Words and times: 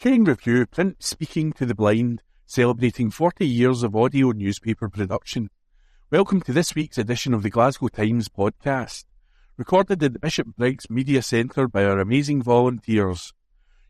Cue 0.00 0.14
and 0.14 0.28
Review 0.28 0.64
Print 0.64 1.02
Speaking 1.02 1.52
to 1.54 1.66
the 1.66 1.74
Blind, 1.74 2.22
celebrating 2.46 3.10
40 3.10 3.44
years 3.44 3.82
of 3.82 3.96
audio 3.96 4.30
newspaper 4.30 4.88
production. 4.88 5.50
Welcome 6.08 6.40
to 6.42 6.52
this 6.52 6.76
week's 6.76 6.98
edition 6.98 7.34
of 7.34 7.42
the 7.42 7.50
Glasgow 7.50 7.88
Times 7.88 8.28
podcast, 8.28 9.06
recorded 9.56 10.00
at 10.04 10.12
the 10.12 10.20
Bishop 10.20 10.46
Briggs 10.56 10.88
Media 10.88 11.20
Centre 11.20 11.66
by 11.66 11.84
our 11.84 11.98
amazing 11.98 12.42
volunteers. 12.42 13.32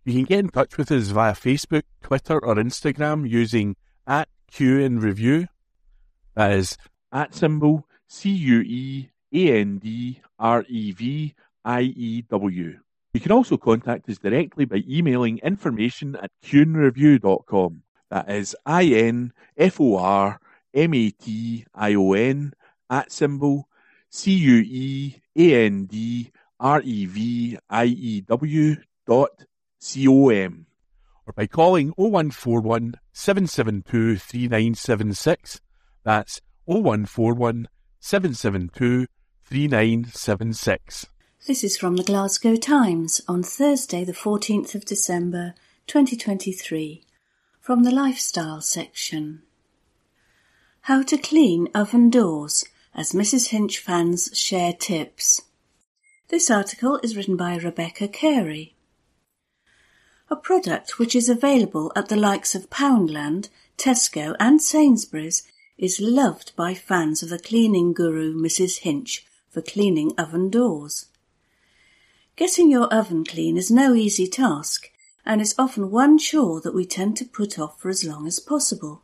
You 0.07 0.15
can 0.15 0.25
get 0.25 0.39
in 0.39 0.49
touch 0.49 0.79
with 0.79 0.91
us 0.91 1.09
via 1.09 1.35
Facebook, 1.35 1.83
Twitter, 2.03 2.43
or 2.43 2.55
Instagram 2.55 3.29
using 3.29 3.77
at 4.07 4.31
Cue 4.51 4.83
and 4.83 5.03
Review. 5.03 5.49
That 6.35 6.53
is 6.53 6.79
at 7.13 7.35
symbol 7.35 7.87
C 8.07 8.31
U 8.31 8.61
E 8.63 9.11
A 9.35 9.61
N 9.61 9.77
D 9.77 10.23
R 10.39 10.65
E 10.71 10.91
V 10.91 11.35
I 11.67 11.83
E 11.83 12.23
W. 12.23 12.79
You 13.15 13.21
can 13.21 13.33
also 13.33 13.57
contact 13.57 14.09
us 14.09 14.19
directly 14.19 14.65
by 14.65 14.83
emailing 14.89 15.39
information 15.39 16.17
at 16.17 16.31
cueandreview.com. 16.45 17.83
That 18.11 18.31
is 18.31 18.55
I 18.67 18.85
N 18.85 19.33
F 19.57 19.81
O 19.81 19.97
R 19.97 20.41
M 20.75 20.95
A 20.95 21.11
T 21.11 21.65
I 21.75 21.95
O 21.95 22.13
N 22.13 22.53
at 22.91 23.11
symbol 23.11 23.69
C 24.11 24.33
U 24.33 24.65
E 24.67 25.17
A 25.37 25.67
N 25.67 25.87
D 25.87 26.31
R 26.61 26.83
E 26.83 27.07
V 27.07 27.59
I 27.69 27.85
E 27.85 28.21
W 28.23 28.77
dot 29.07 29.45
C 29.79 30.07
O 30.09 30.29
M. 30.29 30.67
Or 31.27 31.33
by 31.33 31.47
calling 31.47 31.93
0141 31.97 32.95
772 33.13 34.17
3976. 34.17 35.61
That's 36.05 36.41
0141 36.65 37.69
772 38.01 39.07
3976. 39.45 41.07
This 41.49 41.65
is 41.65 41.79
from 41.79 41.97
the 41.97 42.05
Glasgow 42.05 42.57
Times 42.57 43.23
on 43.27 43.43
Thursday, 43.43 44.05
the 44.05 44.13
14th 44.13 44.75
of 44.75 44.85
December 44.85 45.55
2023, 45.87 47.03
from 47.59 47.85
the 47.85 47.91
Lifestyle 47.91 48.61
section. 48.61 49.41
How 50.83 51.03
to 51.05 51.17
clean 51.17 51.69
oven 51.75 52.11
doors 52.11 52.67
as 52.95 53.13
Mrs. 53.13 53.49
Hinch 53.49 53.79
fans 53.79 54.29
share 54.35 54.75
tips. 54.75 55.41
This 56.29 56.51
article 56.51 57.01
is 57.03 57.17
written 57.17 57.39
by 57.39 57.57
Rebecca 57.57 58.09
Carey. 58.09 58.75
A 60.29 60.37
product 60.37 60.99
which 60.99 61.17
is 61.17 61.31
available 61.31 61.91
at 61.97 62.11
the 62.11 62.17
likes 62.17 62.55
of 62.55 62.69
Poundland, 62.69 63.49
Tesco, 63.79 64.37
and 64.39 64.61
Sainsbury's 64.61 65.45
is 65.79 65.99
loved 65.99 66.55
by 66.57 66.75
fans 66.75 67.23
of 67.23 67.31
the 67.31 67.39
cleaning 67.39 67.95
guru 67.95 68.35
Mrs. 68.35 68.81
Hinch 68.81 69.25
for 69.49 69.63
cleaning 69.63 70.13
oven 70.19 70.51
doors. 70.51 71.07
Getting 72.39 72.71
your 72.71 72.87
oven 72.95 73.25
clean 73.25 73.57
is 73.57 73.69
no 73.69 73.95
easy 73.95 74.29
task 74.29 74.93
and 75.27 75.41
is 75.41 75.57
often 75.59 75.91
one 75.91 76.19
chore 76.19 76.61
that 76.61 76.73
we 76.73 76.87
tend 76.87 77.17
to 77.17 77.25
put 77.25 77.59
off 77.59 77.81
for 77.81 77.89
as 77.89 78.05
long 78.05 78.29
as 78.29 78.39
possible. 78.39 79.03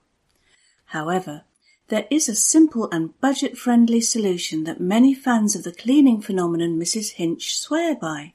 However, 0.87 1.43
there 1.89 2.07
is 2.13 2.29
a 2.29 2.37
simple 2.37 2.89
and 2.93 3.21
budget 3.21 3.59
friendly 3.59 4.01
solution 4.01 4.63
that 4.65 4.81
many 4.81 5.15
fans 5.15 5.57
of 5.57 5.65
the 5.65 5.73
cleaning 5.73 6.21
phenomenon 6.21 6.79
Mrs. 6.79 7.15
Hinch 7.15 7.59
swear 7.59 7.97
by. 7.97 8.35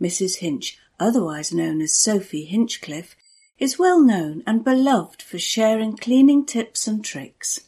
Mrs. 0.00 0.36
Hinch, 0.36 0.78
otherwise 1.00 1.52
known 1.52 1.80
as 1.80 1.92
Sophie 1.92 2.44
Hinchcliffe, 2.44 3.16
is 3.58 3.76
well 3.76 4.00
known 4.00 4.44
and 4.46 4.62
beloved 4.62 5.20
for 5.20 5.40
sharing 5.40 5.96
cleaning 5.96 6.46
tips 6.46 6.86
and 6.86 7.04
tricks. 7.04 7.58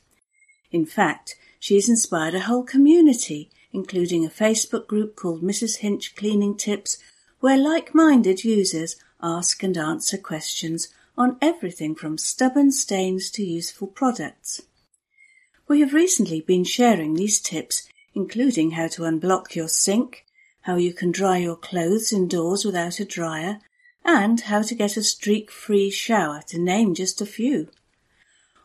In 0.70 0.86
fact, 0.86 1.34
she 1.58 1.74
has 1.74 1.88
inspired 1.88 2.36
a 2.36 2.42
whole 2.42 2.62
community 2.62 3.50
including 3.72 4.24
a 4.24 4.30
Facebook 4.30 4.86
group 4.86 5.16
called 5.16 5.42
Mrs. 5.42 5.78
Hinch 5.78 6.14
Cleaning 6.14 6.56
Tips, 6.56 6.98
where 7.40 7.56
like-minded 7.56 8.44
users 8.44 8.96
ask 9.22 9.62
and 9.62 9.76
answer 9.76 10.18
questions 10.18 10.88
on 11.16 11.36
everything 11.40 11.94
from 11.94 12.18
stubborn 12.18 12.70
stains 12.70 13.30
to 13.30 13.44
useful 13.44 13.86
products. 13.86 14.60
We 15.68 15.80
have 15.80 15.94
recently 15.94 16.40
been 16.40 16.64
sharing 16.64 17.14
these 17.14 17.40
tips, 17.40 17.88
including 18.14 18.72
how 18.72 18.88
to 18.88 19.02
unblock 19.02 19.54
your 19.54 19.68
sink, 19.68 20.24
how 20.62 20.76
you 20.76 20.92
can 20.92 21.10
dry 21.10 21.38
your 21.38 21.56
clothes 21.56 22.12
indoors 22.12 22.64
without 22.64 23.00
a 23.00 23.04
dryer, 23.04 23.58
and 24.04 24.40
how 24.42 24.62
to 24.62 24.74
get 24.74 24.96
a 24.96 25.02
streak-free 25.02 25.90
shower, 25.90 26.42
to 26.48 26.58
name 26.58 26.94
just 26.94 27.20
a 27.20 27.26
few. 27.26 27.68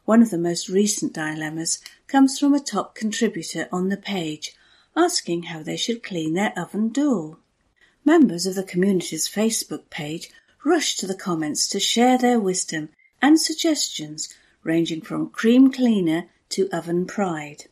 One 0.06 0.22
of 0.22 0.31
the 0.31 0.38
most 0.38 0.69
recent 0.69 1.13
dilemmas 1.13 1.79
comes 2.07 2.40
from 2.40 2.53
a 2.53 2.59
top 2.59 2.96
contributor 2.96 3.67
on 3.72 3.90
the 3.90 3.97
page 3.97 4.56
asking 4.97 5.44
how 5.44 5.62
they 5.62 5.78
should 5.78 6.02
clean 6.02 6.34
their 6.34 6.52
oven 6.58 6.90
door. 6.90 7.38
Members 8.03 8.47
of 8.47 8.56
the 8.56 8.63
community's 8.63 9.30
Facebook 9.30 9.90
page 9.91 10.31
rushed 10.66 11.00
to 11.00 11.06
the 11.06 11.16
comments 11.16 11.68
to 11.68 11.80
share 11.80 12.18
their 12.18 12.40
wisdom 12.40 12.90
and 13.22 13.40
suggestions 13.40 14.34
ranging 14.63 15.00
from 15.00 15.30
cream 15.30 15.72
cleaner 15.72 16.25
to 16.50 16.68
oven 16.72 17.06
pride. 17.06 17.66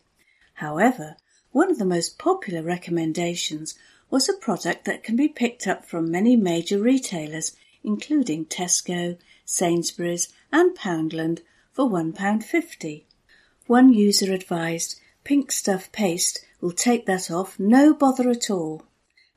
However, 0.55 1.17
one 1.51 1.71
of 1.71 1.79
the 1.79 1.85
most 1.85 2.19
popular 2.19 2.61
recommendations 2.61 3.73
was 4.09 4.29
a 4.29 4.33
product 4.33 4.85
that 4.85 5.03
can 5.03 5.15
be 5.15 5.27
picked 5.27 5.65
up 5.65 5.83
from 5.83 6.11
many 6.11 6.35
major 6.35 6.79
retailers, 6.79 7.55
including 7.83 8.45
Tesco, 8.45 9.17
Sainsbury's, 9.45 10.29
and 10.51 10.77
Poundland, 10.77 11.41
for 11.73 11.89
£1.50. 11.89 13.03
One 13.65 13.91
user 13.91 14.31
advised 14.31 14.99
pink 15.23 15.51
stuff 15.51 15.91
paste 15.91 16.45
We'll 16.65 16.73
take 16.73 17.05
that 17.05 17.29
off, 17.29 17.59
no 17.59 17.93
bother 17.93 18.27
at 18.31 18.49
all. 18.49 18.81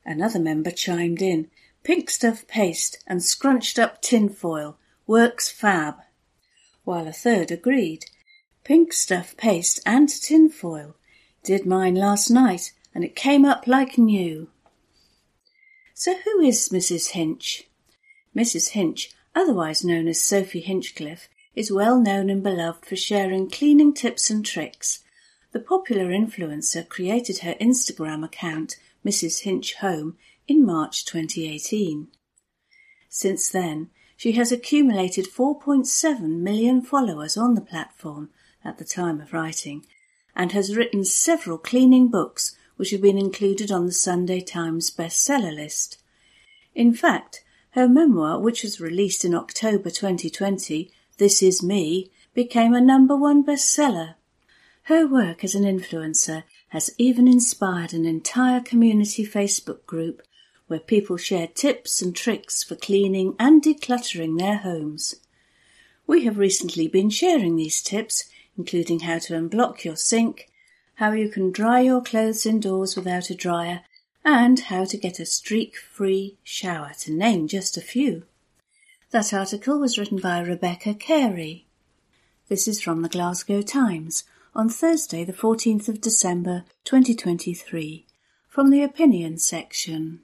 Another 0.03 0.39
member 0.39 0.71
chimed 0.71 1.21
in. 1.21 1.51
Pink 1.83 2.09
stuff 2.09 2.47
paste 2.47 3.03
and 3.05 3.21
scrunched 3.21 3.77
up 3.77 4.01
tin 4.01 4.29
foil. 4.29 4.79
Works 5.05 5.47
fab. 5.47 5.97
While 6.85 7.07
a 7.07 7.13
third 7.13 7.51
agreed. 7.51 8.05
Pink 8.63 8.93
stuff 8.93 9.37
paste 9.37 9.79
and 9.85 10.09
tin 10.09 10.49
foil. 10.49 10.95
Did 11.43 11.67
mine 11.67 11.93
last 11.93 12.31
night 12.31 12.73
and 12.95 13.03
it 13.03 13.15
came 13.15 13.45
up 13.45 13.67
like 13.67 13.99
new. 13.99 14.49
So 15.93 16.15
who 16.25 16.41
is 16.41 16.69
Mrs. 16.69 17.09
Hinch? 17.09 17.69
Mrs. 18.35 18.69
Hinch, 18.69 19.11
otherwise 19.35 19.83
known 19.83 20.07
as 20.07 20.19
Sophie 20.19 20.61
Hinchcliffe, 20.61 21.29
is 21.53 21.71
well 21.71 21.99
known 21.99 22.31
and 22.31 22.41
beloved 22.41 22.87
for 22.87 22.95
sharing 22.95 23.51
cleaning 23.51 23.93
tips 23.93 24.31
and 24.31 24.43
tricks 24.43 25.03
the 25.51 25.59
popular 25.59 26.09
influencer 26.09 26.87
created 26.87 27.39
her 27.39 27.55
Instagram 27.55 28.23
account, 28.23 28.75
Mrs. 29.05 29.41
Hinch 29.41 29.75
Home, 29.75 30.17
in 30.47 30.65
March 30.65 31.05
2018. 31.05 32.07
Since 33.09 33.49
then, 33.49 33.89
she 34.15 34.33
has 34.33 34.51
accumulated 34.51 35.25
4.7 35.25 36.21
million 36.39 36.81
followers 36.81 37.37
on 37.37 37.55
the 37.55 37.61
platform 37.61 38.29
at 38.63 38.77
the 38.77 38.85
time 38.85 39.21
of 39.21 39.33
writing 39.33 39.85
and 40.35 40.51
has 40.51 40.75
written 40.75 41.03
several 41.03 41.57
cleaning 41.57 42.09
books 42.09 42.55
which 42.75 42.91
have 42.91 43.01
been 43.01 43.17
included 43.17 43.71
on 43.71 43.85
the 43.85 43.91
Sunday 43.91 44.41
Times 44.41 44.91
bestseller 44.91 45.53
list. 45.53 45.97
In 46.75 46.93
fact, 46.93 47.43
her 47.71 47.87
memoir, 47.87 48.39
which 48.39 48.63
was 48.63 48.79
released 48.79 49.25
in 49.25 49.33
October 49.33 49.89
2020, 49.89 50.91
This 51.17 51.41
Is 51.41 51.63
Me, 51.63 52.11
became 52.33 52.73
a 52.73 52.81
number 52.81 53.15
one 53.15 53.43
bestseller 53.43 54.15
her 54.89 55.05
work 55.05 55.43
as 55.43 55.53
an 55.53 55.65
influencer 55.65 56.41
has 56.69 56.89
even 56.97 57.27
inspired 57.27 57.93
an 57.93 58.07
entire 58.07 58.59
community 58.59 59.23
Facebook 59.23 59.85
group 59.85 60.23
where 60.65 60.79
people 60.79 61.15
share 61.15 61.45
tips 61.45 62.01
and 62.01 62.15
tricks 62.15 62.63
for 62.63 62.75
cleaning 62.75 63.35
and 63.37 63.61
decluttering 63.61 64.39
their 64.39 64.57
homes. 64.57 65.17
We 66.07 66.25
have 66.25 66.39
recently 66.39 66.87
been 66.87 67.11
sharing 67.11 67.55
these 67.55 67.83
tips, 67.83 68.31
including 68.57 69.01
how 69.01 69.19
to 69.19 69.33
unblock 69.35 69.83
your 69.83 69.95
sink, 69.95 70.49
how 70.95 71.11
you 71.11 71.29
can 71.29 71.51
dry 71.51 71.81
your 71.81 72.01
clothes 72.01 72.47
indoors 72.47 72.95
without 72.95 73.29
a 73.29 73.35
dryer, 73.35 73.81
and 74.25 74.59
how 74.59 74.85
to 74.85 74.97
get 74.97 75.19
a 75.19 75.25
streak-free 75.27 76.35
shower, 76.43 76.93
to 77.01 77.13
name 77.13 77.47
just 77.47 77.77
a 77.77 77.81
few. 77.81 78.23
That 79.11 79.35
article 79.35 79.79
was 79.79 79.99
written 79.99 80.17
by 80.17 80.39
Rebecca 80.39 80.95
Carey. 80.95 81.67
This 82.47 82.67
is 82.67 82.81
from 82.81 83.03
the 83.03 83.09
Glasgow 83.09 83.61
Times 83.61 84.23
on 84.55 84.67
Thursday, 84.67 85.23
the 85.23 85.33
14th 85.33 85.87
of 85.87 86.01
December 86.01 86.63
2023, 86.83 88.07
from 88.47 88.71
the 88.71 88.81
Opinion 88.81 89.37
section. 89.37 90.21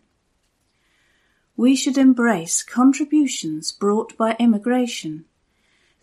We 1.55 1.75
should 1.75 1.97
embrace 1.97 2.63
contributions 2.63 3.71
brought 3.71 4.17
by 4.17 4.35
immigration. 4.39 5.25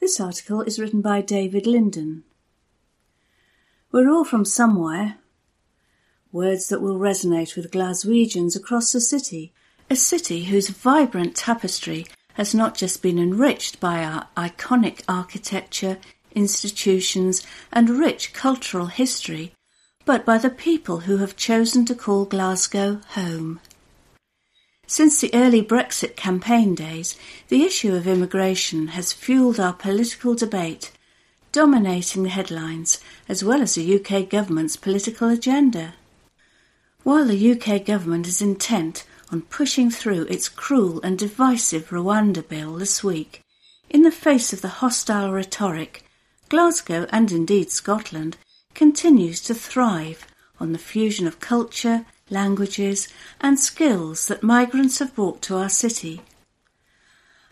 This 0.01 0.21
article 0.21 0.63
is 0.63 0.79
written 0.79 1.03
by 1.03 1.21
David 1.21 1.67
Linden. 1.67 2.25
We're 3.91 4.11
all 4.11 4.25
from 4.25 4.45
somewhere. 4.45 5.19
Words 6.31 6.69
that 6.69 6.81
will 6.81 6.99
resonate 6.99 7.57
with 7.57 7.71
Glaswegians 7.71 8.57
across 8.57 8.93
the 8.93 9.01
city, 9.01 9.53
a 9.91 9.97
city 9.97 10.45
whose 10.45 10.71
vibrant 10.71 11.37
tapestry 11.37 12.07
has 12.35 12.55
not 12.55 12.75
just 12.75 13.03
been 13.03 13.19
enriched 13.19 13.79
by 13.79 14.03
our 14.03 14.29
iconic 14.37 15.03
architecture, 15.07 15.99
institutions, 16.35 17.47
and 17.73 17.91
rich 17.91 18.33
cultural 18.33 18.87
history, 18.87 19.53
but 20.05 20.25
by 20.25 20.39
the 20.39 20.51
people 20.51 21.01
who 21.01 21.19
have 21.19 21.37
chosen 21.37 21.85
to 21.85 21.95
call 21.95 22.25
Glasgow 22.25 23.01
home. 23.11 23.61
Since 24.87 25.21
the 25.21 25.33
early 25.33 25.63
Brexit 25.63 26.17
campaign 26.17 26.75
days, 26.75 27.17
the 27.49 27.63
issue 27.63 27.95
of 27.95 28.07
immigration 28.07 28.89
has 28.89 29.13
fueled 29.13 29.59
our 29.59 29.73
political 29.73 30.35
debate, 30.35 30.93
dominating 31.53 32.25
the 32.25 32.29
headlines 32.29 33.01
as 33.29 33.43
well 33.45 33.63
as 33.63 33.75
the 33.75 33.95
UK 33.97 34.29
government's 34.29 34.77
political 34.77 35.29
agenda. 35.29 35.95
While 37.05 37.25
the 37.25 37.53
UK 37.53 37.85
government 37.85 38.27
is 38.27 38.43
intent 38.43 39.05
on 39.31 39.43
pushing 39.43 39.91
through 39.91 40.23
its 40.25 40.49
cruel 40.49 41.01
and 41.03 41.19
divisive 41.19 41.89
Rwanda 41.89 42.47
bill 42.47 42.75
this 42.75 43.03
week, 43.03 43.41
in 43.89 44.03
the 44.03 44.11
face 44.11 44.53
of 44.53 44.61
the 44.61 44.83
hostile 44.83 45.33
rhetoric, 45.33 46.05
Glasgow 46.53 47.07
and 47.11 47.33
indeed 47.33 47.71
Scotland 47.71 48.37
continues 48.75 49.41
to 49.41 49.55
thrive 49.55 50.27
on 50.61 50.73
the 50.73 50.79
fusion 50.79 51.27
of 51.27 51.41
culture, 51.41 52.05
languages, 52.29 53.09
and 53.41 53.59
skills 53.59 54.27
that 54.27 54.43
migrants 54.43 54.99
have 54.99 55.15
brought 55.15 55.41
to 55.41 55.57
our 55.57 55.71
city. 55.71 56.21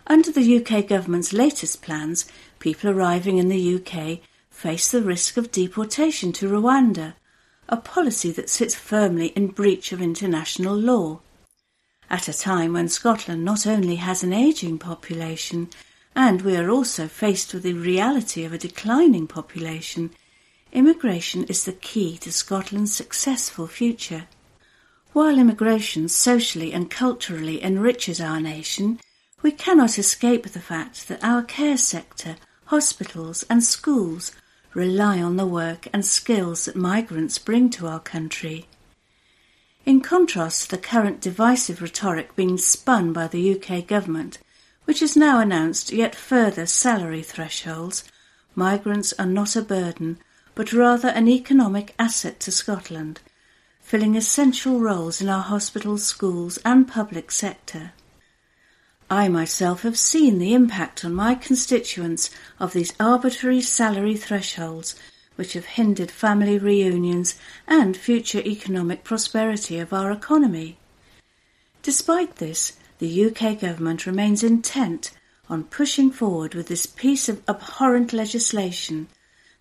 Under 0.07 0.31
the 0.31 0.59
UK 0.59 0.87
government's 0.87 1.33
latest 1.33 1.81
plans, 1.81 2.27
people 2.59 2.91
arriving 2.91 3.39
in 3.39 3.49
the 3.49 3.77
UK 3.77 4.19
face 4.51 4.91
the 4.91 5.01
risk 5.01 5.39
of 5.39 5.51
deportation 5.51 6.31
to 6.33 6.51
Rwanda, 6.51 7.15
a 7.71 7.79
policy 7.79 8.31
that 8.33 8.51
sits 8.51 8.75
firmly 8.75 9.29
in 9.29 9.47
breach 9.47 9.93
of 9.93 10.03
international 10.03 10.77
law. 10.77 11.21
At 12.11 12.29
a 12.29 12.37
time 12.37 12.75
when 12.75 12.91
Scotland 12.91 13.47
not 13.47 13.67
only 13.67 13.97
has 13.97 14.23
an 14.23 14.35
ageing 14.35 14.79
population, 14.79 15.71
and 16.15 16.43
we 16.43 16.57
are 16.57 16.71
also 16.71 17.07
faced 17.07 17.55
with 17.55 17.63
the 17.63 17.73
reality 17.73 18.45
of 18.45 18.53
a 18.53 18.59
declining 18.59 19.27
population, 19.27 20.11
immigration 20.73 21.45
is 21.45 21.65
the 21.65 21.73
key 21.73 22.19
to 22.19 22.33
Scotland's 22.33 22.95
successful 22.95 23.67
future. 23.67 24.27
While 25.13 25.39
immigration 25.39 26.09
socially 26.09 26.73
and 26.73 26.91
culturally 26.91 27.63
enriches 27.63 28.21
our 28.21 28.41
nation, 28.41 29.01
we 29.43 29.53
cannot 29.53 29.99
escape 29.99 30.47
the 30.47 30.61
fact 30.61 31.09
that 31.09 31.25
our 31.25 31.43
care 31.43 31.77
sector, 31.77 32.37
hospitals, 32.67 33.45
and 33.51 33.65
schools 33.65 34.33
rely 34.75 35.21
on 35.21 35.37
the 35.37 35.47
work 35.47 35.89
and 35.93 36.05
skills 36.05 36.67
that 36.67 36.77
migrants 36.77 37.39
bring 37.39 37.71
to 37.71 37.87
our 37.87 38.01
country. 38.01 38.67
In 39.85 40.01
contrast 40.01 40.65
to 40.65 40.77
the 40.77 40.83
current 40.83 41.21
divisive 41.21 41.81
rhetoric 41.83 42.37
being 42.37 42.59
spun 42.59 43.13
by 43.13 43.27
the 43.27 43.55
UK 43.55 43.87
government, 43.87 44.39
which 44.91 44.99
has 44.99 45.17
now 45.17 45.39
announced 45.39 45.93
yet 45.93 46.17
further 46.17 46.67
salary 46.67 47.23
thresholds, 47.23 48.03
migrants 48.57 49.15
are 49.21 49.25
not 49.41 49.55
a 49.55 49.63
burden, 49.63 50.19
but 50.57 50.73
rather 50.73 51.07
an 51.11 51.29
economic 51.29 51.95
asset 51.97 52.41
to 52.41 52.51
Scotland 52.51 53.21
filling 53.81 54.17
essential 54.17 54.81
roles 54.81 55.21
in 55.21 55.29
our 55.29 55.45
hospitals, 55.45 56.05
schools, 56.05 56.59
and 56.65 56.89
public 56.89 57.31
sector. 57.31 57.93
I 59.09 59.29
myself 59.29 59.83
have 59.83 59.97
seen 59.97 60.41
the 60.41 60.55
impact 60.55 61.05
on 61.05 61.15
my 61.15 61.37
constituents 61.37 62.29
of 62.59 62.73
these 62.73 62.93
arbitrary 62.99 63.61
salary 63.61 64.17
thresholds 64.17 64.97
which 65.37 65.53
have 65.53 65.67
hindered 65.67 66.11
family 66.11 66.59
reunions 66.59 67.37
and 67.69 67.97
future 67.97 68.41
economic 68.41 69.05
prosperity 69.05 69.79
of 69.79 69.93
our 69.93 70.11
economy. 70.11 70.79
Despite 71.85 72.37
this, 72.37 72.73
the 73.01 73.25
UK 73.25 73.59
government 73.59 74.07
remains 74.07 74.45
intent 74.45 75.11
on 75.49 75.65
pushing 75.65 76.11
forward 76.11 76.55
with 76.55 76.69
this 76.69 76.85
piece 76.85 77.29
of 77.31 77.43
abhorrent 77.49 78.13
legislation 78.13 79.09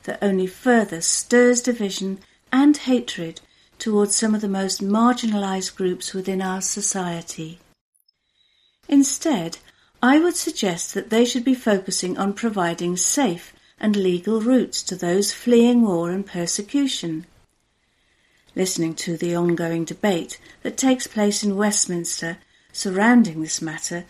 that 0.04 0.20
only 0.22 0.46
further 0.46 1.00
stirs 1.00 1.62
division 1.62 2.20
and 2.52 2.76
hatred 2.78 3.40
towards 3.80 4.16
some 4.16 4.36
of 4.36 4.42
the 4.42 4.50
most 4.50 4.84
marginalised 4.84 5.76
groups 5.76 6.14
within 6.14 6.42
our 6.42 6.62
society. 6.62 7.60
Instead, 8.90 9.58
I 10.04 10.20
would 10.20 10.36
suggest 10.36 10.94
that 10.94 11.10
they 11.10 11.24
should 11.24 11.46
be 11.46 11.56
focusing 11.56 12.18
on 12.18 12.34
providing 12.34 12.98
safe 12.98 13.54
and 13.80 13.96
legal 13.96 14.42
routes 14.42 14.84
to 14.84 14.98
those 14.98 15.32
fleeing 15.32 15.82
war 15.82 16.12
and 16.12 16.26
persecution. 16.26 17.26
Listening 18.54 18.94
to 18.96 19.16
the 19.16 19.34
ongoing 19.34 19.86
debate 19.86 20.40
that 20.64 20.76
takes 20.76 21.08
place 21.08 21.42
in 21.42 21.56
Westminster 21.56 22.38
surrounding 22.72 23.42
this 23.42 23.62
matter, 23.62 24.06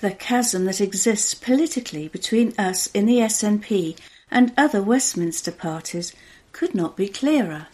the 0.00 0.10
chasm 0.10 0.64
that 0.66 0.80
exists 0.80 1.34
politically 1.34 2.08
between 2.08 2.54
us 2.58 2.88
in 2.88 3.06
the 3.06 3.18
SNP 3.18 3.98
and 4.30 4.52
other 4.56 4.82
Westminster 4.82 5.52
parties 5.52 6.12
could 6.52 6.74
not 6.74 6.96
be 6.96 7.08
clearer. 7.08 7.68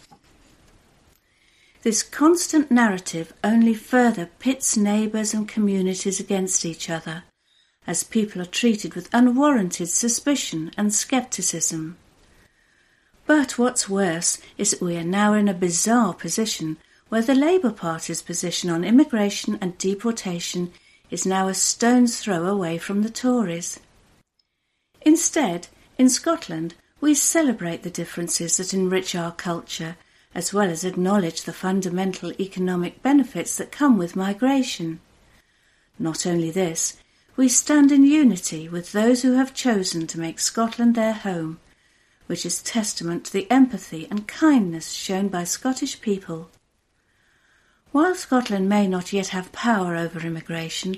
This 1.82 2.02
constant 2.02 2.70
narrative 2.70 3.32
only 3.42 3.74
further 3.74 4.30
pits 4.38 4.76
neighbours 4.76 5.34
and 5.34 5.48
communities 5.48 6.20
against 6.20 6.64
each 6.64 6.88
other, 6.88 7.24
as 7.86 8.04
people 8.04 8.40
are 8.40 8.46
treated 8.46 8.94
with 8.94 9.12
unwarranted 9.12 9.88
suspicion 9.88 10.70
and 10.76 10.94
scepticism. 10.94 11.96
But 13.26 13.58
what's 13.58 13.88
worse 13.88 14.40
is 14.56 14.70
that 14.70 14.80
we 14.80 14.96
are 14.96 15.04
now 15.04 15.34
in 15.34 15.48
a 15.48 15.54
bizarre 15.54 16.14
position 16.14 16.76
where 17.12 17.20
the 17.20 17.34
Labour 17.34 17.70
Party's 17.70 18.22
position 18.22 18.70
on 18.70 18.84
immigration 18.84 19.58
and 19.60 19.76
deportation 19.76 20.72
is 21.10 21.26
now 21.26 21.46
a 21.46 21.52
stone's 21.52 22.18
throw 22.18 22.46
away 22.46 22.78
from 22.78 23.02
the 23.02 23.10
Tories. 23.10 23.78
Instead, 25.02 25.68
in 25.98 26.08
Scotland, 26.08 26.74
we 27.02 27.12
celebrate 27.12 27.82
the 27.82 27.90
differences 27.90 28.56
that 28.56 28.72
enrich 28.72 29.14
our 29.14 29.30
culture 29.30 29.96
as 30.34 30.54
well 30.54 30.70
as 30.70 30.84
acknowledge 30.84 31.42
the 31.42 31.52
fundamental 31.52 32.32
economic 32.40 33.02
benefits 33.02 33.58
that 33.58 33.70
come 33.70 33.98
with 33.98 34.16
migration. 34.16 34.98
Not 35.98 36.26
only 36.26 36.50
this, 36.50 36.96
we 37.36 37.46
stand 37.46 37.92
in 37.92 38.04
unity 38.06 38.70
with 38.70 38.92
those 38.92 39.20
who 39.20 39.34
have 39.34 39.52
chosen 39.52 40.06
to 40.06 40.18
make 40.18 40.40
Scotland 40.40 40.94
their 40.94 41.12
home, 41.12 41.60
which 42.26 42.46
is 42.46 42.62
testament 42.62 43.26
to 43.26 43.32
the 43.34 43.50
empathy 43.50 44.08
and 44.10 44.26
kindness 44.26 44.92
shown 44.92 45.28
by 45.28 45.44
Scottish 45.44 46.00
people. 46.00 46.48
While 47.92 48.14
Scotland 48.14 48.70
may 48.70 48.86
not 48.86 49.12
yet 49.12 49.28
have 49.28 49.52
power 49.52 49.96
over 49.96 50.18
immigration, 50.20 50.96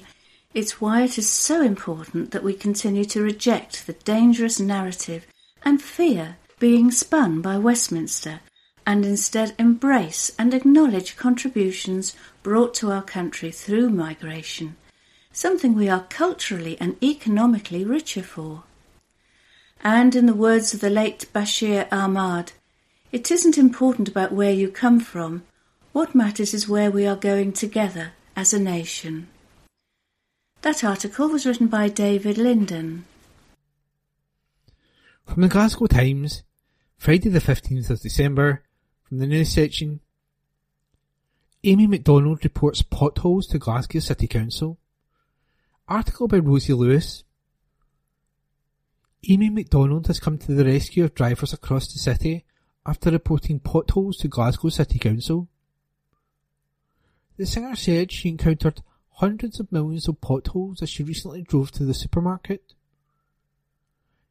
it's 0.54 0.80
why 0.80 1.02
it 1.02 1.18
is 1.18 1.28
so 1.28 1.60
important 1.60 2.30
that 2.30 2.44
we 2.44 2.54
continue 2.54 3.04
to 3.06 3.20
reject 3.20 3.88
the 3.88 3.94
dangerous 3.94 4.60
narrative 4.60 5.26
and 5.64 5.82
fear 5.82 6.36
being 6.60 6.92
spun 6.92 7.40
by 7.40 7.58
Westminster 7.58 8.40
and 8.86 9.04
instead 9.04 9.54
embrace 9.58 10.30
and 10.38 10.54
acknowledge 10.54 11.16
contributions 11.16 12.14
brought 12.44 12.74
to 12.74 12.92
our 12.92 13.02
country 13.02 13.50
through 13.50 13.90
migration, 13.90 14.76
something 15.32 15.74
we 15.74 15.88
are 15.88 16.06
culturally 16.08 16.78
and 16.80 17.02
economically 17.02 17.84
richer 17.84 18.22
for. 18.22 18.62
And 19.82 20.14
in 20.14 20.26
the 20.26 20.32
words 20.32 20.72
of 20.72 20.80
the 20.80 20.90
late 20.90 21.26
Bashir 21.34 21.88
Ahmad, 21.90 22.52
it 23.10 23.32
isn't 23.32 23.58
important 23.58 24.08
about 24.08 24.30
where 24.30 24.52
you 24.52 24.68
come 24.68 25.00
from, 25.00 25.42
what 25.94 26.12
matters 26.12 26.52
is 26.52 26.68
where 26.68 26.90
we 26.90 27.06
are 27.06 27.14
going 27.14 27.52
together 27.52 28.10
as 28.34 28.52
a 28.52 28.58
nation. 28.58 29.28
That 30.62 30.82
article 30.82 31.28
was 31.28 31.46
written 31.46 31.68
by 31.68 31.88
David 31.88 32.36
Linden. 32.36 33.04
From 35.24 35.42
the 35.42 35.48
Glasgow 35.48 35.86
Times, 35.86 36.42
Friday 36.98 37.28
the 37.28 37.38
15th 37.38 37.90
of 37.90 38.00
December 38.00 38.64
from 39.04 39.18
the 39.18 39.26
news 39.28 39.52
section, 39.52 40.00
Amy 41.62 41.86
MacDonald 41.86 42.42
reports 42.42 42.82
potholes 42.82 43.46
to 43.46 43.60
Glasgow 43.60 44.00
City 44.00 44.26
Council. 44.26 44.78
Article 45.86 46.26
by 46.26 46.38
Rosie 46.38 46.72
Lewis. 46.72 47.22
Amy 49.28 49.48
MacDonald 49.48 50.08
has 50.08 50.18
come 50.18 50.38
to 50.38 50.54
the 50.54 50.64
rescue 50.64 51.04
of 51.04 51.14
drivers 51.14 51.52
across 51.52 51.92
the 51.92 52.00
city 52.00 52.44
after 52.84 53.12
reporting 53.12 53.60
potholes 53.60 54.16
to 54.16 54.26
Glasgow 54.26 54.70
City 54.70 54.98
Council. 54.98 55.48
The 57.36 57.46
singer 57.46 57.74
said 57.74 58.12
she 58.12 58.28
encountered 58.28 58.82
hundreds 59.14 59.58
of 59.58 59.72
millions 59.72 60.08
of 60.08 60.20
potholes 60.20 60.82
as 60.82 60.90
she 60.90 61.02
recently 61.02 61.42
drove 61.42 61.70
to 61.72 61.84
the 61.84 61.94
supermarket. 61.94 62.74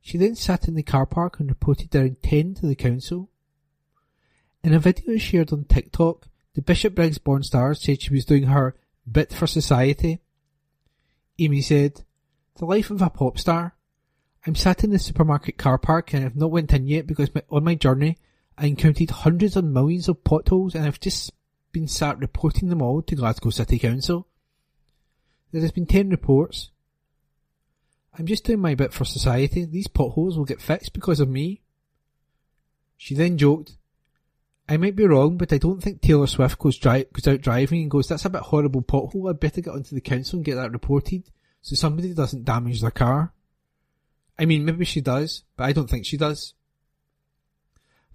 She 0.01 0.17
then 0.17 0.35
sat 0.35 0.67
in 0.67 0.75
the 0.75 0.83
car 0.83 1.05
park 1.05 1.39
and 1.39 1.49
reported 1.49 1.91
there 1.91 2.09
ten 2.09 2.53
to 2.55 2.65
the 2.65 2.75
council. 2.75 3.29
In 4.63 4.73
a 4.73 4.79
video 4.79 5.17
shared 5.17 5.51
on 5.51 5.65
TikTok, 5.65 6.27
the 6.53 6.61
Bishop 6.61 6.95
Bishopbriggs 6.95 7.17
born 7.17 7.43
star 7.43 7.73
said 7.73 8.01
she 8.01 8.13
was 8.13 8.25
doing 8.25 8.43
her 8.43 8.75
bit 9.09 9.33
for 9.33 9.47
society. 9.47 10.19
Amy 11.39 11.61
said, 11.61 12.03
The 12.57 12.65
life 12.65 12.89
of 12.89 13.01
a 13.01 13.09
pop 13.09 13.37
star. 13.37 13.75
I'm 14.45 14.55
sat 14.55 14.83
in 14.83 14.91
the 14.91 14.99
supermarket 14.99 15.57
car 15.57 15.77
park 15.77 16.13
and 16.13 16.25
I've 16.25 16.35
not 16.35 16.51
went 16.51 16.73
in 16.73 16.87
yet 16.87 17.07
because 17.07 17.33
my, 17.33 17.43
on 17.49 17.63
my 17.63 17.75
journey 17.75 18.17
I 18.57 18.67
encountered 18.67 19.09
hundreds 19.09 19.55
of 19.55 19.63
millions 19.63 20.07
of 20.09 20.23
potholes 20.23 20.75
and 20.75 20.85
I've 20.85 20.99
just 20.99 21.31
been 21.73 21.89
sat 21.89 22.19
reporting 22.19 22.69
them 22.69 22.81
all 22.81 23.01
to 23.01 23.15
Glasgow 23.15 23.49
City 23.49 23.77
Council. 23.77 24.27
There 25.51 25.61
has 25.61 25.73
been 25.73 25.85
ten 25.85 26.09
reports. 26.09 26.71
I'm 28.17 28.25
just 28.25 28.45
doing 28.45 28.59
my 28.59 28.75
bit 28.75 28.93
for 28.93 29.03
society. 29.03 29.65
These 29.65 29.87
potholes 29.87 30.37
will 30.37 30.45
get 30.45 30.61
fixed 30.61 30.93
because 30.93 31.19
of 31.19 31.27
me. 31.27 31.61
She 32.95 33.15
then 33.15 33.37
joked, 33.37 33.75
I 34.69 34.77
might 34.77 34.95
be 34.95 35.05
wrong, 35.05 35.37
but 35.37 35.51
I 35.51 35.57
don't 35.57 35.81
think 35.81 36.01
Taylor 36.01 36.27
Swift 36.27 36.57
goes, 36.57 36.77
dri- 36.77 37.07
goes 37.11 37.27
out 37.27 37.41
driving 37.41 37.81
and 37.81 37.91
goes, 37.91 38.07
that's 38.07 38.23
a 38.23 38.29
bit 38.29 38.43
horrible 38.43 38.81
pothole, 38.81 39.29
I'd 39.29 39.39
better 39.39 39.61
get 39.61 39.73
onto 39.73 39.93
the 39.93 40.01
council 40.01 40.37
and 40.37 40.45
get 40.45 40.55
that 40.55 40.71
reported 40.71 41.23
so 41.61 41.75
somebody 41.75 42.13
doesn't 42.13 42.45
damage 42.45 42.81
their 42.81 42.91
car. 42.91 43.33
I 44.37 44.45
mean, 44.45 44.63
maybe 44.63 44.85
she 44.85 45.01
does, 45.01 45.43
but 45.57 45.65
I 45.65 45.73
don't 45.73 45.89
think 45.89 46.05
she 46.05 46.17
does. 46.17 46.53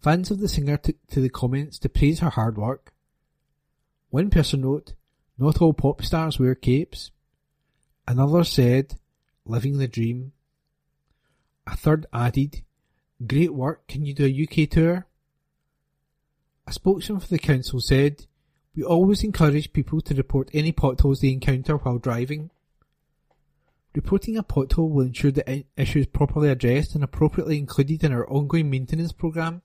Fans 0.00 0.30
of 0.30 0.38
the 0.38 0.48
singer 0.48 0.76
took 0.76 0.96
to 1.08 1.20
the 1.20 1.28
comments 1.28 1.78
to 1.80 1.88
praise 1.88 2.20
her 2.20 2.30
hard 2.30 2.56
work. 2.56 2.92
One 4.10 4.30
person 4.30 4.64
wrote, 4.64 4.94
not 5.38 5.60
all 5.60 5.74
pop 5.74 6.02
stars 6.02 6.38
wear 6.38 6.54
capes. 6.54 7.10
Another 8.06 8.42
said, 8.42 8.94
living 9.44 9.78
the 9.78 9.88
dream. 9.88 10.32
A 11.66 11.76
third 11.76 12.06
added, 12.12 12.62
great 13.26 13.52
work, 13.52 13.86
can 13.86 14.06
you 14.06 14.14
do 14.14 14.24
a 14.24 14.64
UK 14.64 14.70
tour? 14.70 15.06
A 16.66 16.72
spokesman 16.72 17.20
for 17.20 17.28
the 17.28 17.38
council 17.38 17.80
said, 17.80 18.26
We 18.74 18.82
always 18.82 19.22
encourage 19.24 19.72
people 19.72 20.00
to 20.02 20.14
report 20.14 20.50
any 20.52 20.72
potholes 20.72 21.20
they 21.20 21.32
encounter 21.32 21.76
while 21.76 21.98
driving. 21.98 22.50
Reporting 23.94 24.36
a 24.36 24.42
pothole 24.42 24.90
will 24.90 25.06
ensure 25.06 25.30
the 25.30 25.64
issue 25.76 26.00
is 26.00 26.06
properly 26.06 26.48
addressed 26.48 26.94
and 26.94 27.04
appropriately 27.04 27.58
included 27.58 28.04
in 28.04 28.12
our 28.12 28.28
ongoing 28.28 28.70
maintenance 28.70 29.12
programme. 29.12 29.62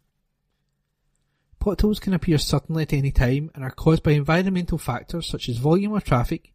Potholes 1.63 2.01
can 2.01 2.13
appear 2.13 2.38
suddenly 2.38 2.84
at 2.84 2.91
any 2.91 3.10
time 3.10 3.50
and 3.55 3.63
are 3.63 3.72
caused 3.72 4.03
by 4.03 4.12
environmental 4.12 4.77
factors 4.77 5.25
such 5.25 5.48
as 5.48 5.60
volume 5.60 5.93
of 5.93 6.03
traffic, 6.03 6.51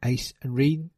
ice 0.00 0.34
and 0.40 0.54
rain. 0.54 0.90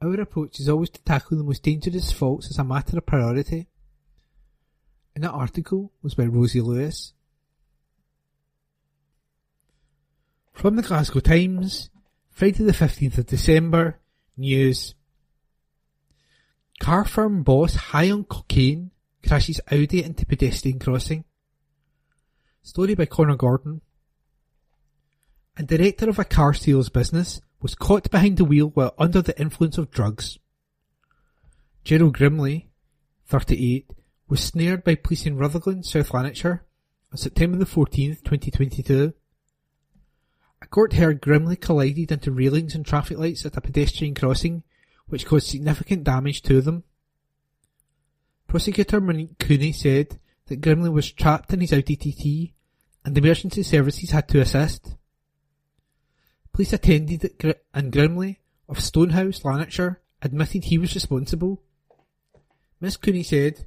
Our 0.00 0.18
approach 0.18 0.58
is 0.58 0.66
always 0.66 0.88
to 0.90 1.02
tackle 1.02 1.36
the 1.36 1.44
most 1.44 1.62
dangerous 1.62 2.10
faults 2.10 2.48
as 2.48 2.56
a 2.56 2.64
matter 2.64 2.96
of 2.96 3.04
priority. 3.04 3.66
And 5.14 5.24
that 5.24 5.32
article 5.32 5.92
was 6.00 6.14
by 6.14 6.24
Rosie 6.24 6.62
Lewis. 6.62 7.12
From 10.54 10.76
the 10.76 10.82
Glasgow 10.82 11.20
Times, 11.20 11.90
Friday 12.30 12.64
the 12.64 12.72
15th 12.72 13.18
of 13.18 13.26
December, 13.26 13.98
news. 14.38 14.94
Car 16.80 17.04
firm 17.04 17.42
boss 17.42 17.74
high 17.74 18.10
on 18.10 18.24
cocaine 18.24 18.90
crashes 19.22 19.60
Audi 19.70 20.02
into 20.02 20.24
pedestrian 20.24 20.78
crossing. 20.78 21.26
Story 22.68 22.94
by 22.94 23.06
Connor 23.06 23.34
Gordon. 23.34 23.80
A 25.56 25.62
director 25.62 26.10
of 26.10 26.18
a 26.18 26.24
car 26.26 26.52
sales 26.52 26.90
business 26.90 27.40
was 27.62 27.74
caught 27.74 28.10
behind 28.10 28.36
the 28.36 28.44
wheel 28.44 28.66
while 28.74 28.92
under 28.98 29.22
the 29.22 29.40
influence 29.40 29.78
of 29.78 29.90
drugs. 29.90 30.38
Gerald 31.82 32.18
Grimley, 32.18 32.66
38, 33.24 33.90
was 34.28 34.44
snared 34.44 34.84
by 34.84 34.96
police 34.96 35.24
in 35.24 35.38
Rutherglen, 35.38 35.82
South 35.82 36.12
Lanarkshire 36.12 36.62
on 37.10 37.16
September 37.16 37.56
the 37.56 37.64
14th, 37.64 38.22
2022 38.22 39.14
a 40.60 40.66
court 40.66 40.92
heard 40.92 41.22
Grimley 41.22 41.58
collided 41.58 42.12
into 42.12 42.30
railings 42.30 42.74
and 42.74 42.84
traffic 42.84 43.16
lights 43.16 43.46
at 43.46 43.56
a 43.56 43.62
pedestrian 43.62 44.14
crossing, 44.14 44.62
which 45.06 45.24
caused 45.24 45.46
significant 45.46 46.04
damage 46.04 46.42
to 46.42 46.60
them. 46.60 46.84
Prosecutor 48.46 49.00
Monique 49.00 49.38
Cooney 49.38 49.72
said 49.72 50.20
that 50.48 50.60
Grimley 50.60 50.92
was 50.92 51.10
trapped 51.10 51.54
in 51.54 51.62
his 51.62 51.72
Audi 51.72 51.96
TT 51.96 52.57
and 53.08 53.16
emergency 53.16 53.62
services 53.62 54.10
had 54.10 54.28
to 54.28 54.38
assist. 54.38 54.94
Police 56.52 56.74
attended 56.74 57.32
and 57.72 57.90
Grimley 57.90 58.36
of 58.68 58.80
Stonehouse, 58.80 59.46
Lanarkshire, 59.46 60.02
admitted 60.20 60.64
he 60.64 60.76
was 60.76 60.94
responsible. 60.94 61.62
Miss 62.82 62.98
Cooney 62.98 63.22
said, 63.22 63.64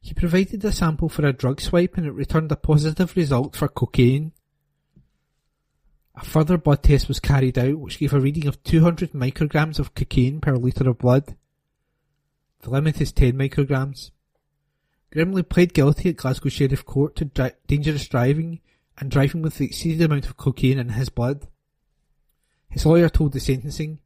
he 0.00 0.14
provided 0.14 0.64
a 0.64 0.70
sample 0.70 1.08
for 1.08 1.26
a 1.26 1.32
drug 1.32 1.60
swipe 1.60 1.96
and 1.96 2.06
it 2.06 2.12
returned 2.12 2.52
a 2.52 2.56
positive 2.56 3.16
result 3.16 3.56
for 3.56 3.66
cocaine. 3.66 4.30
A 6.14 6.24
further 6.24 6.56
blood 6.56 6.84
test 6.84 7.08
was 7.08 7.18
carried 7.18 7.58
out 7.58 7.80
which 7.80 7.98
gave 7.98 8.14
a 8.14 8.20
reading 8.20 8.46
of 8.46 8.62
200 8.62 9.14
micrograms 9.14 9.80
of 9.80 9.96
cocaine 9.96 10.40
per 10.40 10.54
litre 10.54 10.90
of 10.90 10.98
blood. 10.98 11.34
The 12.62 12.70
limit 12.70 13.00
is 13.00 13.10
10 13.10 13.32
micrograms. 13.32 14.12
Grimley 15.14 15.48
pled 15.48 15.72
guilty 15.72 16.08
at 16.08 16.16
Glasgow 16.16 16.48
Sheriff 16.48 16.84
Court 16.84 17.14
to 17.16 17.26
dri- 17.26 17.52
dangerous 17.68 18.08
driving 18.08 18.60
and 18.98 19.10
driving 19.10 19.42
with 19.42 19.58
the 19.58 19.64
exceeded 19.64 20.02
amount 20.02 20.26
of 20.26 20.36
cocaine 20.36 20.78
in 20.78 20.90
his 20.90 21.08
blood. 21.08 21.46
His 22.68 22.84
lawyer 22.84 23.08
told 23.08 23.32
the 23.32 23.40
sentencing, 23.40 24.00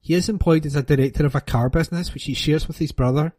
he 0.00 0.14
is 0.14 0.28
employed 0.28 0.66
as 0.66 0.74
a 0.74 0.82
director 0.82 1.26
of 1.26 1.34
a 1.34 1.40
car 1.40 1.68
business 1.68 2.12
which 2.12 2.24
he 2.24 2.34
shares 2.34 2.66
with 2.66 2.78
his 2.78 2.92
brother. 2.92 3.34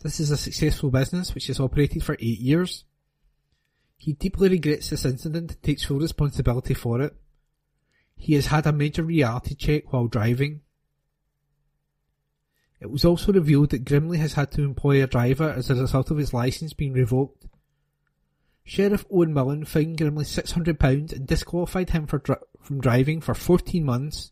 This 0.00 0.20
is 0.20 0.30
a 0.30 0.36
successful 0.36 0.90
business 0.90 1.34
which 1.34 1.48
has 1.48 1.58
operated 1.58 2.04
for 2.04 2.14
eight 2.20 2.38
years. 2.38 2.84
He 3.96 4.12
deeply 4.12 4.50
regrets 4.50 4.90
this 4.90 5.04
incident 5.04 5.50
and 5.50 5.62
takes 5.62 5.84
full 5.84 5.98
responsibility 5.98 6.74
for 6.74 7.00
it. 7.00 7.16
He 8.14 8.34
has 8.34 8.46
had 8.46 8.66
a 8.66 8.72
major 8.72 9.02
reality 9.02 9.54
check 9.54 9.92
while 9.92 10.06
driving. 10.06 10.60
It 12.80 12.90
was 12.90 13.04
also 13.04 13.32
revealed 13.32 13.70
that 13.70 13.84
Grimley 13.84 14.18
has 14.18 14.34
had 14.34 14.52
to 14.52 14.62
employ 14.62 15.02
a 15.02 15.08
driver 15.08 15.50
as 15.50 15.68
a 15.68 15.74
result 15.74 16.10
of 16.10 16.16
his 16.16 16.32
licence 16.32 16.72
being 16.72 16.92
revoked. 16.92 17.46
Sheriff 18.64 19.04
Owen 19.10 19.32
Mullen 19.32 19.64
fined 19.64 19.98
Grimley 19.98 20.24
£600 20.24 21.12
and 21.12 21.26
disqualified 21.26 21.90
him 21.90 22.06
dri- 22.06 22.36
from 22.60 22.80
driving 22.80 23.20
for 23.20 23.34
14 23.34 23.84
months. 23.84 24.30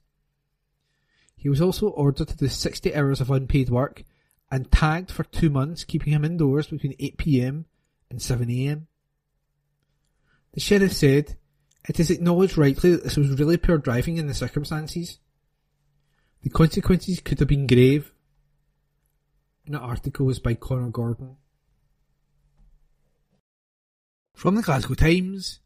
He 1.37 1.49
was 1.49 1.61
also 1.61 1.89
ordered 1.89 2.29
to 2.29 2.37
do 2.37 2.49
60 2.49 2.95
hours 2.95 3.21
of 3.21 3.31
unpaid 3.31 3.71
work 3.71 4.05
and 4.51 4.71
tagged 4.71 5.11
for 5.11 5.25
two 5.25 5.51
months, 5.51 5.85
keeping 5.85 6.13
him 6.13 6.25
indoors 6.25 6.69
between 6.69 6.97
8pm 6.99 7.65
and 8.11 8.21
7am. 8.21 8.87
The 10.53 10.61
sheriff 10.61 10.93
said, 10.93 11.37
It 11.89 11.99
is 11.99 12.11
acknowledged 12.11 12.57
rightly 12.57 12.93
that 12.93 13.05
this 13.05 13.17
was 13.17 13.39
really 13.39 13.57
poor 13.57 13.79
driving 13.79 14.19
in 14.19 14.27
the 14.27 14.35
circumstances. 14.35 15.19
The 16.43 16.51
consequences 16.51 17.21
could 17.21 17.41
have 17.41 17.49
been 17.49 17.67
grave. 17.67 18.13
The 19.69 19.79
article 19.79 20.27
was 20.27 20.39
by 20.39 20.55
Connor 20.55 20.91
Gordon. 20.91 21.39
From 24.33 24.55
the 24.55 24.63
Glasgow 24.63 24.95
Times, 24.95 25.59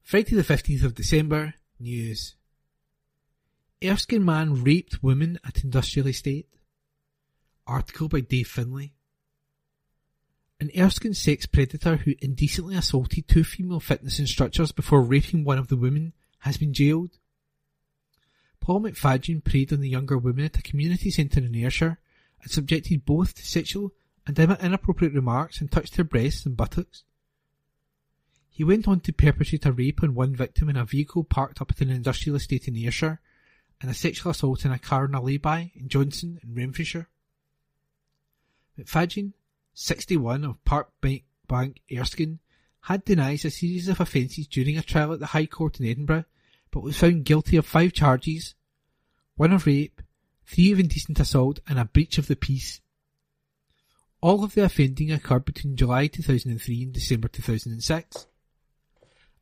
Friday 0.00 0.36
the 0.36 0.44
15th 0.44 0.84
of 0.84 0.94
December, 0.94 1.54
news. 1.80 2.36
Erskine 3.82 4.24
man 4.24 4.62
raped 4.62 5.02
woman 5.02 5.40
at 5.44 5.64
industrial 5.64 6.06
estate. 6.06 6.46
Article 7.66 8.08
by 8.08 8.20
Dave 8.20 8.46
Finlay. 8.46 8.92
An 10.60 10.70
Erskine 10.78 11.12
sex 11.12 11.46
predator 11.46 11.96
who 11.96 12.14
indecently 12.20 12.76
assaulted 12.76 13.26
two 13.26 13.42
female 13.42 13.80
fitness 13.80 14.20
instructors 14.20 14.70
before 14.70 15.02
raping 15.02 15.42
one 15.42 15.58
of 15.58 15.66
the 15.66 15.76
women 15.76 16.12
has 16.40 16.58
been 16.58 16.72
jailed. 16.72 17.18
Paul 18.60 18.82
McFadden 18.82 19.42
preyed 19.42 19.72
on 19.72 19.80
the 19.80 19.88
younger 19.88 20.16
woman 20.16 20.44
at 20.44 20.58
a 20.58 20.62
community 20.62 21.10
centre 21.10 21.40
in 21.40 21.56
Ayrshire 21.56 21.98
subjected 22.50 23.04
both 23.04 23.34
to 23.34 23.46
sexual 23.46 23.92
and 24.26 24.38
inappropriate 24.38 25.14
remarks 25.14 25.60
and 25.60 25.70
touched 25.70 25.96
her 25.96 26.04
breasts 26.04 26.46
and 26.46 26.56
buttocks. 26.56 27.04
He 28.50 28.64
went 28.64 28.88
on 28.88 29.00
to 29.00 29.12
perpetrate 29.12 29.66
a 29.66 29.72
rape 29.72 30.02
on 30.02 30.14
one 30.14 30.34
victim 30.34 30.68
in 30.68 30.76
a 30.76 30.84
vehicle 30.84 31.24
parked 31.24 31.60
up 31.60 31.70
at 31.70 31.80
an 31.80 31.90
industrial 31.90 32.36
estate 32.36 32.66
in 32.66 32.76
Ayrshire 32.76 33.20
and 33.80 33.90
a 33.90 33.94
sexual 33.94 34.30
assault 34.30 34.64
in 34.64 34.72
a 34.72 34.78
car 34.78 35.04
in 35.04 35.14
a 35.14 35.22
lay-by 35.22 35.72
in 35.74 35.88
Johnstone 35.88 36.40
in 36.42 36.54
Renfrewshire. 36.54 37.08
McFadden 38.78 39.32
61 39.74 40.44
of 40.44 40.64
Park 40.64 40.90
Bank, 41.00 41.82
Erskine, 41.92 42.38
had 42.80 43.04
denied 43.04 43.44
a 43.44 43.50
series 43.50 43.88
of 43.88 44.00
offences 44.00 44.46
during 44.46 44.78
a 44.78 44.82
trial 44.82 45.12
at 45.12 45.20
the 45.20 45.26
High 45.26 45.46
Court 45.46 45.78
in 45.78 45.86
Edinburgh, 45.86 46.24
but 46.70 46.82
was 46.82 46.96
found 46.96 47.24
guilty 47.24 47.56
of 47.56 47.66
five 47.66 47.92
charges, 47.92 48.54
one 49.34 49.52
of 49.52 49.66
rape, 49.66 50.00
three 50.46 50.72
of 50.72 50.80
indecent 50.80 51.20
assault 51.20 51.60
and 51.68 51.78
a 51.78 51.84
breach 51.84 52.18
of 52.18 52.28
the 52.28 52.36
peace. 52.36 52.80
All 54.20 54.44
of 54.44 54.54
the 54.54 54.64
offending 54.64 55.12
occurred 55.12 55.44
between 55.44 55.76
July 55.76 56.06
2003 56.06 56.82
and 56.82 56.92
December 56.92 57.28
2006. 57.28 58.26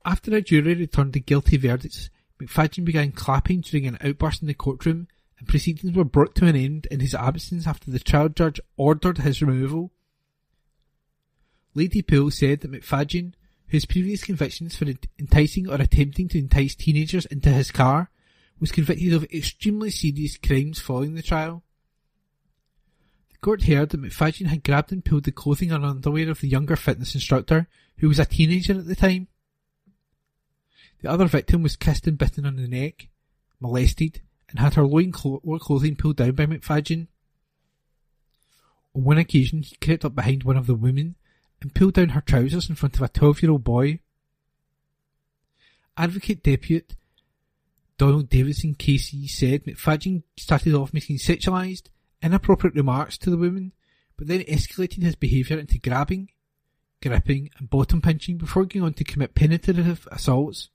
After 0.05 0.37
a 0.37 0.43
jury 0.43 0.75
returned 0.75 1.13
the 1.13 1.21
guilty 1.21 1.57
verdicts, 1.57 2.11
McFadden 2.41 2.85
began 2.85 3.13
clapping 3.13 3.61
during 3.61 3.87
an 3.87 3.99
outburst 4.01 4.43
in 4.43 4.49
the 4.49 4.55
courtroom 4.55 5.09
and 5.39 5.49
proceedings 5.49 5.97
were 5.97 6.05
brought 6.05 6.35
to 6.37 6.47
an 6.47 6.57
end 6.57 6.87
in 6.91 7.01
his 7.01 7.15
absence 7.15 7.67
after 7.67 7.91
the 7.91 7.99
trial 7.99 8.29
judge 8.29 8.61
ordered 8.77 9.19
his 9.19 9.43
removal. 9.43 9.93
Lady 11.75 12.03
Poole 12.03 12.31
said 12.31 12.61
that 12.61 12.71
McFadden, 12.71 13.35
whose 13.69 13.85
previous 13.85 14.25
convictions 14.25 14.77
for 14.77 14.87
enticing 15.19 15.69
or 15.69 15.75
attempting 15.77 16.29
to 16.29 16.39
entice 16.39 16.75
teenagers 16.75 17.27
into 17.27 17.51
his 17.51 17.71
car, 17.71 18.11
was 18.61 18.73
convicted 18.73 19.13
of 19.13 19.25
extremely 19.25 19.91
serious 19.91 20.37
crimes 20.37 20.81
following 20.81 21.15
the 21.15 21.23
trial. 21.23 21.63
The 23.33 23.39
court 23.39 23.65
heard 23.65 23.91
that 23.91 24.01
McFadden 24.01 24.47
had 24.47 24.65
grabbed 24.65 24.93
and 24.93 25.05
pulled 25.05 25.25
the 25.25 25.33
clothing 25.33 25.71
and 25.71 25.85
underwear 25.85 26.31
of 26.31 26.41
the 26.41 26.49
younger 26.49 26.77
fitness 26.77 27.15
instructor, 27.15 27.69
who 27.99 28.09
was 28.09 28.19
a 28.19 28.25
teenager 28.25 28.79
at 28.79 28.87
the 28.87 28.97
time. 28.97 29.29
The 31.03 31.11
other 31.11 31.27
victim 31.27 31.63
was 31.63 31.77
kissed 31.77 32.07
and 32.07 32.17
bitten 32.17 32.47
on 32.47 32.57
the 32.57 32.67
neck, 32.67 33.09
molested, 33.61 34.23
and 34.49 34.59
had 34.59 34.75
her 34.75 34.87
loin 34.87 35.13
clothing 35.13 35.97
pulled 35.97 36.17
down 36.17 36.33
by 36.33 36.47
McFadden. 36.47 37.09
On 38.95 39.05
one 39.05 39.19
occasion, 39.19 39.63
he 39.63 39.77
crept 39.77 40.05
up 40.05 40.15
behind 40.15 40.45
one 40.45 40.57
of 40.57 40.67
the 40.67 40.75
women 40.75 41.17
and 41.61 41.75
pulled 41.75 41.95
down 41.95 42.11
her 42.11 42.21
trousers 42.21 42.69
in 42.69 42.77
front 42.77 42.97
of 42.97 43.03
a 43.03 43.09
12 43.09 43.43
year 43.43 43.53
old 43.53 43.65
boy. 43.65 43.99
Advocate 45.97 46.43
Depute 46.43 46.95
Donald 47.97 48.29
Davidson 48.29 48.75
KC 48.75 49.29
said 49.29 49.65
McFadzean 49.65 50.23
started 50.37 50.75
off 50.75 50.93
making 50.93 51.19
sexualised, 51.19 51.85
inappropriate 52.23 52.75
remarks 52.75 53.17
to 53.19 53.31
the 53.31 53.37
woman, 53.37 53.73
but 54.17 54.27
then 54.27 54.41
escalated 54.41 55.03
his 55.03 55.17
behaviour 55.17 55.59
into 55.59 55.79
grabbing, 55.79 56.31
gripping 57.01 57.51
and 57.59 57.71
bottom 57.71 58.01
pinching 58.01 58.37
before 58.37 58.65
going 58.65 58.85
on 58.85 58.95
to 58.95 59.05
commit 59.05 59.35
penetrative 59.35 60.09
assaults. 60.11 60.71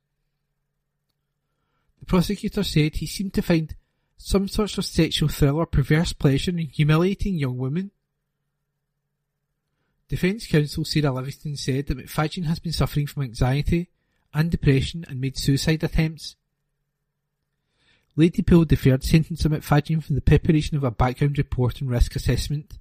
The 1.99 2.05
prosecutor 2.05 2.63
said 2.63 2.95
he 2.95 3.07
seemed 3.07 3.33
to 3.33 3.41
find 3.41 3.75
some 4.17 4.47
sorts 4.47 4.77
of 4.77 4.85
sexual 4.85 5.29
thrill 5.29 5.57
or 5.57 5.65
perverse 5.65 6.13
pleasure 6.13 6.51
in 6.51 6.57
humiliating 6.57 7.35
young 7.35 7.57
women. 7.57 7.91
Defence 10.07 10.47
counsel 10.47 10.85
Sarah 10.85 11.11
Livingston 11.11 11.55
said 11.55 11.87
that 11.87 11.97
McFadzean 11.97 12.45
has 12.45 12.59
been 12.59 12.73
suffering 12.73 13.07
from 13.07 13.23
anxiety 13.23 13.89
and 14.33 14.49
depression 14.49 15.05
and 15.07 15.21
made 15.21 15.37
suicide 15.37 15.83
attempts. 15.83 16.35
Lady 18.19 18.41
Poole 18.41 18.65
deferred 18.65 19.01
sentence 19.01 19.45
of 19.45 19.53
McFadzean 19.53 20.03
for 20.03 20.11
the 20.11 20.19
preparation 20.19 20.75
of 20.75 20.83
a 20.83 20.91
background 20.91 21.37
report 21.37 21.79
and 21.79 21.89
risk 21.89 22.17
assessment. 22.17 22.77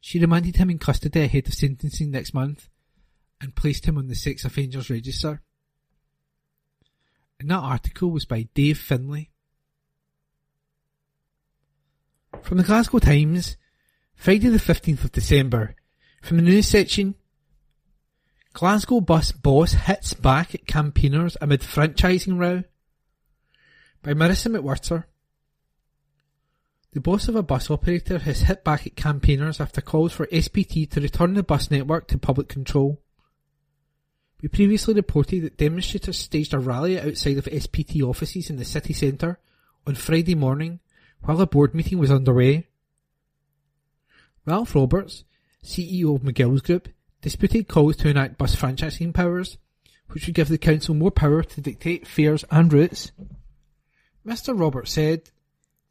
She 0.00 0.20
remanded 0.20 0.54
him 0.54 0.70
in 0.70 0.78
custody 0.78 1.22
ahead 1.22 1.48
of 1.48 1.54
sentencing 1.54 2.12
next 2.12 2.32
month 2.32 2.68
and 3.40 3.56
placed 3.56 3.86
him 3.86 3.98
on 3.98 4.06
the 4.06 4.14
sex 4.14 4.44
offenders 4.44 4.90
register. 4.90 5.42
And 7.40 7.50
that 7.50 7.56
article 7.56 8.12
was 8.12 8.26
by 8.26 8.46
Dave 8.54 8.78
Finlay. 8.78 9.30
From 12.40 12.58
the 12.58 12.62
Glasgow 12.62 13.00
Times, 13.00 13.56
Friday 14.14 14.50
the 14.50 14.58
15th 14.58 15.02
of 15.02 15.10
December, 15.10 15.74
from 16.22 16.36
the 16.36 16.44
news 16.44 16.68
section, 16.68 17.16
Glasgow 18.52 19.00
bus 19.00 19.32
boss 19.32 19.72
hits 19.72 20.14
back 20.14 20.54
at 20.54 20.68
campaigners 20.68 21.36
amid 21.40 21.62
franchising 21.62 22.38
row. 22.38 22.62
By 24.08 24.14
Marissa 24.14 24.50
McWhirter. 24.50 25.04
The 26.92 27.00
boss 27.02 27.28
of 27.28 27.36
a 27.36 27.42
bus 27.42 27.70
operator 27.70 28.18
has 28.20 28.40
hit 28.40 28.64
back 28.64 28.86
at 28.86 28.96
campaigners 28.96 29.60
after 29.60 29.82
calls 29.82 30.14
for 30.14 30.26
SPT 30.28 30.88
to 30.92 31.02
return 31.02 31.34
the 31.34 31.42
bus 31.42 31.70
network 31.70 32.08
to 32.08 32.16
public 32.16 32.48
control. 32.48 33.02
We 34.40 34.48
previously 34.48 34.94
reported 34.94 35.42
that 35.42 35.58
demonstrators 35.58 36.16
staged 36.16 36.54
a 36.54 36.58
rally 36.58 36.98
outside 36.98 37.36
of 37.36 37.44
SPT 37.44 38.00
offices 38.00 38.48
in 38.48 38.56
the 38.56 38.64
city 38.64 38.94
centre 38.94 39.40
on 39.86 39.94
Friday 39.94 40.34
morning 40.34 40.80
while 41.20 41.42
a 41.42 41.46
board 41.46 41.74
meeting 41.74 41.98
was 41.98 42.10
underway. 42.10 42.66
Ralph 44.46 44.74
Roberts, 44.74 45.24
CEO 45.62 46.16
of 46.16 46.22
McGill's 46.22 46.62
Group, 46.62 46.88
disputed 47.20 47.68
calls 47.68 47.96
to 47.96 48.08
enact 48.08 48.38
bus 48.38 48.56
franchising 48.56 49.12
powers, 49.12 49.58
which 50.12 50.24
would 50.24 50.34
give 50.34 50.48
the 50.48 50.56
council 50.56 50.94
more 50.94 51.10
power 51.10 51.42
to 51.42 51.60
dictate 51.60 52.06
fares 52.06 52.46
and 52.50 52.72
routes. 52.72 53.12
Mr. 54.28 54.58
Roberts 54.58 54.92
said, 54.92 55.30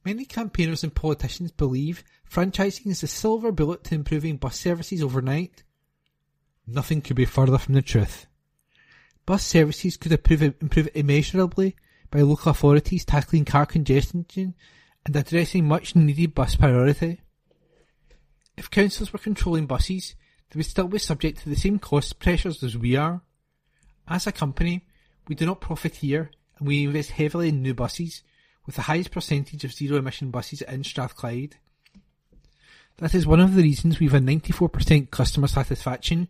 Many 0.05 0.23
campaigners 0.23 0.83
and 0.83 0.93
politicians 0.93 1.51
believe 1.51 2.03
franchising 2.29 2.85
is 2.85 3.01
the 3.01 3.07
silver 3.07 3.51
bullet 3.51 3.83
to 3.85 3.95
improving 3.95 4.37
bus 4.37 4.59
services 4.59 5.01
overnight. 5.01 5.63
Nothing 6.67 7.01
could 7.01 7.15
be 7.15 7.25
further 7.25 7.57
from 7.57 7.73
the 7.73 7.81
truth. 7.81 8.27
Bus 9.25 9.43
services 9.43 9.97
could 9.97 10.11
improve, 10.11 10.87
immeasurably 10.93 11.75
by 12.11 12.21
local 12.21 12.51
authorities 12.51 13.03
tackling 13.03 13.43
car 13.43 13.65
congestion 13.65 14.25
and 15.03 15.15
addressing 15.15 15.67
much 15.67 15.95
needed 15.95 16.35
bus 16.35 16.55
priority. 16.55 17.21
If 18.55 18.69
councils 18.69 19.11
were 19.11 19.19
controlling 19.19 19.65
buses, 19.65 20.13
they 20.51 20.57
would 20.57 20.65
still 20.67 20.87
be 20.87 20.99
subject 20.99 21.39
to 21.39 21.49
the 21.49 21.55
same 21.55 21.79
cost 21.79 22.19
pressures 22.19 22.61
as 22.63 22.77
we 22.77 22.95
are. 22.95 23.21
As 24.07 24.27
a 24.27 24.31
company, 24.31 24.85
we 25.27 25.33
do 25.33 25.47
not 25.47 25.59
profiteer 25.59 26.29
and 26.57 26.67
we 26.67 26.83
invest 26.83 27.11
heavily 27.11 27.49
in 27.49 27.61
new 27.61 27.73
buses, 27.73 28.23
with 28.67 28.75
the 28.75 28.83
highest 28.83 29.09
percentage 29.09 29.63
of 29.63 29.73
zero 29.73 29.97
emission 29.97 30.29
buses 30.29 30.61
in 30.61 30.83
Strathclyde. 30.83 31.55
That 32.97 33.15
is 33.15 33.25
one 33.25 33.39
of 33.39 33.55
the 33.55 33.63
reasons 33.63 33.99
we 33.99 34.07
have 34.07 34.15
a 34.15 34.19
94% 34.19 35.09
customer 35.09 35.47
satisfaction 35.47 36.27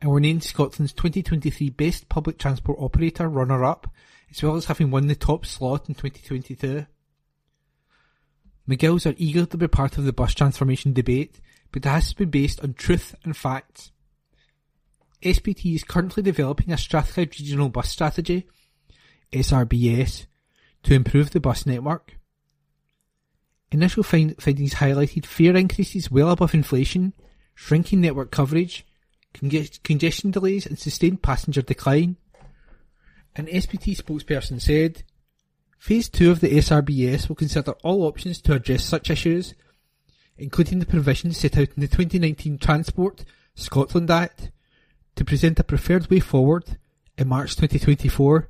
and 0.00 0.10
were 0.10 0.20
named 0.20 0.44
Scotland's 0.44 0.92
2023 0.92 1.70
Best 1.70 2.08
Public 2.08 2.38
Transport 2.38 2.78
Operator 2.80 3.28
runner-up, 3.28 3.90
as 4.30 4.42
well 4.42 4.54
as 4.56 4.66
having 4.66 4.90
won 4.90 5.06
the 5.06 5.14
top 5.16 5.46
slot 5.46 5.88
in 5.88 5.94
2022. 5.94 6.86
McGill's 8.68 9.06
are 9.06 9.14
eager 9.16 9.46
to 9.46 9.56
be 9.56 9.66
part 9.66 9.96
of 9.96 10.04
the 10.04 10.12
bus 10.12 10.34
transformation 10.34 10.92
debate, 10.92 11.40
but 11.72 11.86
it 11.86 11.88
has 11.88 12.10
to 12.10 12.16
be 12.16 12.24
based 12.26 12.60
on 12.62 12.74
truth 12.74 13.14
and 13.24 13.36
facts. 13.36 13.92
SPT 15.22 15.74
is 15.74 15.84
currently 15.84 16.22
developing 16.22 16.70
a 16.70 16.78
Strathclyde 16.78 17.34
Regional 17.40 17.70
Bus 17.70 17.88
Strategy, 17.88 18.46
SRBS, 19.32 20.26
to 20.88 20.94
improve 20.94 21.32
the 21.32 21.40
bus 21.40 21.66
network. 21.66 22.14
Initial 23.70 24.02
find- 24.02 24.34
findings 24.40 24.76
highlighted 24.76 25.26
fare 25.26 25.54
increases 25.54 26.10
well 26.10 26.30
above 26.30 26.54
inflation, 26.54 27.12
shrinking 27.54 28.00
network 28.00 28.30
coverage, 28.30 28.86
congestion 29.34 30.30
delays 30.30 30.64
and 30.64 30.78
sustained 30.78 31.20
passenger 31.20 31.60
decline. 31.60 32.16
An 33.36 33.48
SPT 33.48 33.98
spokesperson 33.98 34.62
said, 34.62 35.02
Phase 35.78 36.08
2 36.08 36.30
of 36.30 36.40
the 36.40 36.52
SRBS 36.52 37.28
will 37.28 37.36
consider 37.36 37.72
all 37.82 38.04
options 38.04 38.40
to 38.40 38.54
address 38.54 38.82
such 38.82 39.10
issues, 39.10 39.54
including 40.38 40.78
the 40.78 40.86
provisions 40.86 41.36
set 41.36 41.58
out 41.58 41.68
in 41.76 41.82
the 41.82 41.86
2019 41.86 42.56
Transport 42.56 43.26
Scotland 43.54 44.10
Act, 44.10 44.50
to 45.16 45.24
present 45.24 45.60
a 45.60 45.64
preferred 45.64 46.08
way 46.10 46.20
forward 46.20 46.78
in 47.18 47.28
March 47.28 47.56
2024, 47.56 48.48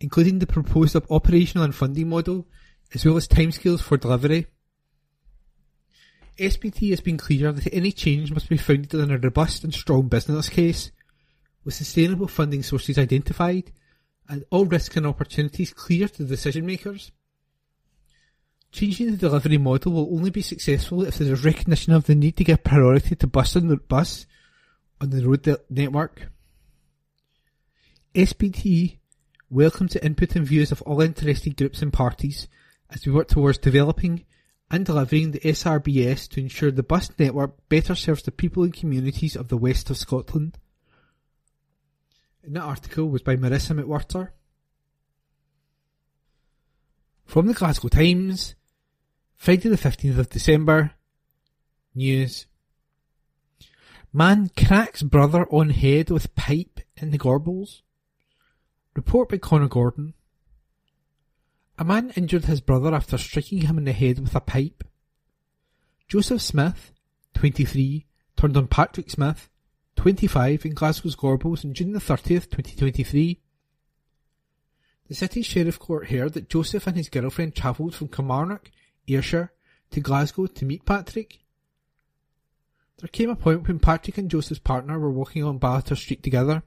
including 0.00 0.38
the 0.38 0.46
proposed 0.46 0.96
operational 1.10 1.64
and 1.64 1.74
funding 1.74 2.08
model, 2.08 2.46
as 2.94 3.04
well 3.04 3.16
as 3.16 3.26
timescales 3.26 3.80
for 3.80 3.96
delivery. 3.96 4.46
SPT 6.38 6.90
has 6.90 7.00
been 7.00 7.16
clear 7.16 7.50
that 7.52 7.72
any 7.72 7.92
change 7.92 8.30
must 8.30 8.48
be 8.48 8.58
founded 8.58 8.94
on 8.94 9.10
a 9.10 9.18
robust 9.18 9.64
and 9.64 9.72
strong 9.72 10.08
business 10.08 10.48
case, 10.48 10.92
with 11.64 11.74
sustainable 11.74 12.28
funding 12.28 12.62
sources 12.62 12.98
identified 12.98 13.72
and 14.28 14.44
all 14.50 14.66
risks 14.66 14.96
and 14.96 15.06
opportunities 15.06 15.72
clear 15.72 16.08
to 16.08 16.24
decision 16.24 16.66
makers. 16.66 17.12
Changing 18.72 19.12
the 19.12 19.16
delivery 19.16 19.58
model 19.58 19.92
will 19.92 20.14
only 20.14 20.30
be 20.30 20.42
successful 20.42 21.04
if 21.04 21.16
there 21.16 21.32
is 21.32 21.44
recognition 21.44 21.92
of 21.92 22.04
the 22.04 22.14
need 22.14 22.36
to 22.36 22.44
give 22.44 22.62
priority 22.62 23.14
to 23.16 23.26
bus 23.26 23.56
on 23.56 23.68
the 23.68 23.76
bus 23.76 24.26
on 25.00 25.10
the 25.10 25.26
road 25.26 25.56
network. 25.70 26.28
SPT 28.14 28.95
welcomes 29.50 29.92
to 29.92 30.04
input 30.04 30.36
and 30.36 30.46
views 30.46 30.72
of 30.72 30.82
all 30.82 31.00
interested 31.00 31.56
groups 31.56 31.82
and 31.82 31.92
parties 31.92 32.48
as 32.90 33.04
we 33.06 33.12
work 33.12 33.28
towards 33.28 33.58
developing 33.58 34.24
and 34.70 34.84
delivering 34.84 35.30
the 35.30 35.40
SRBS 35.40 36.28
to 36.30 36.40
ensure 36.40 36.70
the 36.70 36.82
bus 36.82 37.10
network 37.18 37.68
better 37.68 37.94
serves 37.94 38.22
the 38.22 38.32
people 38.32 38.64
and 38.64 38.74
communities 38.74 39.36
of 39.36 39.48
the 39.48 39.56
west 39.56 39.90
of 39.90 39.96
Scotland. 39.96 40.58
And 42.42 42.56
that 42.56 42.62
article 42.62 43.08
was 43.08 43.22
by 43.22 43.36
Marissa 43.36 43.78
McWhirter. 43.78 44.30
From 47.24 47.46
the 47.46 47.54
Glasgow 47.54 47.88
Times, 47.88 48.54
Friday 49.34 49.68
the 49.68 49.76
15th 49.76 50.18
of 50.18 50.30
December, 50.30 50.92
news. 51.94 52.46
Man 54.12 54.50
cracks 54.56 55.02
brother 55.02 55.46
on 55.50 55.70
head 55.70 56.10
with 56.10 56.34
pipe 56.34 56.80
in 56.96 57.10
the 57.10 57.18
Gorbals. 57.18 57.82
Report 58.96 59.28
by 59.28 59.36
Connor 59.36 59.68
Gordon. 59.68 60.14
A 61.78 61.84
man 61.84 62.14
injured 62.16 62.46
his 62.46 62.62
brother 62.62 62.94
after 62.94 63.18
striking 63.18 63.60
him 63.60 63.76
in 63.76 63.84
the 63.84 63.92
head 63.92 64.18
with 64.18 64.34
a 64.34 64.40
pipe. 64.40 64.82
Joseph 66.08 66.40
Smith, 66.40 66.92
23, 67.34 68.06
turned 68.36 68.56
on 68.56 68.68
Patrick 68.68 69.10
Smith, 69.10 69.50
25, 69.96 70.64
in 70.64 70.72
Glasgow's 70.72 71.14
Gorbals 71.14 71.62
on 71.62 71.74
June 71.74 71.92
the 71.92 71.98
30th, 71.98 72.48
2023. 72.48 73.38
The 75.08 75.14
City 75.14 75.42
Sheriff 75.42 75.78
Court 75.78 76.08
heard 76.08 76.32
that 76.32 76.48
Joseph 76.48 76.86
and 76.86 76.96
his 76.96 77.10
girlfriend 77.10 77.54
travelled 77.54 77.94
from 77.94 78.08
Kilmarnock, 78.08 78.70
Ayrshire, 79.06 79.52
to 79.90 80.00
Glasgow 80.00 80.46
to 80.46 80.64
meet 80.64 80.86
Patrick. 80.86 81.40
There 82.98 83.08
came 83.08 83.28
a 83.28 83.36
point 83.36 83.68
when 83.68 83.78
Patrick 83.78 84.16
and 84.16 84.30
Joseph's 84.30 84.58
partner 84.58 84.98
were 84.98 85.10
walking 85.10 85.44
on 85.44 85.60
Ballater 85.60 85.98
Street 85.98 86.22
together. 86.22 86.62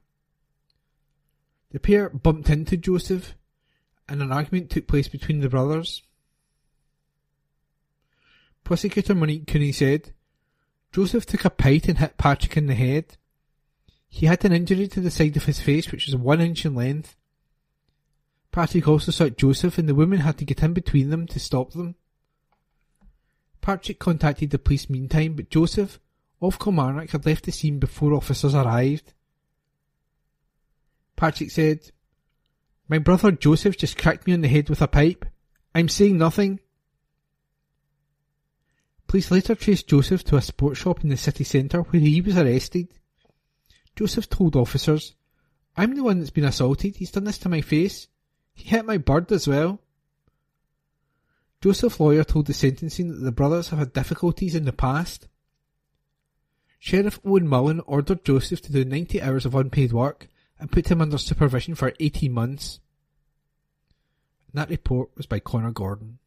The 1.72 1.80
pair 1.80 2.10
bumped 2.10 2.50
into 2.50 2.78
Joseph, 2.78 3.36
and 4.08 4.22
an 4.22 4.32
argument 4.32 4.70
took 4.70 4.88
place 4.88 5.08
between 5.08 5.40
the 5.40 5.50
brothers. 5.50 6.02
Prosecutor 8.64 9.16
Monique 9.16 9.48
Cooney 9.48 9.72
said, 9.72 10.14
Joseph 10.92 11.26
took 11.26 11.46
a 11.46 11.50
pint 11.50 11.88
and 11.88 12.00
hit 12.00 12.18
Patrick 12.18 12.58
in 12.58 12.66
the 12.66 12.76
head. 12.76 13.18
He 14.08 14.26
had 14.26 14.44
an 14.44 14.54
injury 14.54 14.88
to 14.88 15.00
the 15.00 15.12
side 15.12 15.38
of 15.38 15.46
his 15.46 15.62
face 15.62 15.92
which 15.92 16.08
was 16.08 16.16
one 16.16 16.42
inch 16.42 16.66
in 16.66 16.74
length. 16.74 17.16
Patrick 18.52 18.88
also 18.88 19.12
shot 19.12 19.38
Joseph 19.38 19.78
and 19.78 19.88
the 19.88 19.94
woman 19.94 20.22
had 20.22 20.40
to 20.40 20.46
get 20.46 20.64
in 20.64 20.74
between 20.74 21.12
them 21.12 21.28
to 21.28 21.40
stop 21.40 21.74
them. 21.74 21.96
Patrick 23.62 24.00
contacted 24.00 24.50
the 24.50 24.58
police 24.58 24.90
meantime, 24.90 25.36
but 25.36 25.52
Joseph, 25.52 26.00
of 26.42 26.58
Kilmarnock 26.58 27.12
had 27.12 27.26
left 27.26 27.46
the 27.46 27.52
scene 27.52 27.78
before 27.78 28.14
officers 28.14 28.56
arrived. 28.56 29.14
Patrick 31.20 31.52
said, 31.52 31.92
My 32.88 32.98
brother 32.98 33.34
Joseph 33.34 33.78
just 33.78 33.98
cracked 33.98 34.26
me 34.26 34.32
on 34.32 34.40
the 34.40 34.48
head 34.48 34.70
with 34.70 34.82
a 34.82 34.88
pipe. 34.88 35.26
I'm 35.76 35.90
saying 35.90 36.18
nothing. 36.18 36.62
Police 39.06 39.30
later 39.30 39.54
traced 39.54 39.90
Joseph 39.90 40.24
to 40.24 40.38
a 40.38 40.42
sports 40.42 40.80
shop 40.80 41.04
in 41.04 41.10
the 41.10 41.18
city 41.18 41.44
centre 41.44 41.82
where 41.82 42.00
he 42.00 42.22
was 42.22 42.38
arrested. 42.38 42.94
Joseph 43.98 44.30
told 44.30 44.56
officers, 44.56 45.14
I'm 45.76 45.94
the 45.94 46.04
one 46.04 46.20
that's 46.20 46.30
been 46.30 46.46
assaulted. 46.46 46.96
He's 46.96 47.12
done 47.12 47.26
this 47.26 47.40
to 47.40 47.50
my 47.50 47.60
face. 47.60 48.08
He 48.54 48.70
hit 48.70 48.86
my 48.86 48.98
bird 48.98 49.30
as 49.34 49.46
well. 49.46 49.82
Joseph's 51.62 52.00
lawyer 52.00 52.24
told 52.24 52.48
the 52.48 52.54
sentencing 52.54 53.10
that 53.10 53.26
the 53.26 53.34
brothers 53.34 53.68
have 53.70 53.80
had 53.80 53.92
difficulties 53.92 54.56
in 54.56 54.64
the 54.64 54.72
past. 54.72 55.28
Sheriff 56.80 57.20
Owen 57.26 57.46
Mullen 57.46 57.82
ordered 57.82 58.24
Joseph 58.24 58.62
to 58.62 58.72
do 58.72 58.86
90 58.86 59.22
hours 59.22 59.46
of 59.46 59.54
unpaid 59.54 59.92
work 59.92 60.30
and 60.60 60.72
put 60.72 60.90
him 60.90 61.02
under 61.02 61.18
supervision 61.18 61.76
for 61.76 61.94
18 62.00 62.32
months. 62.32 62.80
And 64.52 64.60
that 64.60 64.70
report 64.70 65.10
was 65.16 65.26
by 65.26 65.40
Connor 65.40 65.72
Gordon. 65.72 66.20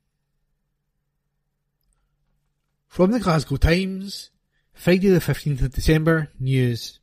From 2.89 3.11
the 3.11 3.21
Glasgow 3.21 3.57
Times, 3.57 4.31
Friday 4.73 5.09
the 5.09 5.19
15th 5.19 5.63
of 5.63 5.73
December, 5.73 6.29
news. 6.39 7.01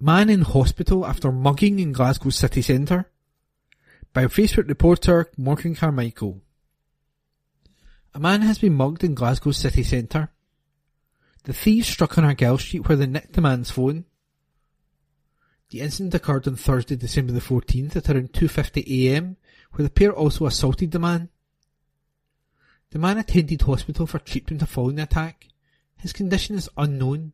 Man 0.00 0.30
in 0.30 0.42
hospital 0.42 1.04
after 1.04 1.32
mugging 1.32 1.78
in 1.78 1.92
Glasgow 1.92 2.30
city 2.30 2.62
centre. 2.62 3.10
By 4.12 4.24
Facebook 4.26 4.68
reporter 4.68 5.30
Morgan 5.36 5.74
Carmichael. 5.74 6.40
A 8.14 8.20
man 8.20 8.42
has 8.42 8.58
been 8.58 8.74
mugged 8.74 9.04
in 9.04 9.14
Glasgow 9.14 9.52
city 9.52 9.82
centre. 9.82 10.30
The 11.44 11.52
thieves 11.52 11.88
struck 11.88 12.18
on 12.18 12.24
Argyle 12.24 12.58
Street 12.58 12.88
where 12.88 12.96
they 12.96 13.06
nicked 13.06 13.34
the 13.34 13.40
man's 13.40 13.70
phone. 13.70 14.04
The 15.70 15.80
incident 15.80 16.14
occurred 16.14 16.48
on 16.48 16.56
Thursday, 16.56 16.96
December 16.96 17.32
the 17.32 17.40
14th 17.40 17.94
at 17.96 18.08
around 18.08 18.32
2.50am, 18.32 19.36
where 19.72 19.82
the 19.82 19.90
pair 19.90 20.12
also 20.12 20.46
assaulted 20.46 20.92
the 20.92 20.98
man. 20.98 21.28
The 22.90 22.98
man 22.98 23.18
attended 23.18 23.60
hospital 23.60 24.06
for 24.06 24.18
treatment 24.18 24.66
following 24.66 24.96
the 24.96 25.02
attack. 25.02 25.48
His 25.96 26.14
condition 26.14 26.56
is 26.56 26.70
unknown. 26.78 27.32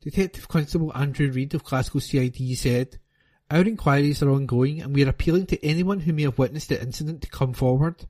Detective 0.00 0.46
Constable 0.46 0.92
Andrew 0.94 1.30
Reid 1.30 1.54
of 1.54 1.64
Glasgow 1.64 1.98
CID 1.98 2.56
said, 2.56 2.98
Our 3.50 3.62
inquiries 3.62 4.22
are 4.22 4.30
ongoing 4.30 4.80
and 4.80 4.94
we 4.94 5.04
are 5.04 5.08
appealing 5.08 5.46
to 5.46 5.64
anyone 5.64 6.00
who 6.00 6.12
may 6.12 6.22
have 6.22 6.38
witnessed 6.38 6.68
the 6.68 6.80
incident 6.80 7.22
to 7.22 7.28
come 7.28 7.52
forward. 7.52 8.06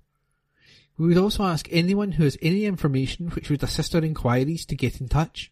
We 0.99 1.09
would 1.09 1.19
also 1.19 1.45
ask 1.45 1.67
anyone 1.71 2.13
who 2.13 2.25
has 2.25 2.37
any 2.43 2.67
information 2.67 3.29
which 3.29 3.49
would 3.49 3.63
assist 3.63 3.95
our 3.95 4.03
inquiries 4.03 4.67
to 4.67 4.77
get 4.77 5.01
in 5.01 5.09
touch. 5.09 5.52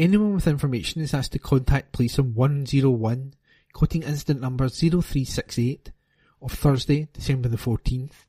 Anyone 0.00 0.32
with 0.32 0.46
information 0.46 1.02
is 1.02 1.12
asked 1.12 1.32
to 1.32 1.38
contact 1.38 1.92
police 1.92 2.18
on 2.18 2.32
101, 2.32 3.34
quoting 3.74 4.02
incident 4.02 4.40
number 4.40 4.66
0368 4.66 5.92
of 6.40 6.52
Thursday, 6.52 7.08
December 7.12 7.50
the 7.50 7.58
14th. 7.58 8.24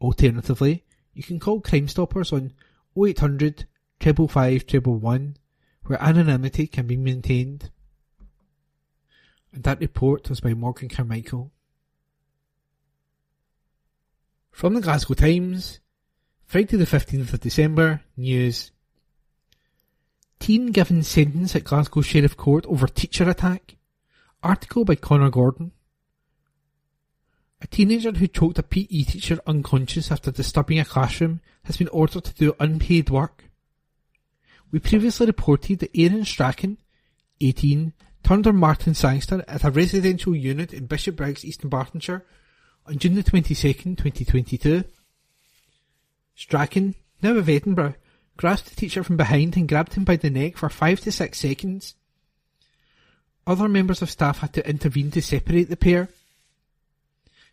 Alternatively, 0.00 0.82
you 1.14 1.22
can 1.22 1.38
call 1.38 1.60
Crime 1.60 1.86
Stoppers 1.86 2.32
on 2.32 2.52
0800 2.98 3.66
555 4.00 4.86
111, 4.86 5.36
where 5.84 6.02
anonymity 6.02 6.66
can 6.66 6.88
be 6.88 6.96
maintained. 6.96 7.70
And 9.52 9.62
that 9.62 9.78
report 9.78 10.28
was 10.28 10.40
by 10.40 10.54
Morgan 10.54 10.88
Carmichael. 10.88 11.52
From 14.50 14.74
the 14.74 14.80
Glasgow 14.80 15.14
Times, 15.14 15.78
Friday 16.44 16.76
the 16.76 16.86
15th 16.86 17.34
of 17.34 17.40
December, 17.40 18.02
news. 18.16 18.72
Teen 20.40 20.72
given 20.72 21.02
sentence 21.02 21.54
at 21.54 21.64
Glasgow 21.64 22.00
Sheriff 22.00 22.36
Court 22.36 22.64
over 22.66 22.88
teacher 22.88 23.28
attack. 23.28 23.76
Article 24.42 24.86
by 24.86 24.94
Connor 24.96 25.30
Gordon. 25.30 25.72
A 27.60 27.66
teenager 27.66 28.10
who 28.12 28.26
choked 28.26 28.58
a 28.58 28.62
PE 28.62 29.02
teacher 29.02 29.38
unconscious 29.46 30.10
after 30.10 30.30
disturbing 30.30 30.80
a 30.80 30.84
classroom 30.84 31.40
has 31.64 31.76
been 31.76 31.88
ordered 31.88 32.24
to 32.24 32.34
do 32.34 32.56
unpaid 32.58 33.10
work. 33.10 33.44
We 34.72 34.78
previously 34.78 35.26
reported 35.26 35.80
that 35.80 35.90
Aaron 35.94 36.24
Strachan, 36.24 36.78
18, 37.42 37.92
turned 38.22 38.46
on 38.46 38.56
Martin 38.56 38.94
Sangster 38.94 39.44
at 39.46 39.64
a 39.64 39.70
residential 39.70 40.34
unit 40.34 40.72
in 40.72 40.86
Bishopbriggs, 40.86 41.44
East 41.44 41.60
Dunbartonshire 41.62 42.22
on 42.86 42.96
June 42.98 43.14
the 43.14 43.22
22nd, 43.22 43.98
2022. 43.98 44.84
Strachan, 46.34 46.94
now 47.22 47.36
of 47.36 47.48
Edinburgh, 47.48 47.94
grasped 48.40 48.70
the 48.70 48.74
teacher 48.74 49.04
from 49.04 49.18
behind 49.18 49.54
and 49.54 49.68
grabbed 49.68 49.92
him 49.92 50.02
by 50.02 50.16
the 50.16 50.30
neck 50.30 50.56
for 50.56 50.70
five 50.70 50.98
to 50.98 51.12
six 51.12 51.38
seconds. 51.38 51.94
Other 53.46 53.68
members 53.68 54.00
of 54.00 54.08
staff 54.08 54.38
had 54.38 54.54
to 54.54 54.66
intervene 54.66 55.10
to 55.10 55.20
separate 55.20 55.68
the 55.68 55.76
pair. 55.76 56.08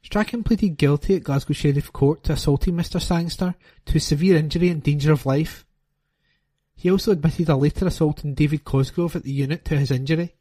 Strachan 0.01 0.45
pleaded 0.45 0.77
guilty 0.77 1.17
at 1.17 1.25
Glasgow 1.25 1.51
Sheriff 1.51 1.91
Court 1.91 2.23
to 2.23 2.33
assaulting 2.33 2.75
Mr 2.75 3.01
Sangster 3.01 3.55
to 3.87 3.99
severe 3.99 4.37
injury 4.37 4.69
and 4.69 4.81
danger 4.81 5.11
of 5.11 5.25
life. 5.25 5.65
He 6.73 6.89
also 6.89 7.11
admitted 7.11 7.49
a 7.49 7.57
later 7.57 7.87
assault 7.87 8.23
on 8.23 8.33
David 8.33 8.63
Cosgrove 8.63 9.17
at 9.17 9.23
the 9.23 9.31
unit 9.33 9.65
to 9.65 9.77
his 9.77 9.91
injury. 9.91 10.35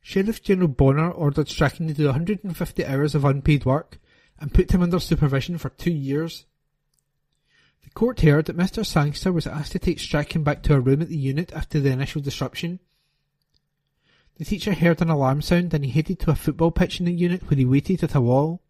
Sheriff 0.00 0.42
General 0.42 0.66
Bonner 0.66 1.08
ordered 1.08 1.48
Strachan 1.48 1.86
to 1.86 1.94
do 1.94 2.06
150 2.06 2.84
hours 2.84 3.14
of 3.14 3.24
unpaid 3.24 3.64
work 3.64 4.00
and 4.40 4.52
put 4.52 4.72
him 4.72 4.82
under 4.82 4.98
supervision 4.98 5.56
for 5.56 5.68
two 5.68 5.92
years. 5.92 6.46
The 7.98 8.04
court 8.04 8.20
heard 8.20 8.44
that 8.44 8.56
Mr 8.56 8.86
Sangster 8.86 9.32
was 9.32 9.48
asked 9.48 9.72
to 9.72 9.80
take 9.80 9.98
Strachan 9.98 10.44
back 10.44 10.62
to 10.62 10.74
a 10.74 10.78
room 10.78 11.02
at 11.02 11.08
the 11.08 11.16
unit 11.16 11.52
after 11.52 11.80
the 11.80 11.90
initial 11.90 12.22
disruption. 12.22 12.78
The 14.36 14.44
teacher 14.44 14.72
heard 14.72 15.02
an 15.02 15.10
alarm 15.10 15.42
sound 15.42 15.74
and 15.74 15.84
he 15.84 15.90
headed 15.90 16.20
to 16.20 16.30
a 16.30 16.36
football 16.36 16.70
pitch 16.70 17.00
in 17.00 17.06
the 17.06 17.12
unit 17.12 17.50
where 17.50 17.58
he 17.58 17.64
waited 17.64 18.04
at 18.04 18.14
a 18.14 18.20
wall. 18.20 18.62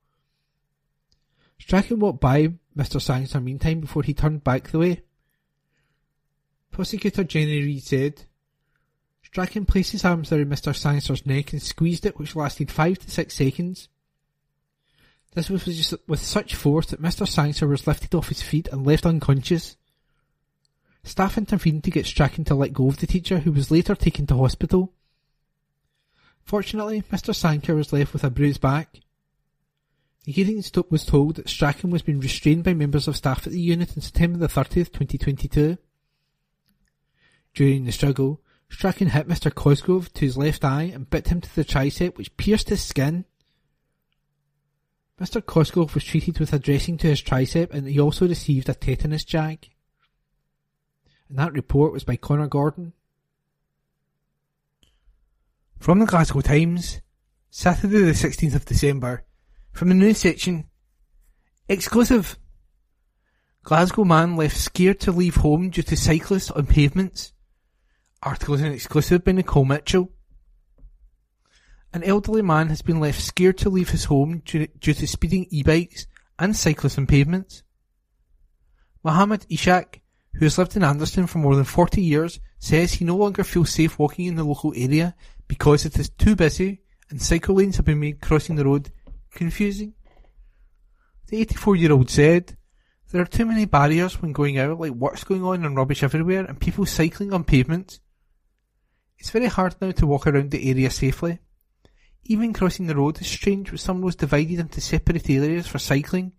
Strachan 1.58 1.98
walked 1.98 2.22
by 2.22 2.54
Mr 2.74 3.02
Sangster 3.02 3.38
meantime 3.38 3.80
before 3.80 4.02
he 4.02 4.14
turned 4.14 4.44
back 4.44 4.70
the 4.70 4.78
way. 4.78 5.02
Prosecutor 6.70 7.24
Jenny 7.24 7.62
Reid 7.62 7.82
said, 7.82 8.24
Strachan 9.20 9.66
placed 9.66 9.92
his 9.92 10.06
arms 10.06 10.32
around 10.32 10.46
Mr. 10.46 10.74
Sangster's 10.74 11.26
neck 11.26 11.52
and 11.52 11.60
squeezed 11.60 12.06
it, 12.06 12.18
which 12.18 12.34
lasted 12.34 12.70
five 12.70 12.98
to 13.00 13.10
six 13.10 13.34
seconds. 13.34 13.90
This 15.34 15.50
was 15.50 15.64
just 15.64 15.94
with 16.06 16.20
such 16.20 16.54
force 16.54 16.86
that 16.86 17.02
Mr. 17.02 17.26
Sangster 17.26 17.66
was 17.66 17.86
lifted 17.86 18.14
off 18.14 18.28
his 18.28 18.42
feet 18.42 18.68
and 18.72 18.86
left 18.86 19.06
unconscious. 19.06 19.76
Staff 21.04 21.38
intervened 21.38 21.84
to 21.84 21.90
get 21.90 22.06
Strachan 22.06 22.44
to 22.44 22.54
let 22.54 22.72
go 22.72 22.88
of 22.88 22.98
the 22.98 23.06
teacher, 23.06 23.38
who 23.38 23.52
was 23.52 23.70
later 23.70 23.94
taken 23.94 24.26
to 24.26 24.36
hospital. 24.36 24.92
Fortunately, 26.42 27.02
Mr. 27.12 27.34
Sangster 27.34 27.74
was 27.74 27.92
left 27.92 28.12
with 28.12 28.24
a 28.24 28.30
bruised 28.30 28.60
back. 28.60 29.00
The 30.24 30.32
hearing 30.32 30.62
was 30.90 31.04
told 31.06 31.36
that 31.36 31.48
Strachan 31.48 31.90
was 31.90 32.02
being 32.02 32.20
restrained 32.20 32.64
by 32.64 32.74
members 32.74 33.08
of 33.08 33.16
staff 33.16 33.46
at 33.46 33.52
the 33.52 33.60
unit 33.60 33.90
on 33.96 34.02
September 34.02 34.38
the 34.38 34.48
30th, 34.48 34.92
2022. 34.92 35.78
During 37.54 37.84
the 37.84 37.92
struggle, 37.92 38.42
Strachan 38.70 39.08
hit 39.08 39.26
Mr. 39.26 39.54
Cosgrove 39.54 40.12
to 40.12 40.24
his 40.24 40.36
left 40.36 40.64
eye 40.64 40.90
and 40.94 41.08
bit 41.08 41.28
him 41.28 41.40
to 41.40 41.54
the 41.54 41.64
tricep, 41.64 42.16
which 42.16 42.36
pierced 42.36 42.68
his 42.68 42.82
skin. 42.82 43.24
Mr. 45.20 45.44
Cosgrove 45.44 45.94
was 45.94 46.04
treated 46.04 46.38
with 46.38 46.52
a 46.52 46.58
dressing 46.58 46.96
to 46.98 47.08
his 47.08 47.22
tricep 47.22 47.72
and 47.72 47.88
he 47.88 47.98
also 47.98 48.28
received 48.28 48.68
a 48.68 48.74
tetanus 48.74 49.24
jag. 49.24 49.68
And 51.28 51.38
that 51.38 51.52
report 51.52 51.92
was 51.92 52.04
by 52.04 52.16
Connor 52.16 52.46
Gordon. 52.46 52.92
From 55.78 55.98
the 55.98 56.06
Glasgow 56.06 56.40
Times, 56.40 57.00
Saturday 57.50 58.02
the 58.02 58.12
16th 58.12 58.54
of 58.54 58.64
December, 58.64 59.24
from 59.72 59.88
the 59.88 59.94
news 59.94 60.18
section, 60.18 60.66
exclusive. 61.68 62.38
Glasgow 63.62 64.04
man 64.04 64.36
left 64.36 64.56
scared 64.56 65.00
to 65.00 65.12
leave 65.12 65.36
home 65.36 65.70
due 65.70 65.82
to 65.82 65.96
cyclists 65.96 66.50
on 66.50 66.66
pavements. 66.66 67.32
Articles 68.22 68.60
in 68.60 68.72
exclusive 68.72 69.24
by 69.24 69.32
Nicole 69.32 69.64
Mitchell. 69.64 70.10
An 71.92 72.04
elderly 72.04 72.42
man 72.42 72.68
has 72.68 72.82
been 72.82 73.00
left 73.00 73.20
scared 73.20 73.58
to 73.58 73.70
leave 73.70 73.90
his 73.90 74.04
home 74.04 74.42
due, 74.44 74.66
to 74.66 75.06
speeding 75.06 75.46
e-bikes 75.50 76.06
and 76.38 76.54
cyclists 76.54 76.98
on 76.98 77.06
pavements. 77.06 77.62
Mohammed 79.02 79.46
Ishak, 79.50 80.00
who 80.34 80.44
has 80.44 80.58
lived 80.58 80.76
in 80.76 80.84
Anderston 80.84 81.26
for 81.26 81.38
more 81.38 81.56
than 81.56 81.64
40 81.64 82.02
years, 82.02 82.40
says 82.58 82.94
he 82.94 83.04
no 83.04 83.16
longer 83.16 83.42
feels 83.42 83.70
safe 83.70 83.98
walking 83.98 84.26
in 84.26 84.36
the 84.36 84.44
local 84.44 84.72
area 84.76 85.14
because 85.46 85.86
it 85.86 85.98
is 85.98 86.10
too 86.10 86.36
busy 86.36 86.82
and 87.10 87.22
cycle 87.22 87.54
lanes 87.54 87.76
have 87.76 87.86
been 87.86 88.00
made 88.00 88.20
crossing 88.20 88.56
the 88.56 88.64
road 88.64 88.90
confusing. 89.30 89.94
The 91.28 91.40
84 91.40 91.76
year 91.76 91.92
old 91.92 92.10
said, 92.10 92.56
There 93.10 93.22
are 93.22 93.26
too 93.26 93.46
many 93.46 93.64
barriers 93.64 94.20
when 94.20 94.32
going 94.32 94.58
out, 94.58 94.78
like 94.78 94.92
work's 94.92 95.24
going 95.24 95.44
on 95.44 95.64
and 95.64 95.76
rubbish 95.76 96.02
everywhere, 96.02 96.44
and 96.44 96.60
people 96.60 96.86
cycling 96.86 97.32
on 97.32 97.44
pavements. 97.44 98.00
It's 99.18 99.30
very 99.30 99.46
hard 99.46 99.76
now 99.80 99.90
to 99.92 100.06
walk 100.06 100.26
around 100.26 100.50
the 100.50 100.70
area 100.70 100.90
safely. 100.90 101.38
Even 102.30 102.52
crossing 102.52 102.86
the 102.86 102.94
road 102.94 103.18
is 103.22 103.26
strange 103.26 103.72
with 103.72 103.80
some 103.80 104.02
roads 104.02 104.16
divided 104.16 104.60
into 104.60 104.82
separate 104.82 105.30
areas 105.30 105.66
for 105.66 105.78
cycling, 105.78 106.32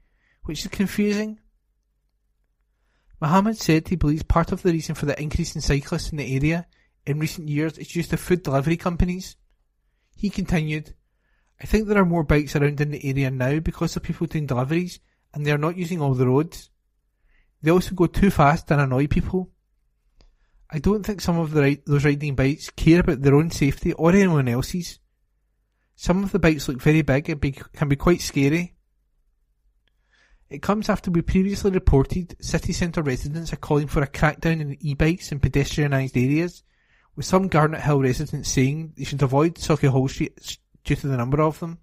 which 0.43 0.62
is 0.62 0.67
confusing. 0.71 1.39
Mohammed 3.19 3.58
said 3.58 3.88
he 3.88 3.95
believes 3.95 4.21
part 4.21 4.52
of 4.52 4.62
the 4.62 4.71
reason 4.71 4.93
for 4.93 5.08
the 5.08 5.19
increase 5.19 5.56
in 5.56 5.62
cyclists 5.62 6.12
in 6.12 6.19
the 6.19 6.36
area 6.36 6.67
in 7.08 7.19
recent 7.19 7.49
years 7.49 7.80
is 7.80 7.88
due 7.88 8.04
to 8.04 8.17
food 8.17 8.43
delivery 8.43 8.78
companies. 8.78 9.36
He 10.15 10.30
continued, 10.30 10.93
I 11.60 11.65
think 11.65 11.88
there 11.88 11.97
are 11.97 12.06
more 12.06 12.23
bikes 12.23 12.56
around 12.56 12.80
in 12.80 12.91
the 12.91 13.10
area 13.10 13.32
now 13.32 13.60
because 13.60 13.95
of 13.95 14.04
people 14.04 14.28
doing 14.28 14.45
deliveries 14.45 14.99
and 15.34 15.43
they 15.43 15.52
are 15.52 15.58
not 15.58 15.75
using 15.75 16.02
all 16.02 16.13
the 16.13 16.28
roads. 16.28 16.69
They 17.63 17.71
also 17.71 17.95
go 17.95 18.06
too 18.06 18.30
fast 18.30 18.69
and 18.69 18.80
annoy 18.80 19.08
people. 19.08 19.49
I 20.69 20.78
don't 20.78 21.04
think 21.04 21.19
some 21.19 21.39
of 21.39 21.49
the, 21.52 21.82
those 21.88 22.06
riding 22.06 22.36
bikes 22.36 22.69
care 22.69 22.99
about 22.99 23.23
their 23.23 23.36
own 23.36 23.49
safety 23.49 23.93
or 23.93 24.12
anyone 24.12 24.47
else's. 24.47 24.99
Some 26.01 26.23
of 26.23 26.31
the 26.31 26.39
bikes 26.39 26.69
look 26.69 26.81
very 26.81 27.01
big 27.01 27.29
and 27.29 27.41
be, 27.41 27.51
can 27.51 27.89
be 27.89 27.97
quite 27.97 28.21
scary. 28.21 28.73
It 30.49 30.62
comes 30.62 30.88
after 30.88 31.12
we 31.12 31.21
previously 31.21 31.71
reported 31.71 32.38
city 32.39 32.71
centre 32.71 33.01
residents 33.01 33.51
are 33.51 33.57
calling 33.57 33.88
for 33.88 34.01
a 34.01 34.07
crackdown 34.07 34.62
on 34.62 34.77
e-bikes 34.79 35.33
in 35.33 35.41
pedestrianised 35.41 36.15
areas, 36.15 36.63
with 37.17 37.25
some 37.25 37.49
Garnethill 37.49 38.01
residents 38.01 38.47
saying 38.47 38.93
they 38.95 39.03
should 39.03 39.21
avoid 39.21 39.55
Sauchiehall 39.55 40.09
Street 40.09 40.57
due 40.85 40.95
to 40.95 41.07
the 41.09 41.17
number 41.17 41.41
of 41.41 41.59
them. 41.59 41.79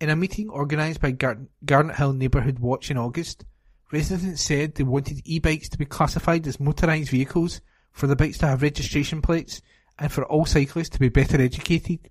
In 0.00 0.08
a 0.08 0.16
meeting 0.16 0.48
organised 0.48 1.02
by 1.02 1.10
Gar- 1.10 1.46
Garnethill 1.66 2.16
Neighbourhood 2.16 2.60
Watch 2.60 2.90
in 2.90 2.96
August, 2.96 3.44
residents 3.92 4.40
said 4.40 4.74
they 4.74 4.84
wanted 4.84 5.20
e-bikes 5.26 5.68
to 5.68 5.76
be 5.76 5.84
classified 5.84 6.46
as 6.46 6.56
motorised 6.56 7.10
vehicles, 7.10 7.60
for 7.92 8.06
the 8.06 8.16
bikes 8.16 8.38
to 8.38 8.46
have 8.46 8.62
registration 8.62 9.20
plates, 9.20 9.60
and 9.98 10.10
for 10.10 10.24
all 10.24 10.46
cyclists 10.46 10.88
to 10.88 10.98
be 10.98 11.10
better 11.10 11.38
educated. 11.38 12.08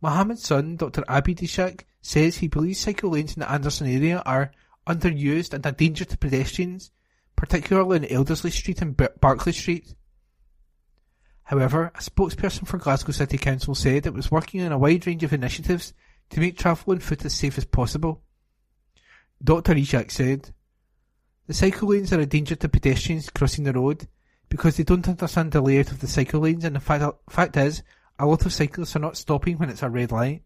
Mohammed's 0.00 0.42
son, 0.42 0.76
Dr. 0.76 1.02
Abid 1.02 1.40
Ishaq, 1.40 1.82
says 2.00 2.38
he 2.38 2.48
believes 2.48 2.80
cycle 2.80 3.10
lanes 3.10 3.34
in 3.34 3.40
the 3.40 3.50
Anderston 3.50 3.86
area 3.86 4.22
are 4.24 4.52
underused 4.86 5.52
and 5.52 5.64
a 5.66 5.72
danger 5.72 6.04
to 6.04 6.16
pedestrians, 6.16 6.90
particularly 7.36 7.98
in 7.98 8.04
Elderslie 8.04 8.50
Street 8.50 8.80
and 8.80 8.96
Berkeley 8.96 9.52
Street. 9.52 9.94
However, 11.44 11.90
a 11.94 11.98
spokesperson 11.98 12.66
for 12.66 12.78
Glasgow 12.78 13.12
City 13.12 13.36
Council 13.36 13.74
said 13.74 14.06
it 14.06 14.14
was 14.14 14.30
working 14.30 14.62
on 14.62 14.72
a 14.72 14.78
wide 14.78 15.06
range 15.06 15.24
of 15.24 15.32
initiatives 15.32 15.92
to 16.30 16.40
make 16.40 16.56
travel 16.56 16.92
on 16.92 17.00
foot 17.00 17.24
as 17.24 17.34
safe 17.34 17.58
as 17.58 17.64
possible. 17.64 18.22
Dr. 19.42 19.74
Ishak 19.74 20.10
said, 20.10 20.54
The 21.46 21.54
cycle 21.54 21.88
lanes 21.88 22.12
are 22.12 22.20
a 22.20 22.26
danger 22.26 22.54
to 22.54 22.68
pedestrians 22.68 23.30
crossing 23.30 23.64
the 23.64 23.72
road 23.72 24.06
because 24.48 24.76
they 24.76 24.84
don't 24.84 25.08
understand 25.08 25.52
the 25.52 25.60
layout 25.60 25.90
of 25.90 26.00
the 26.00 26.08
cycle 26.08 26.40
lanes 26.40 26.64
and 26.64 26.76
the 26.76 26.80
fact, 26.80 27.04
fact 27.28 27.56
is 27.56 27.82
a 28.20 28.26
lot 28.26 28.44
of 28.44 28.52
cyclists 28.52 28.94
are 28.94 29.00
not 29.00 29.16
stopping 29.16 29.56
when 29.56 29.70
it's 29.70 29.82
a 29.82 29.88
red 29.88 30.12
light. 30.12 30.42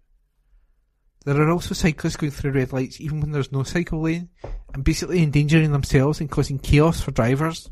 There 1.25 1.41
are 1.41 1.51
also 1.51 1.75
cyclists 1.75 2.17
going 2.17 2.31
through 2.31 2.53
red 2.53 2.73
lights 2.73 3.01
even 3.01 3.21
when 3.21 3.33
there's 3.33 3.51
no 3.51 3.65
cycle 3.65 4.03
lane 4.03 4.29
and 4.73 4.85
basically 4.85 5.23
endangering 5.23 5.73
themselves 5.73 6.21
and 6.21 6.31
causing 6.31 6.61
chaos 6.61 7.01
for 7.01 7.11
drivers. 7.11 7.71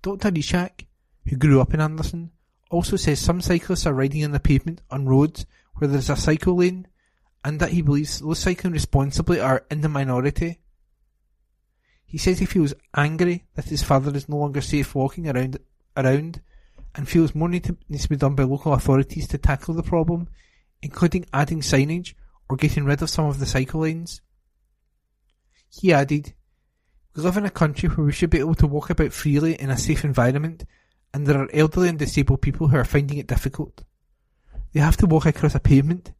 Dr. 0.00 0.30
Ishak, 0.30 0.86
who 1.26 1.36
grew 1.36 1.60
up 1.60 1.74
in 1.74 1.80
Anderston, 1.80 2.30
also 2.70 2.96
says 2.96 3.18
some 3.18 3.40
cyclists 3.40 3.84
are 3.84 3.94
riding 3.94 4.24
on 4.24 4.30
the 4.30 4.38
pavement 4.40 4.80
on 4.90 5.06
roads 5.06 5.44
where 5.74 5.88
there 5.88 5.98
is 5.98 6.10
a 6.10 6.16
cycle 6.16 6.56
lane 6.56 6.86
and 7.44 7.58
that 7.58 7.70
he 7.70 7.82
believes 7.82 8.20
those 8.20 8.38
cycling 8.38 8.72
responsibly 8.72 9.40
are 9.40 9.64
in 9.72 9.80
the 9.80 9.88
minority. 9.88 10.60
He 12.06 12.18
says 12.18 12.38
he 12.38 12.46
feels 12.46 12.74
angry 12.94 13.44
that 13.54 13.64
his 13.64 13.82
father 13.82 14.14
is 14.14 14.28
no 14.28 14.36
longer 14.36 14.60
safe 14.60 14.94
walking 14.94 15.28
around 15.28 15.58
around 15.96 16.40
and 16.94 17.08
feels 17.08 17.34
more 17.34 17.48
needs 17.48 17.68
to 17.68 18.08
be 18.08 18.16
done 18.16 18.34
by 18.34 18.42
local 18.42 18.74
authorities 18.74 19.26
to 19.28 19.38
tackle 19.38 19.74
the 19.74 19.82
problem, 19.82 20.28
including 20.82 21.26
adding 21.32 21.60
signage 21.60 22.14
or 22.48 22.56
getting 22.56 22.84
rid 22.84 23.00
of 23.02 23.10
some 23.10 23.26
of 23.26 23.38
the 23.38 23.46
cycle 23.46 23.80
lanes. 23.80 24.20
He 25.70 25.92
added, 25.92 26.34
We 27.14 27.22
live 27.22 27.38
in 27.38 27.46
a 27.46 27.50
country 27.50 27.88
where 27.88 28.04
we 28.04 28.12
should 28.12 28.30
be 28.30 28.40
able 28.40 28.54
to 28.56 28.66
walk 28.66 28.90
about 28.90 29.12
freely 29.12 29.54
in 29.54 29.70
a 29.70 29.78
safe 29.78 30.04
environment, 30.04 30.64
and 31.14 31.26
there 31.26 31.40
are 31.40 31.48
elderly 31.52 31.88
and 31.88 31.98
disabled 31.98 32.42
people 32.42 32.68
who 32.68 32.76
are 32.76 32.84
finding 32.84 33.18
it 33.18 33.26
difficult. 33.26 33.84
They 34.72 34.80
have 34.80 34.96
to 34.98 35.06
walk 35.06 35.26
across 35.26 35.54
a 35.54 35.60
pavement, 35.60 36.12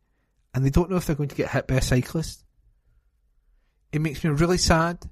and 0.54 0.64
they 0.64 0.70
don't 0.70 0.90
know 0.90 0.96
if 0.96 1.06
they're 1.06 1.16
going 1.16 1.28
to 1.28 1.35
get 1.37 1.50
hit 1.50 1.66
by 1.66 1.76
a 1.76 1.82
cyclist. 1.82 2.44
It 3.92 4.00
makes 4.00 4.24
me 4.24 4.30
really 4.30 4.58
sad, 4.58 5.11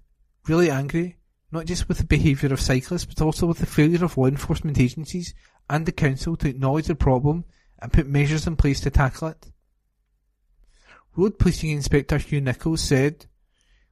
really 0.49 0.71
angry, 0.71 1.19
not 1.53 1.67
just 1.67 1.89
with 1.89 1.99
the 1.99 2.05
behaviour 2.05 2.53
of 2.53 2.61
cyclists, 2.61 3.05
but 3.05 3.21
also 3.21 3.47
with 3.47 3.59
the 3.59 3.67
failure 3.67 4.05
of 4.05 4.17
law 4.17 4.27
enforcement 4.27 4.79
agencies 4.79 5.35
and 5.69 5.85
the 5.85 5.93
council 5.93 6.37
to 6.37 6.49
acknowledge 6.49 6.87
the 6.87 6.95
problem 6.95 7.45
and 7.81 7.93
put 7.93 8.07
measures 8.07 8.47
in 8.47 8.57
place 8.57 8.81
to 8.81 8.91
tackle 8.91 9.29
it. 9.29 9.51
Road 11.17 11.39
Policing 11.39 11.71
Inspector 11.71 12.17
Hugh 12.19 12.41
Nichols 12.41 12.81
said, 12.81 13.27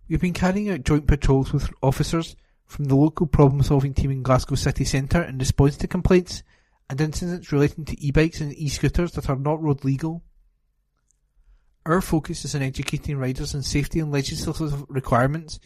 We 0.08 0.14
have 0.14 0.20
been 0.20 0.32
carrying 0.34 0.70
out 0.70 0.84
joint 0.84 1.06
patrols 1.06 1.52
with 1.52 1.70
officers 1.82 2.36
from 2.66 2.84
the 2.84 2.94
local 2.94 3.26
problem 3.26 3.62
solving 3.62 3.94
team 3.94 4.10
in 4.10 4.22
Glasgow 4.22 4.54
city 4.54 4.84
centre 4.84 5.22
in 5.22 5.38
response 5.38 5.76
to 5.78 5.88
complaints 5.88 6.42
and 6.88 7.00
incidents 7.00 7.50
relating 7.50 7.84
to 7.86 8.00
e-bikes 8.00 8.40
and 8.40 8.56
e-scooters 8.56 9.12
that 9.12 9.28
are 9.28 9.36
not 9.36 9.60
road 9.60 9.84
legal. 9.84 10.22
Our 11.84 12.00
focus 12.00 12.44
is 12.44 12.54
on 12.54 12.62
educating 12.62 13.16
riders 13.16 13.54
on 13.54 13.62
safety 13.62 13.98
and 13.98 14.12
legislative 14.12 14.84
requirements 14.88 15.58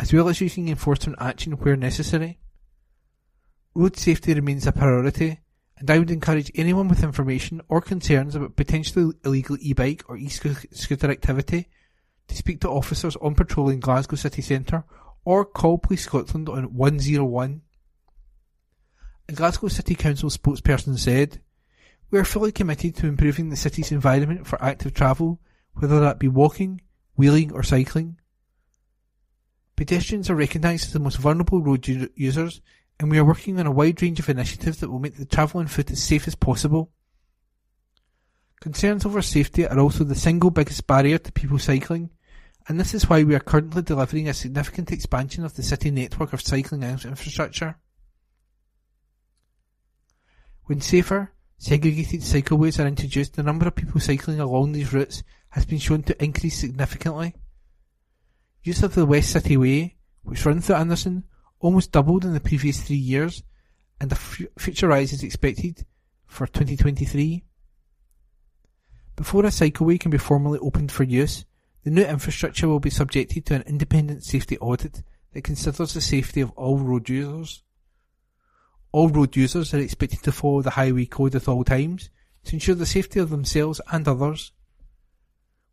as 0.00 0.14
well 0.14 0.30
as 0.30 0.40
using 0.40 0.68
enforcement 0.68 1.18
action 1.20 1.52
where 1.52 1.76
necessary. 1.76 2.38
Road 3.74 3.98
safety 3.98 4.32
remains 4.32 4.66
a 4.66 4.72
priority, 4.72 5.40
and 5.76 5.90
I 5.90 5.98
would 5.98 6.10
encourage 6.10 6.50
anyone 6.54 6.88
with 6.88 7.04
information 7.04 7.60
or 7.68 7.82
concerns 7.82 8.34
about 8.34 8.56
potentially 8.56 9.12
illegal 9.26 9.58
e-bike 9.60 10.04
or 10.08 10.16
e-scooter 10.16 11.10
activity 11.10 11.68
to 12.28 12.34
speak 12.34 12.62
to 12.62 12.70
officers 12.70 13.14
on 13.16 13.34
patrol 13.34 13.68
in 13.68 13.78
Glasgow 13.78 14.16
city 14.16 14.40
centre 14.40 14.84
or 15.26 15.44
call 15.44 15.76
Police 15.76 16.04
Scotland 16.04 16.48
on 16.48 16.74
101. 16.74 17.60
A 19.28 19.32
Glasgow 19.32 19.68
City 19.68 19.94
Council 19.94 20.30
spokesperson 20.30 20.98
said, 20.98 21.42
We 22.10 22.18
are 22.18 22.24
fully 22.24 22.52
committed 22.52 22.96
to 22.96 23.06
improving 23.06 23.50
the 23.50 23.56
city's 23.56 23.92
environment 23.92 24.46
for 24.46 24.62
active 24.64 24.94
travel, 24.94 25.40
whether 25.74 26.00
that 26.00 26.18
be 26.18 26.28
walking, 26.28 26.80
wheeling 27.16 27.52
or 27.52 27.62
cycling. 27.62 28.16
Pedestrians 29.80 30.28
are 30.28 30.34
recognised 30.34 30.88
as 30.88 30.92
the 30.92 30.98
most 30.98 31.16
vulnerable 31.16 31.62
road 31.62 31.86
users, 32.14 32.60
and 32.98 33.10
we 33.10 33.16
are 33.16 33.24
working 33.24 33.58
on 33.58 33.66
a 33.66 33.70
wide 33.70 34.02
range 34.02 34.20
of 34.20 34.28
initiatives 34.28 34.76
that 34.76 34.90
will 34.90 34.98
make 34.98 35.16
the 35.16 35.24
travel 35.24 35.58
on 35.58 35.68
foot 35.68 35.90
as 35.90 36.02
safe 36.02 36.28
as 36.28 36.34
possible. 36.34 36.92
Concerns 38.60 39.06
over 39.06 39.22
safety 39.22 39.66
are 39.66 39.78
also 39.78 40.04
the 40.04 40.14
single 40.14 40.50
biggest 40.50 40.86
barrier 40.86 41.16
to 41.16 41.32
people 41.32 41.58
cycling, 41.58 42.10
and 42.68 42.78
this 42.78 42.92
is 42.92 43.08
why 43.08 43.22
we 43.22 43.34
are 43.34 43.40
currently 43.40 43.80
delivering 43.80 44.28
a 44.28 44.34
significant 44.34 44.92
expansion 44.92 45.46
of 45.46 45.54
the 45.54 45.62
city 45.62 45.90
network 45.90 46.34
of 46.34 46.42
cycling 46.42 46.82
infrastructure. 46.82 47.78
When 50.64 50.82
safer, 50.82 51.32
segregated 51.56 52.20
cycleways 52.20 52.78
are 52.84 52.86
introduced, 52.86 53.36
the 53.36 53.42
number 53.42 53.66
of 53.66 53.76
people 53.76 53.98
cycling 53.98 54.40
along 54.40 54.72
these 54.72 54.92
routes 54.92 55.22
has 55.48 55.64
been 55.64 55.78
shown 55.78 56.02
to 56.02 56.22
increase 56.22 56.58
significantly. 56.58 57.34
Use 58.62 58.82
of 58.82 58.94
the 58.94 59.06
West 59.06 59.30
City 59.30 59.56
Way, 59.56 59.96
which 60.22 60.44
runs 60.44 60.66
through 60.66 60.76
Anderston, 60.76 61.24
almost 61.60 61.92
doubled 61.92 62.24
in 62.24 62.34
the 62.34 62.40
previous 62.40 62.82
three 62.82 62.96
years, 62.96 63.42
and 64.00 64.12
a 64.12 64.14
future 64.14 64.88
rise 64.88 65.12
is 65.12 65.22
expected 65.22 65.86
for 66.26 66.46
2023. 66.46 67.44
Before 69.16 69.44
a 69.44 69.48
cycleway 69.48 69.98
can 69.98 70.10
be 70.10 70.18
formally 70.18 70.58
opened 70.58 70.92
for 70.92 71.04
use, 71.04 71.44
the 71.84 71.90
new 71.90 72.04
infrastructure 72.04 72.68
will 72.68 72.80
be 72.80 72.90
subjected 72.90 73.46
to 73.46 73.54
an 73.54 73.62
independent 73.62 74.24
safety 74.24 74.58
audit 74.58 75.02
that 75.32 75.44
considers 75.44 75.94
the 75.94 76.00
safety 76.00 76.40
of 76.40 76.50
all 76.52 76.78
road 76.78 77.08
users. 77.08 77.62
All 78.92 79.08
road 79.08 79.36
users 79.36 79.72
are 79.72 79.78
expected 79.78 80.22
to 80.24 80.32
follow 80.32 80.62
the 80.62 80.70
highway 80.70 81.06
code 81.06 81.34
at 81.34 81.48
all 81.48 81.64
times 81.64 82.10
to 82.44 82.54
ensure 82.54 82.74
the 82.74 82.86
safety 82.86 83.20
of 83.20 83.30
themselves 83.30 83.80
and 83.90 84.06
others. 84.06 84.52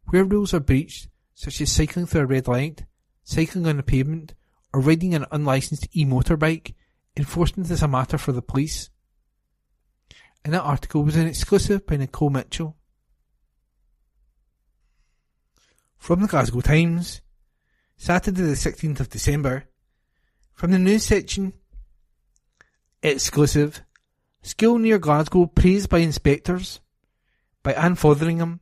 Where 0.06 0.24
rules 0.24 0.54
are 0.54 0.60
breached, 0.60 1.10
such 1.38 1.62
as 1.62 1.72
cycling 1.72 2.08
through 2.08 2.22
a 2.22 2.26
red 2.26 2.48
light, 2.48 2.84
cycling 3.24 3.68
on 3.68 3.78
a 3.78 3.84
pavement, 3.84 4.34
or 4.74 4.82
riding 4.82 5.14
an 5.14 5.24
unlicensed 5.32 5.88
e-motorbike, 5.96 6.74
enforcement 7.16 7.70
is 7.70 7.84
a 7.84 7.88
matter 7.88 8.18
for 8.18 8.32
the 8.32 8.42
police. 8.42 8.90
And 10.44 10.52
that 10.56 10.64
article 10.64 11.04
was 11.04 11.16
an 11.16 11.28
exclusive 11.28 11.86
by 11.86 11.98
Nicole 11.98 12.32
Mitchell. 12.32 12.76
From 15.96 16.22
the 16.22 16.28
Glasgow 16.28 16.62
Times, 16.62 17.22
Saturday 17.98 18.42
the 18.42 18.54
16th 18.54 19.00
of 19.00 19.12
December, 19.12 19.66
from 20.54 20.72
the 20.72 20.80
news 20.80 21.04
section, 21.04 21.54
exclusive, 23.04 23.84
school 24.42 24.80
near 24.80 24.98
Glasgow 24.98 25.46
praised 25.46 25.88
by 25.88 26.00
inspectors, 26.00 26.80
by 27.62 27.74
Anne 27.74 27.96
Fotheringham, 27.96 28.60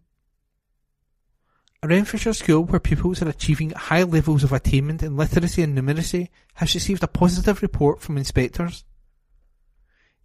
Renfrewshire 1.87 2.33
school 2.33 2.63
where 2.63 2.79
pupils 2.79 3.21
are 3.21 3.29
achieving 3.29 3.71
high 3.71 4.03
levels 4.03 4.43
of 4.43 4.53
attainment 4.53 5.03
in 5.03 5.17
literacy 5.17 5.61
and 5.61 5.77
numeracy 5.77 6.29
has 6.55 6.73
received 6.73 7.03
a 7.03 7.07
positive 7.07 7.61
report 7.61 8.01
from 8.01 8.17
inspectors. 8.17 8.85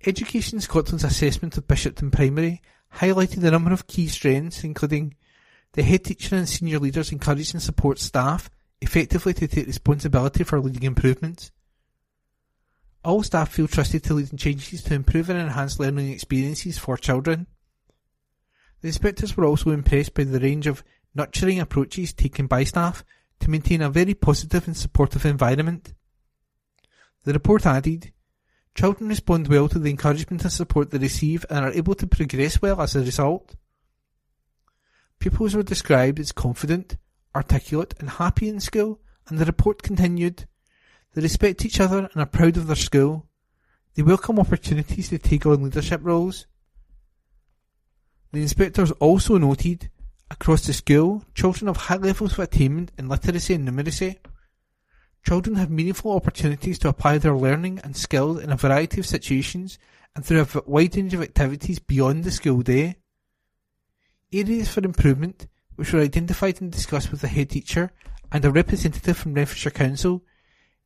Education 0.06 0.60
Scotland's 0.60 1.04
assessment 1.04 1.56
of 1.58 1.66
Bishopton 1.66 2.10
Primary 2.10 2.62
highlighted 2.94 3.44
a 3.44 3.50
number 3.50 3.72
of 3.72 3.86
key 3.86 4.06
strengths, 4.06 4.64
including 4.64 5.14
the 5.72 5.82
head 5.82 6.04
teacher 6.04 6.36
and 6.36 6.48
senior 6.48 6.78
leaders 6.78 7.12
encourage 7.12 7.52
and 7.52 7.62
support 7.62 7.98
staff 7.98 8.50
effectively 8.80 9.34
to 9.34 9.46
take 9.46 9.66
responsibility 9.66 10.42
for 10.42 10.60
leading 10.60 10.84
improvements. 10.84 11.52
All 13.04 13.22
staff 13.22 13.50
feel 13.50 13.68
trusted 13.68 14.04
to 14.04 14.14
lead 14.14 14.32
in 14.32 14.38
changes 14.38 14.82
to 14.84 14.94
improve 14.94 15.30
and 15.30 15.38
enhance 15.38 15.78
learning 15.78 16.10
experiences 16.10 16.78
for 16.78 16.96
children. 16.96 17.46
The 18.80 18.88
inspectors 18.88 19.36
were 19.36 19.44
also 19.44 19.70
impressed 19.70 20.14
by 20.14 20.24
the 20.24 20.40
range 20.40 20.66
of 20.66 20.82
nurturing 21.14 21.60
approaches 21.60 22.12
taken 22.12 22.46
by 22.46 22.64
staff 22.64 23.04
to 23.40 23.50
maintain 23.50 23.82
a 23.82 23.90
very 23.90 24.14
positive 24.14 24.66
and 24.66 24.76
supportive 24.76 25.24
environment. 25.24 25.94
The 27.24 27.32
report 27.32 27.66
added, 27.66 28.12
Children 28.74 29.08
respond 29.08 29.48
well 29.48 29.68
to 29.68 29.78
the 29.78 29.90
encouragement 29.90 30.42
and 30.42 30.52
support 30.52 30.90
they 30.90 30.98
receive 30.98 31.44
and 31.50 31.64
are 31.64 31.72
able 31.72 31.94
to 31.96 32.06
progress 32.06 32.62
well 32.62 32.80
as 32.80 32.94
a 32.94 33.00
result. 33.00 33.56
Pupils 35.18 35.54
were 35.54 35.62
described 35.62 36.20
as 36.20 36.32
confident, 36.32 36.96
articulate 37.34 37.94
and 37.98 38.08
happy 38.08 38.48
in 38.48 38.60
school 38.60 39.00
and 39.28 39.38
the 39.38 39.44
report 39.44 39.82
continued, 39.82 40.46
They 41.14 41.22
respect 41.22 41.64
each 41.64 41.80
other 41.80 42.08
and 42.12 42.22
are 42.22 42.26
proud 42.26 42.56
of 42.56 42.66
their 42.66 42.76
school. 42.76 43.26
They 43.94 44.02
welcome 44.02 44.38
opportunities 44.38 45.08
to 45.08 45.18
take 45.18 45.46
on 45.46 45.64
leadership 45.64 46.00
roles. 46.02 46.46
The 48.32 48.42
inspectors 48.42 48.92
also 48.92 49.38
noted, 49.38 49.90
across 50.30 50.66
the 50.66 50.72
school, 50.72 51.24
children 51.34 51.66
have 51.66 51.76
high 51.76 51.96
levels 51.96 52.32
of 52.32 52.38
attainment 52.40 52.92
in 52.96 53.08
literacy 53.08 53.54
and 53.54 53.68
numeracy. 53.68 54.16
Children 55.26 55.56
have 55.56 55.70
meaningful 55.70 56.12
opportunities 56.12 56.78
to 56.78 56.88
apply 56.88 57.18
their 57.18 57.36
learning 57.36 57.80
and 57.84 57.96
skills 57.96 58.40
in 58.40 58.50
a 58.50 58.56
variety 58.56 59.00
of 59.00 59.06
situations 59.06 59.78
and 60.14 60.24
through 60.24 60.40
a 60.40 60.62
wide 60.66 60.96
range 60.96 61.14
of 61.14 61.22
activities 61.22 61.78
beyond 61.78 62.24
the 62.24 62.30
school 62.30 62.62
day. 62.62 62.96
Areas 64.32 64.68
for 64.68 64.84
improvement, 64.84 65.46
which 65.76 65.92
were 65.92 66.00
identified 66.00 66.60
and 66.60 66.72
discussed 66.72 67.10
with 67.10 67.20
the 67.20 67.28
head 67.28 67.50
teacher 67.50 67.90
and 68.32 68.44
a 68.44 68.50
representative 68.50 69.16
from 69.16 69.34
Renfrewshire 69.34 69.72
Council, 69.72 70.22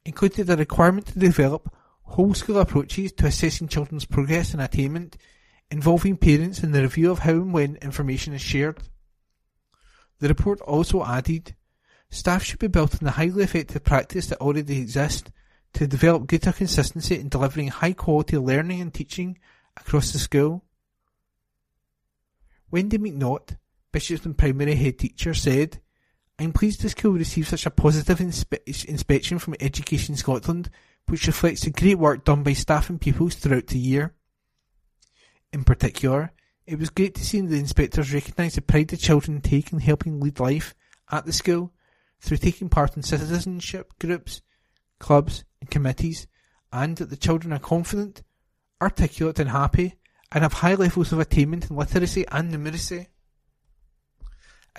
included 0.04 0.50
a 0.50 0.56
requirement 0.56 1.06
to 1.06 1.18
develop 1.18 1.72
whole 2.02 2.34
school 2.34 2.58
approaches 2.58 3.12
to 3.12 3.26
assessing 3.26 3.68
children's 3.68 4.04
progress 4.04 4.52
and 4.52 4.62
attainment, 4.62 5.16
involving 5.70 6.16
parents 6.16 6.62
in 6.62 6.72
the 6.72 6.82
review 6.82 7.10
of 7.10 7.20
how 7.20 7.32
and 7.32 7.52
when 7.52 7.76
information 7.76 8.34
is 8.34 8.40
shared. 8.40 8.78
The 10.24 10.28
report 10.28 10.62
also 10.62 11.04
added 11.04 11.54
Staff 12.08 12.44
should 12.44 12.58
be 12.58 12.66
built 12.66 12.94
on 12.94 13.00
the 13.02 13.10
highly 13.10 13.44
effective 13.44 13.84
practice 13.84 14.28
that 14.28 14.40
already 14.40 14.80
exists 14.80 15.30
to 15.74 15.86
develop 15.86 16.26
greater 16.26 16.50
consistency 16.50 17.20
in 17.20 17.28
delivering 17.28 17.68
high 17.68 17.92
quality 17.92 18.38
learning 18.38 18.80
and 18.80 18.94
teaching 18.94 19.36
across 19.76 20.12
the 20.12 20.18
school. 20.18 20.64
Wendy 22.70 22.96
McNaught, 22.96 23.58
Bishopston 23.92 24.34
Primary 24.34 24.76
Head 24.76 24.98
Teacher, 24.98 25.34
said, 25.34 25.82
I'm 26.38 26.54
pleased 26.54 26.80
the 26.80 26.88
school 26.88 27.12
received 27.12 27.48
such 27.48 27.66
a 27.66 27.70
positive 27.70 28.20
inspe- 28.20 28.86
inspection 28.86 29.38
from 29.38 29.56
Education 29.60 30.16
Scotland, 30.16 30.70
which 31.06 31.26
reflects 31.26 31.64
the 31.64 31.70
great 31.70 31.98
work 31.98 32.24
done 32.24 32.42
by 32.42 32.54
staff 32.54 32.88
and 32.88 32.98
pupils 32.98 33.34
throughout 33.34 33.66
the 33.66 33.78
year. 33.78 34.14
In 35.52 35.64
particular, 35.64 36.32
it 36.66 36.78
was 36.78 36.90
great 36.90 37.14
to 37.14 37.24
see 37.24 37.40
the 37.40 37.58
inspectors 37.58 38.14
recognise 38.14 38.54
the 38.54 38.62
pride 38.62 38.88
the 38.88 38.96
children 38.96 39.40
take 39.40 39.72
in 39.72 39.80
helping 39.80 40.20
lead 40.20 40.40
life 40.40 40.74
at 41.10 41.26
the 41.26 41.32
school 41.32 41.72
through 42.20 42.38
taking 42.38 42.68
part 42.68 42.96
in 42.96 43.02
citizenship 43.02 43.92
groups, 44.00 44.40
clubs 44.98 45.44
and 45.60 45.70
committees, 45.70 46.26
and 46.72 46.96
that 46.96 47.10
the 47.10 47.16
children 47.16 47.52
are 47.52 47.58
confident, 47.58 48.22
articulate 48.80 49.38
and 49.38 49.50
happy, 49.50 49.94
and 50.32 50.42
have 50.42 50.54
high 50.54 50.74
levels 50.74 51.12
of 51.12 51.20
attainment 51.20 51.70
in 51.70 51.76
literacy 51.76 52.24
and 52.32 52.52
numeracy. 52.52 53.06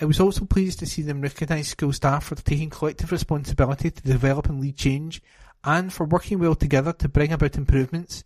I 0.01 0.05
was 0.05 0.19
also 0.19 0.43
pleased 0.43 0.79
to 0.79 0.85
see 0.85 1.03
them 1.03 1.21
recognise 1.21 1.69
school 1.69 1.93
staff 1.93 2.25
for 2.25 2.35
taking 2.35 2.69
collective 2.69 3.11
responsibility 3.11 3.91
to 3.91 4.03
develop 4.03 4.49
and 4.49 4.59
lead 4.59 4.75
change, 4.75 5.21
and 5.63 5.93
for 5.93 6.05
working 6.05 6.39
well 6.39 6.55
together 6.55 6.93
to 6.93 7.07
bring 7.07 7.31
about 7.31 7.55
improvements. 7.55 8.23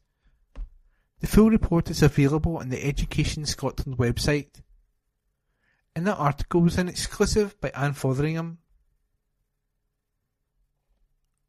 The 1.19 1.27
full 1.27 1.49
report 1.49 1.89
is 1.89 2.01
available 2.01 2.57
on 2.57 2.69
the 2.69 2.83
Education 2.85 3.45
Scotland 3.45 3.97
website. 3.97 4.61
In 5.95 6.05
that 6.05 6.17
article 6.17 6.61
was 6.61 6.77
an 6.77 6.87
exclusive 6.87 7.59
by 7.59 7.69
Anne 7.75 7.93
Fotheringham. 7.93 8.59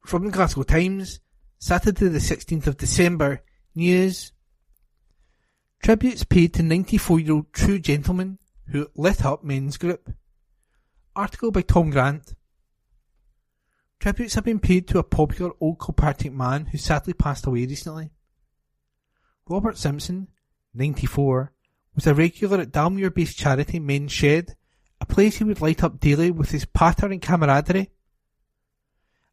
From 0.04 0.24
the 0.24 0.32
Glasgow 0.32 0.64
Times, 0.64 1.20
Saturday 1.58 2.08
the 2.08 2.18
16th 2.18 2.66
of 2.66 2.78
December, 2.78 3.42
news. 3.74 4.32
Tributes 5.82 6.24
paid 6.24 6.54
to 6.54 6.62
94-year-old 6.62 7.52
true 7.52 7.78
gentleman 7.78 8.38
who 8.66 8.88
lit 8.96 9.24
up 9.24 9.44
men's 9.44 9.76
group. 9.76 10.12
Article 11.14 11.50
by 11.50 11.62
Tom 11.62 11.90
Grant. 11.90 12.34
Tributes 14.00 14.34
have 14.34 14.44
been 14.44 14.58
paid 14.58 14.88
to 14.88 14.98
a 14.98 15.04
popular 15.04 15.52
Old 15.60 15.78
Kilpatrick 15.78 16.32
man 16.32 16.66
who 16.66 16.78
sadly 16.78 17.12
passed 17.12 17.46
away 17.46 17.66
recently. 17.66 18.10
Robert 19.50 19.76
Simpson, 19.76 20.28
94, 20.74 21.52
was 21.96 22.06
a 22.06 22.14
regular 22.14 22.60
at 22.60 22.70
Dalmuir-based 22.70 23.36
charity 23.36 23.80
Men's 23.80 24.12
Shed, 24.12 24.54
a 25.00 25.06
place 25.06 25.38
he 25.38 25.44
would 25.44 25.60
light 25.60 25.82
up 25.82 25.98
daily 25.98 26.30
with 26.30 26.52
his 26.52 26.66
patter 26.66 27.06
and 27.06 27.20
camaraderie. 27.20 27.90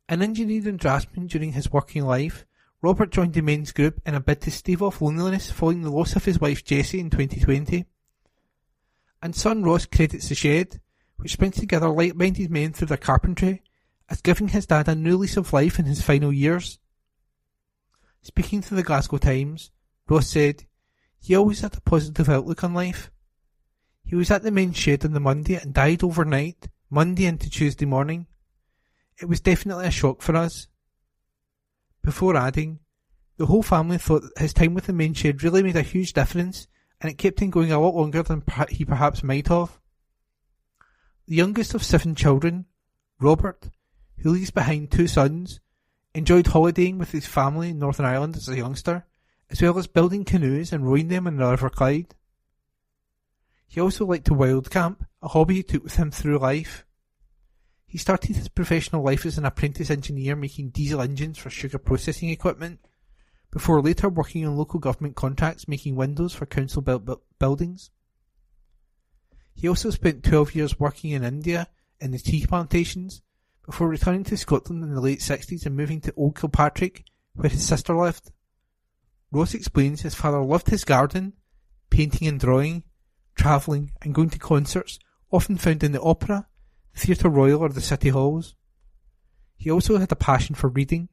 An 0.10 0.24
engineer 0.24 0.68
and 0.68 0.80
draftsman 0.80 1.28
during 1.28 1.52
his 1.52 1.72
working 1.72 2.04
life, 2.04 2.48
Robert 2.82 3.12
joined 3.12 3.34
the 3.34 3.42
men's 3.42 3.72
group 3.72 4.02
in 4.08 4.16
a 4.16 4.20
bid 4.20 4.42
to 4.42 4.50
stave 4.50 4.82
off 4.82 5.04
loneliness 5.04 5.52
following 5.52 5.84
the 5.84 5.92
loss 5.92 6.16
of 6.16 6.26
his 6.26 6.42
wife 6.42 6.66
Jessie 6.66 7.00
in 7.00 7.12
2020. 7.12 7.86
And 9.22 9.36
son 9.36 9.62
Ross 9.62 9.86
credits 9.86 10.30
the 10.30 10.36
shed, 10.36 10.82
which 11.18 11.38
brings 11.38 11.58
together 11.58 11.90
like-minded 11.90 12.50
men 12.50 12.74
through 12.74 12.88
their 12.88 12.98
carpentry, 12.98 13.62
as 14.10 14.22
giving 14.22 14.48
his 14.48 14.66
dad 14.66 14.88
a 14.88 14.96
new 14.96 15.18
lease 15.18 15.38
of 15.38 15.54
life 15.54 15.78
in 15.78 15.86
his 15.86 16.02
final 16.02 16.34
years. 16.34 16.80
Speaking 18.24 18.62
to 18.62 18.74
the 18.74 18.82
Glasgow 18.82 19.18
Times, 19.18 19.70
Ross 20.10 20.28
said, 20.28 20.66
he 21.20 21.36
always 21.36 21.62
had 21.62 21.76
a 21.76 21.82
positive 21.82 22.30
outlook 22.30 22.64
on 22.64 22.74
life. 22.74 23.12
He 24.06 24.16
was 24.16 24.32
at 24.32 24.44
the 24.44 24.52
main 24.52 24.72
shed 24.72 25.04
on 25.04 25.12
the 25.12 25.20
Monday 25.20 25.56
and 25.56 25.74
died 25.74 26.04
overnight, 26.04 26.70
Monday 26.90 27.26
into 27.26 27.50
Tuesday 27.50 27.86
morning. 27.86 28.28
It 29.20 29.28
was 29.28 29.42
definitely 29.42 29.88
a 29.88 29.92
shock 29.92 30.22
for 30.22 30.36
us. 30.36 30.68
Before 32.04 32.38
adding, 32.38 32.80
the 33.36 33.48
whole 33.48 33.64
family 33.64 33.98
thought 33.98 34.24
his 34.38 34.54
time 34.54 34.74
with 34.74 34.86
the 34.86 34.94
main 34.94 35.14
shed 35.14 35.44
really 35.44 35.62
made 35.62 35.76
a 35.76 35.82
huge 35.82 36.14
difference 36.14 36.68
and 37.02 37.12
it 37.12 37.18
kept 37.18 37.42
him 37.42 37.50
going 37.50 37.72
a 37.72 37.80
lot 37.80 37.96
longer 37.96 38.24
than 38.24 38.44
he 38.70 38.86
perhaps 38.86 39.24
might 39.24 39.48
have. 39.48 39.78
The 41.28 41.36
youngest 41.36 41.74
of 41.74 41.84
seven 41.84 42.16
children, 42.16 42.66
Robert, 43.20 43.70
who 44.20 44.32
leaves 44.32 44.52
behind 44.52 44.90
two 44.90 45.08
sons, 45.08 45.60
enjoyed 46.16 46.48
holidaying 46.48 46.98
with 46.98 47.12
his 47.12 47.28
family 47.28 47.70
in 47.70 47.80
Northern 47.80 48.06
Ireland 48.06 48.38
as 48.38 48.48
a 48.48 48.56
youngster, 48.56 49.06
as 49.50 49.62
well 49.62 49.78
as 49.78 49.88
building 49.88 50.26
canoes 50.26 50.74
and 50.74 50.86
rowing 50.86 51.08
them 51.08 51.28
in 51.28 51.38
the 51.38 51.50
River 51.50 51.70
Clyde. 51.70 52.16
He 53.68 53.82
also 53.82 54.06
liked 54.06 54.26
to 54.26 54.34
wild 54.34 54.70
camp, 54.70 55.06
a 55.22 55.28
hobby 55.28 55.56
he 55.56 55.64
took 55.64 55.84
with 55.84 55.96
him 55.96 56.12
through 56.12 56.40
life. 56.40 56.86
He 57.86 57.98
started 57.98 58.36
his 58.36 58.50
professional 58.50 59.04
life 59.04 59.26
as 59.26 59.38
an 59.38 59.46
apprentice 59.46 59.90
engineer 59.90 60.36
making 60.36 60.70
diesel 60.70 61.02
engines 61.02 61.38
for 61.38 61.50
sugar 61.50 61.78
processing 61.78 62.30
equipment, 62.30 62.80
before 63.52 63.82
later 63.82 64.10
working 64.10 64.46
on 64.46 64.58
local 64.58 64.80
government 64.80 65.16
contracts 65.16 65.68
making 65.68 65.96
windows 65.96 66.34
for 66.34 66.46
council 66.46 66.82
built 66.82 67.22
buildings. 67.40 67.92
He 69.54 69.68
also 69.68 69.90
spent 69.90 70.24
12 70.24 70.56
years 70.56 70.80
working 70.80 71.12
in 71.12 71.24
India 71.24 71.68
in 72.00 72.12
the 72.12 72.20
tea 72.20 72.46
plantations, 72.46 73.22
before 73.66 73.90
returning 73.90 74.24
to 74.24 74.38
Scotland 74.38 74.84
in 74.84 74.94
the 74.94 75.02
late 75.02 75.20
60s 75.20 75.66
and 75.66 75.76
moving 75.76 76.00
to 76.02 76.14
Old 76.16 76.40
Kilpatrick, 76.40 77.04
where 77.34 77.50
his 77.50 77.68
sister 77.68 77.96
lived. 77.96 78.32
Ross 79.32 79.54
explains 79.54 80.02
his 80.02 80.16
father 80.16 80.42
loved 80.42 80.70
his 80.70 80.84
garden, 80.84 81.34
painting 81.90 82.28
and 82.28 82.40
drawing, 82.40 82.84
travelling 83.36 83.92
and 84.02 84.16
going 84.16 84.30
to 84.30 84.40
concerts, 84.40 85.00
often 85.32 85.58
found 85.58 85.84
in 85.84 85.92
the 85.92 86.02
opera, 86.02 86.48
the 86.94 87.00
Theatre 87.00 87.30
Royal 87.30 87.62
or 87.62 87.70
the 87.70 87.82
City 87.82 88.10
Halls. 88.10 88.56
He 89.58 89.70
also 89.72 89.98
had 89.98 90.12
a 90.12 90.16
passion 90.16 90.56
for 90.56 90.70
reading. 90.70 91.10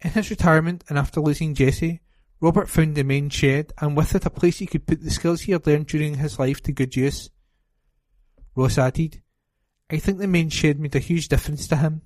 In 0.00 0.10
his 0.10 0.30
retirement 0.30 0.84
and 0.88 0.98
after 0.98 1.20
losing 1.20 1.54
Jessie, 1.54 2.02
Robert 2.40 2.68
found 2.68 2.96
the 2.96 3.02
main 3.02 3.30
shed 3.30 3.72
and 3.78 3.96
with 3.96 4.14
it 4.14 4.26
a 4.26 4.30
place 4.30 4.58
he 4.58 4.66
could 4.66 4.86
put 4.86 5.02
the 5.02 5.10
skills 5.10 5.42
he 5.42 5.52
had 5.52 5.66
learned 5.66 5.86
during 5.86 6.14
his 6.14 6.38
life 6.38 6.62
to 6.62 6.72
good 6.72 6.94
use. 6.94 7.30
Ross 8.54 8.76
added, 8.76 9.22
I 9.88 9.98
think 9.98 10.18
the 10.18 10.26
main 10.26 10.50
shed 10.50 10.78
made 10.78 10.94
a 10.94 11.00
huge 11.00 11.28
difference 11.28 11.66
to 11.68 11.76
him. 11.76 12.02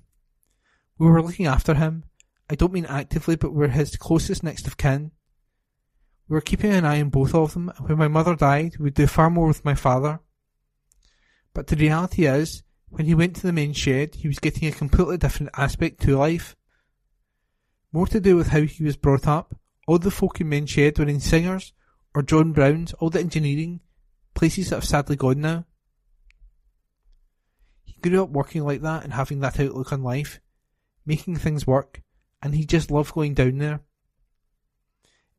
We 0.97 1.07
were 1.07 1.21
looking 1.21 1.47
after 1.47 1.73
him. 1.73 2.03
I 2.51 2.55
don't 2.55 2.73
mean 2.73 2.85
actively, 2.85 3.37
but 3.37 3.53
we 3.53 3.59
were 3.59 3.69
his 3.69 3.95
closest 3.95 4.43
next 4.43 4.67
of 4.67 4.75
kin. 4.75 5.11
We 6.27 6.33
were 6.33 6.41
keeping 6.41 6.73
an 6.73 6.83
eye 6.83 6.99
on 6.99 7.07
both 7.07 7.33
of 7.33 7.53
them, 7.53 7.69
and 7.69 7.87
when 7.87 7.97
my 7.97 8.09
mother 8.09 8.35
died, 8.35 8.75
we 8.77 8.83
would 8.83 8.93
do 8.93 9.07
far 9.07 9.29
more 9.29 9.47
with 9.47 9.63
my 9.63 9.73
father. 9.73 10.19
But 11.53 11.67
the 11.67 11.77
reality 11.77 12.25
is, 12.25 12.61
when 12.89 13.05
he 13.05 13.15
went 13.15 13.37
to 13.37 13.43
the 13.43 13.53
main 13.53 13.71
shed, 13.71 14.15
he 14.15 14.27
was 14.27 14.39
getting 14.39 14.67
a 14.67 14.73
completely 14.73 15.17
different 15.17 15.53
aspect 15.55 16.01
to 16.01 16.17
life. 16.17 16.57
More 17.93 18.05
to 18.07 18.19
do 18.19 18.35
with 18.35 18.49
how 18.49 18.63
he 18.63 18.83
was 18.83 18.97
brought 18.97 19.27
up. 19.27 19.55
All 19.87 19.97
the 19.97 20.11
folk 20.11 20.41
in 20.41 20.49
main 20.49 20.65
shed 20.65 20.99
were 20.99 21.07
in 21.07 21.21
singers, 21.21 21.71
or 22.13 22.21
John 22.21 22.51
Brown's, 22.51 22.91
all 22.95 23.09
the 23.09 23.21
engineering, 23.21 23.79
places 24.33 24.71
that 24.71 24.75
have 24.75 24.83
sadly 24.83 25.15
gone 25.15 25.39
now. 25.39 25.63
He 27.85 27.95
grew 28.01 28.21
up 28.21 28.29
working 28.29 28.65
like 28.65 28.81
that 28.81 29.05
and 29.05 29.13
having 29.13 29.39
that 29.39 29.57
outlook 29.57 29.93
on 29.93 30.03
life, 30.03 30.41
making 31.05 31.37
things 31.37 31.65
work, 31.65 32.01
and 32.41 32.55
he 32.55 32.65
just 32.65 32.91
loved 32.91 33.13
going 33.13 33.33
down 33.33 33.57
there. 33.57 33.81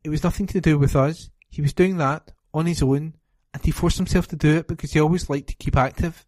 It 0.05 0.11
was 0.11 0.25
nothing 0.25 0.47
to 0.49 0.61
do 0.61 0.79
with 0.79 0.97
us. 0.97 1.31
He 1.49 1.63
was 1.63 1.73
doing 1.73 1.97
that 1.99 2.33
on 2.53 2.67
his 2.67 2.83
own, 2.83 3.15
and 3.55 3.65
he 3.65 3.71
forced 3.71 3.99
himself 3.99 4.27
to 4.29 4.37
do 4.37 4.57
it 4.57 4.69
because 4.69 4.93
he 4.93 5.01
always 5.01 5.31
liked 5.31 5.49
to 5.49 5.57
keep 5.57 5.77
active. 5.77 6.25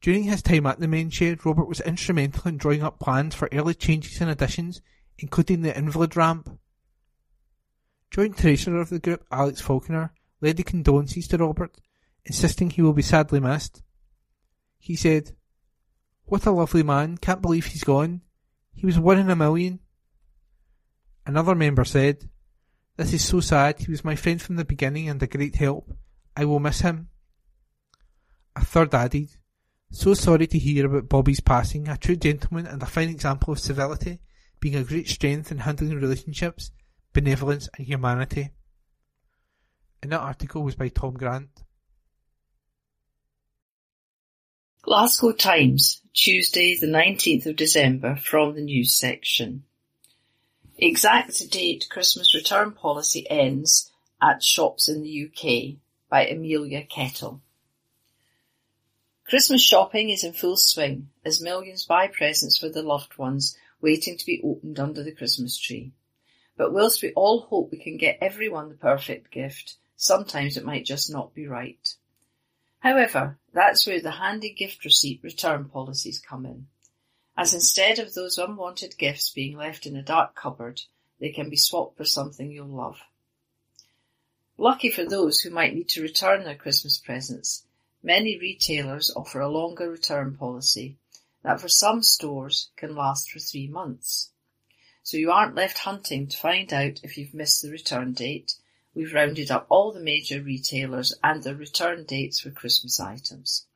During 0.00 0.24
his 0.24 0.42
time 0.42 0.66
at 0.66 0.80
the 0.80 0.86
men's 0.86 1.14
shed, 1.14 1.46
Robert 1.46 1.66
was 1.66 1.80
instrumental 1.80 2.46
in 2.46 2.58
drawing 2.58 2.82
up 2.82 3.00
plans 3.00 3.34
for 3.34 3.48
early 3.52 3.74
changes 3.74 4.20
and 4.20 4.30
additions, 4.30 4.82
including 5.18 5.62
the 5.62 5.76
invalid 5.76 6.16
ramp. 6.16 6.58
Joint 8.10 8.36
treasurer 8.36 8.80
of 8.80 8.90
the 8.90 8.98
group, 8.98 9.24
Alex 9.32 9.60
Falconer, 9.60 10.12
led 10.40 10.58
the 10.58 10.62
condolences 10.62 11.26
to 11.28 11.38
Robert, 11.38 11.76
insisting 12.26 12.70
he 12.70 12.82
will 12.82 12.92
be 12.92 13.02
sadly 13.02 13.40
missed. 13.40 13.82
He 14.78 14.94
said, 14.94 15.32
What 16.26 16.44
a 16.44 16.50
lovely 16.50 16.82
man, 16.82 17.16
can't 17.16 17.40
believe 17.40 17.66
he's 17.66 17.82
gone. 17.82 18.20
He 18.74 18.86
was 18.86 18.98
one 18.98 19.18
in 19.18 19.30
a 19.30 19.36
million. 19.36 19.80
Another 21.26 21.54
member 21.54 21.84
said, 21.84 22.28
This 22.96 23.12
is 23.12 23.24
so 23.24 23.40
sad, 23.40 23.78
he 23.78 23.90
was 23.90 24.04
my 24.04 24.16
friend 24.16 24.40
from 24.40 24.56
the 24.56 24.64
beginning 24.64 25.08
and 25.08 25.22
a 25.22 25.26
great 25.26 25.56
help. 25.56 25.90
I 26.36 26.44
will 26.44 26.60
miss 26.60 26.80
him. 26.80 27.08
A 28.56 28.64
third 28.64 28.94
added, 28.94 29.30
So 29.90 30.14
sorry 30.14 30.46
to 30.48 30.58
hear 30.58 30.86
about 30.86 31.08
Bobby's 31.08 31.40
passing, 31.40 31.88
a 31.88 31.96
true 31.96 32.16
gentleman 32.16 32.66
and 32.66 32.82
a 32.82 32.86
fine 32.86 33.08
example 33.08 33.52
of 33.52 33.60
civility, 33.60 34.20
being 34.60 34.76
a 34.76 34.84
great 34.84 35.08
strength 35.08 35.50
in 35.50 35.58
handling 35.58 35.94
relationships, 35.94 36.70
benevolence 37.12 37.68
and 37.76 37.86
humanity. 37.86 38.50
And 40.02 40.12
that 40.12 40.20
article 40.20 40.62
was 40.62 40.74
by 40.74 40.88
Tom 40.88 41.14
Grant. 41.14 41.63
Glasgow 44.84 45.32
Times, 45.32 46.02
Tuesday 46.12 46.76
the 46.78 46.86
19th 46.86 47.46
of 47.46 47.56
December 47.56 48.16
from 48.16 48.54
the 48.54 48.60
news 48.60 48.94
section. 48.94 49.64
Exact 50.76 51.50
date 51.50 51.86
Christmas 51.88 52.34
return 52.34 52.72
policy 52.72 53.26
ends 53.30 53.90
at 54.20 54.42
shops 54.42 54.86
in 54.86 55.02
the 55.02 55.24
UK 55.24 55.78
by 56.10 56.26
Amelia 56.26 56.82
Kettle. 56.84 57.40
Christmas 59.26 59.62
shopping 59.62 60.10
is 60.10 60.22
in 60.22 60.34
full 60.34 60.58
swing 60.58 61.08
as 61.24 61.40
millions 61.40 61.86
buy 61.86 62.06
presents 62.06 62.58
for 62.58 62.68
their 62.68 62.82
loved 62.82 63.16
ones 63.16 63.56
waiting 63.80 64.18
to 64.18 64.26
be 64.26 64.42
opened 64.44 64.78
under 64.78 65.02
the 65.02 65.12
Christmas 65.12 65.58
tree. 65.58 65.92
But 66.58 66.74
whilst 66.74 67.02
we 67.02 67.10
all 67.14 67.40
hope 67.40 67.72
we 67.72 67.78
can 67.78 67.96
get 67.96 68.18
everyone 68.20 68.68
the 68.68 68.74
perfect 68.74 69.30
gift, 69.30 69.76
sometimes 69.96 70.58
it 70.58 70.64
might 70.66 70.84
just 70.84 71.10
not 71.10 71.34
be 71.34 71.46
right. 71.46 71.94
However, 72.84 73.38
that's 73.54 73.86
where 73.86 74.02
the 74.02 74.10
handy 74.10 74.50
gift 74.50 74.84
receipt 74.84 75.22
return 75.22 75.70
policies 75.70 76.20
come 76.20 76.44
in, 76.44 76.66
as 77.34 77.54
instead 77.54 77.98
of 77.98 78.12
those 78.12 78.36
unwanted 78.36 78.98
gifts 78.98 79.30
being 79.30 79.56
left 79.56 79.86
in 79.86 79.96
a 79.96 80.02
dark 80.02 80.34
cupboard, 80.34 80.82
they 81.18 81.30
can 81.30 81.48
be 81.48 81.56
swapped 81.56 81.96
for 81.96 82.04
something 82.04 82.52
you'll 82.52 82.66
love. 82.66 83.00
Lucky 84.58 84.90
for 84.90 85.02
those 85.02 85.40
who 85.40 85.48
might 85.48 85.72
need 85.72 85.88
to 85.88 86.02
return 86.02 86.44
their 86.44 86.54
Christmas 86.54 86.98
presents, 86.98 87.64
many 88.02 88.38
retailers 88.38 89.10
offer 89.16 89.40
a 89.40 89.48
longer 89.48 89.90
return 89.90 90.36
policy 90.36 90.98
that 91.42 91.62
for 91.62 91.68
some 91.68 92.02
stores 92.02 92.68
can 92.76 92.94
last 92.94 93.30
for 93.30 93.38
three 93.38 93.66
months. 93.66 94.28
So 95.02 95.16
you 95.16 95.32
aren't 95.32 95.54
left 95.54 95.78
hunting 95.78 96.26
to 96.26 96.36
find 96.36 96.70
out 96.70 97.00
if 97.02 97.16
you've 97.16 97.32
missed 97.32 97.62
the 97.62 97.70
return 97.70 98.12
date 98.12 98.56
we've 98.94 99.12
rounded 99.12 99.50
up 99.50 99.66
all 99.68 99.92
the 99.92 100.00
major 100.00 100.40
retailers 100.40 101.14
and 101.22 101.42
their 101.42 101.54
return 101.54 102.04
dates 102.04 102.40
for 102.40 102.50
Christmas 102.50 103.00
items. 103.00 103.66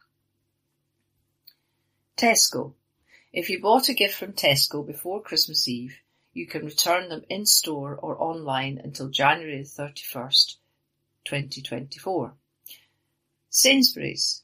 Tesco. 2.16 2.74
If 3.32 3.50
you 3.50 3.60
bought 3.60 3.88
a 3.88 3.94
gift 3.94 4.14
from 4.14 4.32
Tesco 4.32 4.86
before 4.86 5.22
Christmas 5.22 5.68
Eve, 5.68 5.98
you 6.32 6.46
can 6.46 6.64
return 6.64 7.08
them 7.08 7.24
in 7.28 7.46
store 7.46 7.94
or 7.94 8.20
online 8.20 8.80
until 8.82 9.08
January 9.08 9.62
31st, 9.62 10.56
2024. 11.24 12.34
Sainsbury's. 13.50 14.42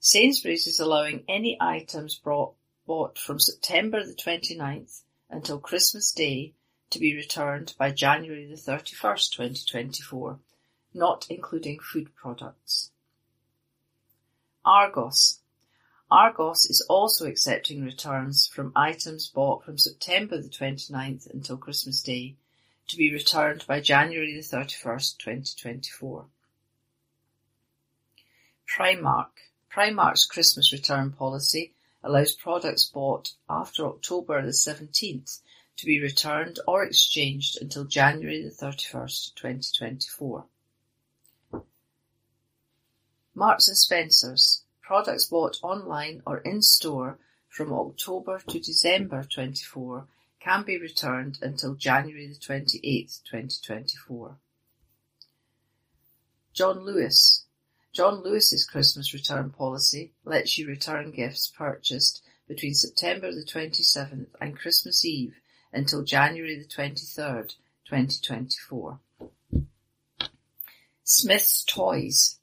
Sainsbury's 0.00 0.66
is 0.66 0.80
allowing 0.80 1.24
any 1.28 1.56
items 1.60 2.16
brought, 2.16 2.54
bought 2.86 3.18
from 3.18 3.38
September 3.40 4.04
the 4.04 4.14
29th 4.14 5.02
until 5.30 5.58
Christmas 5.58 6.12
Day 6.12 6.54
to 6.90 6.98
be 6.98 7.14
returned 7.14 7.74
by 7.78 7.90
January 7.90 8.46
the 8.46 8.54
31st, 8.54 9.32
2024, 9.32 10.38
not 10.94 11.26
including 11.28 11.78
food 11.78 12.14
products. 12.14 12.90
Argos. 14.64 15.40
Argos 16.10 16.64
is 16.64 16.84
also 16.88 17.26
accepting 17.26 17.84
returns 17.84 18.46
from 18.46 18.72
items 18.74 19.28
bought 19.28 19.64
from 19.64 19.76
September 19.76 20.40
the 20.40 20.48
29th 20.48 21.28
until 21.30 21.56
Christmas 21.58 22.02
Day 22.02 22.36
to 22.88 22.96
be 22.96 23.12
returned 23.12 23.66
by 23.66 23.80
January 23.80 24.34
the 24.34 24.40
31st, 24.40 25.18
2024. 25.18 26.24
Primark. 28.66 29.30
Primark's 29.70 30.24
Christmas 30.24 30.72
return 30.72 31.12
policy 31.12 31.74
allows 32.02 32.34
products 32.34 32.86
bought 32.86 33.32
after 33.48 33.86
October 33.86 34.40
the 34.42 34.52
17th 34.52 35.40
to 35.78 35.86
be 35.86 36.00
returned 36.00 36.58
or 36.66 36.84
exchanged 36.84 37.56
until 37.60 37.84
January 37.84 38.42
the 38.42 38.50
31st, 38.50 39.34
2024. 39.36 40.44
Marks 43.34 43.68
and 43.68 43.76
Spencers. 43.76 44.64
Products 44.82 45.26
bought 45.26 45.58
online 45.62 46.22
or 46.26 46.38
in 46.38 46.62
store 46.62 47.18
from 47.48 47.72
October 47.72 48.40
to 48.48 48.58
December 48.58 49.22
24 49.22 50.08
can 50.40 50.64
be 50.64 50.78
returned 50.78 51.38
until 51.42 51.74
January 51.74 52.26
the 52.26 52.34
28th, 52.34 53.22
2024. 53.24 54.36
John 56.52 56.80
Lewis. 56.80 57.44
John 57.92 58.22
Lewis's 58.22 58.66
Christmas 58.66 59.14
return 59.14 59.50
policy 59.50 60.12
lets 60.24 60.58
you 60.58 60.66
return 60.66 61.12
gifts 61.12 61.52
purchased 61.56 62.22
between 62.48 62.74
September 62.74 63.30
the 63.32 63.44
27th 63.44 64.28
and 64.40 64.58
Christmas 64.58 65.04
Eve 65.04 65.34
until 65.72 66.02
January 66.02 66.58
the 66.58 66.64
23rd, 66.64 67.54
2024. 67.88 69.00
Smith's 71.04 71.64
Toys. 71.64 72.38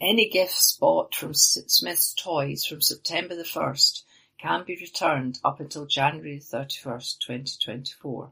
Any 0.00 0.28
gifts 0.28 0.76
bought 0.76 1.14
from 1.14 1.34
Smith's 1.34 2.14
Toys 2.14 2.64
from 2.64 2.80
September 2.80 3.34
the 3.34 3.42
1st 3.42 4.02
can 4.40 4.64
be 4.64 4.76
returned 4.76 5.40
up 5.44 5.58
until 5.58 5.86
January 5.86 6.38
31st, 6.38 7.18
2024. 7.18 8.30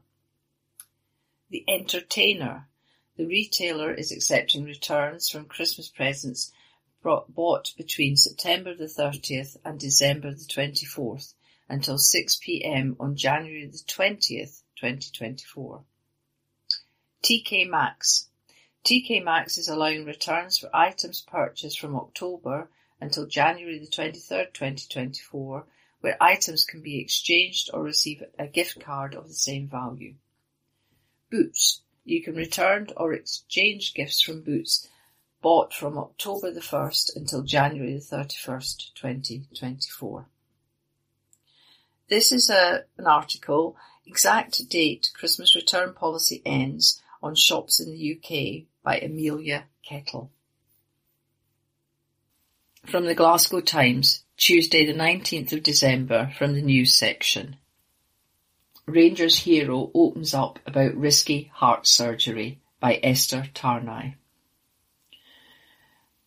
The 1.49 1.65
Entertainer. 1.67 2.67
The 3.17 3.25
retailer 3.25 3.93
is 3.93 4.11
accepting 4.11 4.63
returns 4.63 5.29
from 5.29 5.45
Christmas 5.45 5.89
presents 5.89 6.51
bought 7.03 7.73
between 7.77 8.15
September 8.15 8.75
the 8.75 8.85
30th 8.85 9.57
and 9.65 9.79
December 9.79 10.31
the 10.31 10.45
24th 10.45 11.33
until 11.69 11.97
6 11.97 12.35
p.m. 12.37 12.95
on 12.99 13.15
January 13.15 13.65
the 13.65 13.77
20th, 13.77 14.61
2024. 14.79 15.83
TK 17.23 17.69
Maxx. 17.69 18.29
TK 18.85 19.23
Maxx 19.23 19.57
is 19.57 19.67
allowing 19.67 20.05
returns 20.05 20.57
for 20.57 20.69
items 20.73 21.21
purchased 21.21 21.79
from 21.79 21.95
October 21.95 22.69
until 23.01 23.25
January 23.25 23.79
the 23.79 23.87
23rd, 23.87 24.53
2024, 24.53 25.65
where 26.01 26.17
items 26.21 26.63
can 26.63 26.81
be 26.81 26.99
exchanged 26.99 27.69
or 27.73 27.83
receive 27.83 28.23
a 28.39 28.47
gift 28.47 28.79
card 28.79 29.13
of 29.13 29.27
the 29.27 29.33
same 29.33 29.67
value. 29.67 30.13
Boots. 31.29 31.81
You 32.05 32.23
can 32.23 32.35
return 32.35 32.87
or 32.95 33.11
exchange 33.11 33.93
gifts 33.93 34.21
from 34.21 34.41
Boots 34.41 34.87
bought 35.41 35.73
from 35.73 35.97
October 35.97 36.51
the 36.51 36.61
1st 36.61 37.15
until 37.15 37.41
January 37.43 37.93
the 37.93 37.99
31st, 37.99 38.93
2024. 38.95 40.25
This 42.09 42.31
is 42.31 42.49
a, 42.49 42.83
an 42.97 43.05
article, 43.05 43.75
exact 44.05 44.69
date 44.69 45.11
Christmas 45.13 45.55
return 45.55 45.93
policy 45.93 46.41
ends 46.45 47.01
on 47.21 47.35
shops 47.35 47.81
in 47.81 47.91
the 47.91 48.15
UK 48.15 48.67
by 48.81 48.97
Amelia 48.99 49.65
Kettle. 49.83 50.31
From 52.85 53.05
the 53.05 53.15
Glasgow 53.15 53.59
Times, 53.59 54.23
Tuesday 54.37 54.85
the 54.85 54.93
19th 54.93 55.51
of 55.51 55.63
December 55.63 56.31
from 56.37 56.53
the 56.53 56.61
news 56.61 56.93
section. 56.93 57.57
Rangers 58.85 59.39
hero 59.39 59.91
opens 59.93 60.33
up 60.33 60.59
about 60.65 60.95
risky 60.95 61.51
heart 61.55 61.85
surgery 61.85 62.61
by 62.79 63.01
Esther 63.03 63.49
Tarnay. 63.53 64.15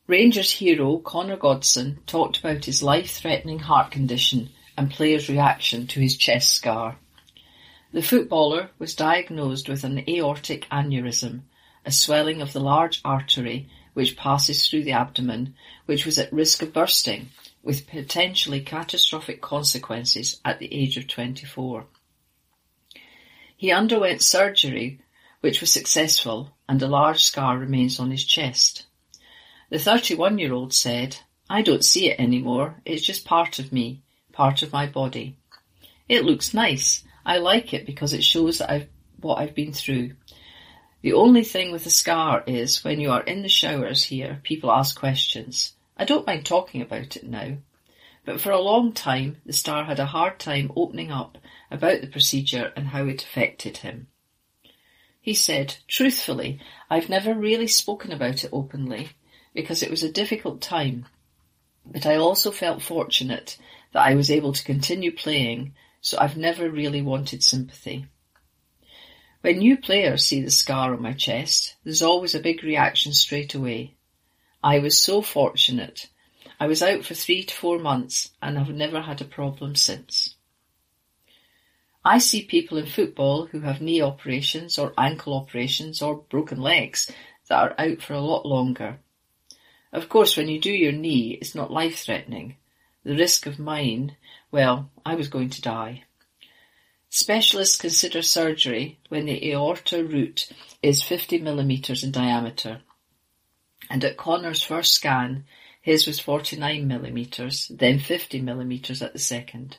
Rangers 0.07 0.51
hero 0.51 0.99
Connor 0.99 1.39
Goldson 1.39 2.05
talked 2.05 2.39
about 2.39 2.66
his 2.66 2.83
life-threatening 2.83 3.61
heart 3.61 3.91
condition 3.91 4.51
and 4.81 4.91
players' 4.91 5.28
reaction 5.28 5.87
to 5.87 6.01
his 6.01 6.16
chest 6.16 6.55
scar. 6.55 6.97
The 7.93 8.01
footballer 8.01 8.70
was 8.78 8.95
diagnosed 8.95 9.68
with 9.68 9.85
an 9.85 10.03
aortic 10.09 10.66
aneurysm, 10.70 11.43
a 11.85 11.93
swelling 11.93 12.41
of 12.41 12.55
the 12.55 12.61
large 12.61 13.03
artery 13.05 13.68
which 13.93 14.16
passes 14.16 14.66
through 14.66 14.85
the 14.85 14.93
abdomen, 14.93 15.55
which 15.85 16.07
was 16.07 16.18
at 16.18 16.33
risk 16.33 16.62
of 16.62 16.72
bursting 16.72 17.28
with 17.62 17.89
potentially 17.89 18.62
catastrophic 18.62 19.43
consequences 19.43 20.41
at 20.47 20.61
the 20.61 20.72
age 20.72 20.97
of 20.97 21.07
24. 21.07 21.85
He 23.55 23.70
underwent 23.70 24.22
surgery 24.22 25.01
which 25.43 25.61
was 25.61 25.70
successful 25.70 26.57
and 26.66 26.81
a 26.81 26.89
large 26.89 27.22
scar 27.22 27.59
remains 27.59 28.01
on 28.01 28.11
his 28.11 28.24
chest. 28.24 28.87
The 29.68 29.78
31 29.78 30.39
year 30.39 30.55
old 30.55 30.72
said, 30.72 31.18
I 31.51 31.61
don't 31.61 31.85
see 31.85 32.11
it 32.11 32.18
anymore, 32.18 32.81
it's 32.87 33.05
just 33.05 33.26
part 33.26 33.59
of 33.59 33.74
me, 33.74 34.01
part 34.41 34.62
of 34.62 34.72
my 34.72 34.86
body. 34.86 35.36
It 36.09 36.24
looks 36.24 36.55
nice. 36.55 37.05
I 37.26 37.36
like 37.36 37.74
it 37.74 37.84
because 37.84 38.14
it 38.14 38.24
shows 38.24 38.57
that 38.57 38.70
I've, 38.70 38.88
what 39.20 39.34
I've 39.34 39.55
been 39.55 39.74
through. 39.74 40.12
The 41.03 41.12
only 41.12 41.45
thing 41.45 41.72
with 41.72 41.84
the 41.84 41.91
scar 41.91 42.43
is 42.47 42.82
when 42.82 43.01
you 43.01 43.11
are 43.11 43.22
in 43.22 43.43
the 43.43 43.51
showers 43.51 44.05
here, 44.05 44.41
people 44.43 44.72
ask 44.72 44.99
questions. 44.99 45.74
I 45.95 46.07
don't 46.07 46.26
mind 46.26 46.47
talking 46.47 46.80
about 46.80 47.16
it 47.16 47.28
now. 47.28 47.59
But 48.24 48.41
for 48.41 48.51
a 48.51 48.62
long 48.62 48.95
time, 48.95 49.36
the 49.45 49.53
star 49.53 49.84
had 49.84 50.01
a 50.01 50.07
hard 50.07 50.38
time 50.38 50.72
opening 50.74 51.12
up 51.12 51.36
about 51.70 52.01
the 52.01 52.07
procedure 52.07 52.72
and 52.74 52.88
how 52.88 53.05
it 53.05 53.22
affected 53.22 53.76
him. 53.76 54.07
He 55.20 55.34
said, 55.34 55.76
truthfully, 55.86 56.61
I've 56.88 57.11
never 57.11 57.34
really 57.34 57.66
spoken 57.66 58.11
about 58.11 58.43
it 58.43 58.51
openly 58.55 59.11
because 59.53 59.82
it 59.82 59.91
was 59.91 60.03
a 60.03 60.11
difficult 60.11 60.62
time, 60.62 61.05
but 61.84 62.07
I 62.07 62.16
also 62.16 62.51
felt 62.51 62.80
fortunate 62.80 63.59
that 63.93 64.07
I 64.07 64.14
was 64.14 64.30
able 64.30 64.53
to 64.53 64.64
continue 64.64 65.12
playing, 65.12 65.74
so 66.01 66.18
I've 66.20 66.36
never 66.36 66.70
really 66.70 67.03
wanted 67.03 67.43
sympathy. 67.43 68.07
When 69.43 69.59
new 69.59 69.78
players 69.78 70.26
see 70.26 70.43
the 70.43 70.51
scar 70.51 70.95
on 70.95 71.03
my 71.03 71.14
chest, 71.14 71.76
there's 71.82 72.03
always 72.03 72.34
a 72.34 72.41
big 72.41 72.62
reaction 72.62 73.12
straight 73.12 73.55
away. 73.55 73.95
I 74.62 74.78
was 74.80 75.01
so 75.01 75.22
fortunate. 75.22 76.09
I 76.59 76.66
was 76.66 76.82
out 76.82 77.05
for 77.05 77.14
three 77.14 77.45
to 77.45 77.55
four 77.55 77.78
months 77.78 78.30
and 78.43 78.59
have 78.59 78.68
never 78.68 79.01
had 79.01 79.22
a 79.22 79.24
problem 79.24 79.74
since. 79.74 80.34
I 82.05 82.18
see 82.18 82.45
people 82.45 82.76
in 82.76 82.86
football 82.86 83.47
who 83.47 83.61
have 83.61 83.80
knee 83.80 84.03
operations 84.03 84.78
or 84.78 84.93
ankle 84.99 85.34
operations 85.34 86.03
or 86.03 86.22
broken 86.30 86.61
legs 86.61 87.11
that 87.49 87.59
are 87.59 87.74
out 87.78 88.03
for 88.03 88.14
a 88.14 88.20
lot 88.20 88.45
longer. 88.45 88.99
Of 89.93 90.09
course, 90.09 90.36
when 90.36 90.49
you 90.49 90.61
do 90.61 90.70
your 90.70 90.93
knee, 90.93 91.38
it's 91.41 91.55
not 91.55 91.72
life 91.72 91.99
threatening. 91.99 92.57
The 93.05 93.17
risk 93.17 93.47
of 93.47 93.59
mine, 93.59 94.17
well, 94.51 94.91
I 95.07 95.15
was 95.15 95.29
going 95.29 95.51
to 95.51 95.63
die. 95.63 96.05
Specialists 97.09 97.77
consider 97.77 98.23
surgery 98.23 98.99
when 99.09 99.27
the 99.27 99.53
aorta 99.53 100.05
root 100.05 100.49
is 100.83 101.03
50 101.03 101.39
millimetres 101.39 102.05
in 102.05 102.13
diameter. 102.13 102.83
And 103.89 104.05
at 104.05 104.17
Connor's 104.17 104.63
first 104.63 104.93
scan, 104.93 105.45
his 105.83 106.07
was 106.07 106.21
49 106.21 106.87
millimetres, 106.87 107.69
then 107.75 107.99
50 107.99 108.41
millimetres 108.43 109.03
at 109.03 109.13
the 109.13 109.19
second. 109.19 109.79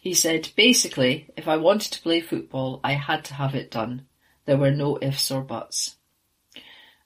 He 0.00 0.14
said, 0.14 0.50
basically, 0.56 1.28
if 1.36 1.46
I 1.46 1.56
wanted 1.56 1.92
to 1.92 2.02
play 2.02 2.20
football, 2.20 2.80
I 2.82 2.94
had 2.94 3.24
to 3.26 3.34
have 3.34 3.54
it 3.54 3.70
done. 3.70 4.06
There 4.46 4.56
were 4.56 4.70
no 4.70 4.98
ifs 5.02 5.30
or 5.30 5.42
buts. 5.42 5.96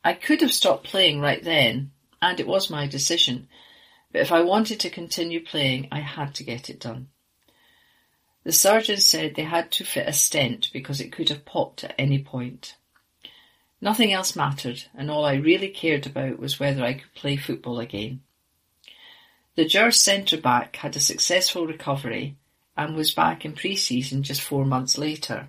I 0.05 0.13
could 0.13 0.43
have 0.43 0.53
stopped 0.53 0.85
playing 0.85 1.19
right 1.19 1.43
then, 1.43 1.91
and 2.23 2.39
it 2.39 2.47
was 2.47 2.71
my 2.71 2.87
decision, 2.87 3.49
but 4.15 4.21
if 4.21 4.31
I 4.31 4.43
wanted 4.43 4.79
to 4.79 4.91
continue 4.91 5.45
playing, 5.45 5.89
I 5.91 5.99
had 5.99 6.37
to 6.37 6.45
get 6.45 6.71
it 6.71 6.79
done. 6.79 7.09
The 8.45 8.53
surgeon 8.53 8.99
said 8.99 9.35
they 9.35 9.43
had 9.43 9.73
to 9.73 9.85
fit 9.85 10.07
a 10.07 10.13
stent 10.13 10.71
because 10.73 11.01
it 11.01 11.11
could 11.11 11.31
have 11.31 11.45
popped 11.45 11.83
at 11.83 11.97
any 11.99 12.23
point. 12.23 12.77
Nothing 13.81 14.13
else 14.13 14.37
mattered, 14.37 14.85
and 14.97 15.11
all 15.11 15.25
I 15.25 15.35
really 15.35 15.67
cared 15.67 16.07
about 16.07 16.39
was 16.39 16.61
whether 16.61 16.85
I 16.85 16.93
could 16.93 17.13
play 17.15 17.37
football 17.37 17.81
again. 17.81 18.21
The 19.57 19.65
Gers 19.65 20.01
centre 20.01 20.41
back 20.41 20.77
had 20.77 20.95
a 20.95 21.01
successful 21.01 21.67
recovery 21.67 22.37
and 22.77 22.95
was 22.95 23.13
back 23.13 23.45
in 23.45 23.55
pre-season 23.55 24.23
just 24.23 24.43
four 24.43 24.65
months 24.65 24.97
later. 24.97 25.49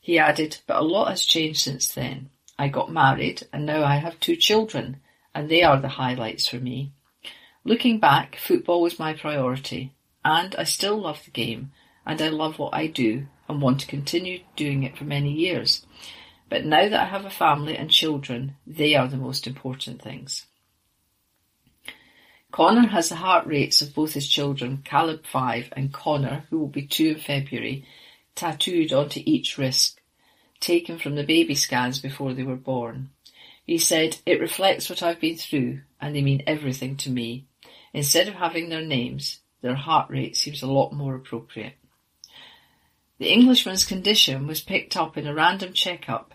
He 0.00 0.16
added, 0.16 0.58
but 0.68 0.76
a 0.76 0.84
lot 0.84 1.08
has 1.08 1.24
changed 1.24 1.62
since 1.62 1.92
then. 1.92 2.30
I 2.56 2.68
got 2.68 2.92
married 2.92 3.48
and 3.52 3.66
now 3.66 3.82
I 3.82 3.96
have 3.96 4.20
two 4.20 4.36
children 4.36 5.00
and 5.34 5.48
they 5.48 5.64
are 5.64 5.80
the 5.80 5.88
highlights 5.88 6.46
for 6.46 6.58
me. 6.58 6.92
Looking 7.68 7.98
back, 7.98 8.36
football 8.36 8.80
was 8.80 8.98
my 8.98 9.12
priority 9.12 9.92
and 10.24 10.56
I 10.56 10.64
still 10.64 10.96
love 10.96 11.22
the 11.26 11.30
game 11.30 11.72
and 12.06 12.18
I 12.22 12.30
love 12.30 12.58
what 12.58 12.72
I 12.72 12.86
do 12.86 13.26
and 13.46 13.60
want 13.60 13.80
to 13.80 13.86
continue 13.86 14.40
doing 14.56 14.84
it 14.84 14.96
for 14.96 15.04
many 15.04 15.30
years. 15.30 15.84
But 16.48 16.64
now 16.64 16.88
that 16.88 16.98
I 16.98 17.04
have 17.04 17.26
a 17.26 17.30
family 17.30 17.76
and 17.76 17.90
children, 17.90 18.56
they 18.66 18.94
are 18.94 19.06
the 19.06 19.18
most 19.18 19.46
important 19.46 20.00
things. 20.00 20.46
Connor 22.52 22.88
has 22.88 23.10
the 23.10 23.16
heart 23.16 23.46
rates 23.46 23.82
of 23.82 23.94
both 23.94 24.14
his 24.14 24.26
children, 24.26 24.80
Caleb 24.82 25.26
5 25.26 25.74
and 25.76 25.92
Connor, 25.92 26.44
who 26.48 26.60
will 26.60 26.68
be 26.68 26.86
2 26.86 27.08
in 27.08 27.20
February, 27.20 27.84
tattooed 28.34 28.94
onto 28.94 29.20
each 29.26 29.58
wrist, 29.58 30.00
taken 30.58 30.98
from 30.98 31.16
the 31.16 31.22
baby 31.22 31.54
scans 31.54 31.98
before 31.98 32.32
they 32.32 32.44
were 32.44 32.56
born. 32.56 33.10
He 33.66 33.76
said, 33.76 34.16
it 34.24 34.40
reflects 34.40 34.88
what 34.88 35.02
I've 35.02 35.20
been 35.20 35.36
through 35.36 35.80
and 36.00 36.16
they 36.16 36.22
mean 36.22 36.42
everything 36.46 36.96
to 36.96 37.10
me. 37.10 37.44
Instead 37.92 38.28
of 38.28 38.34
having 38.34 38.68
their 38.68 38.84
names, 38.84 39.40
their 39.62 39.74
heart 39.74 40.10
rate 40.10 40.36
seems 40.36 40.62
a 40.62 40.70
lot 40.70 40.92
more 40.92 41.14
appropriate. 41.14 41.74
The 43.18 43.32
Englishman's 43.32 43.84
condition 43.84 44.46
was 44.46 44.60
picked 44.60 44.96
up 44.96 45.16
in 45.16 45.26
a 45.26 45.34
random 45.34 45.72
checkup 45.72 46.34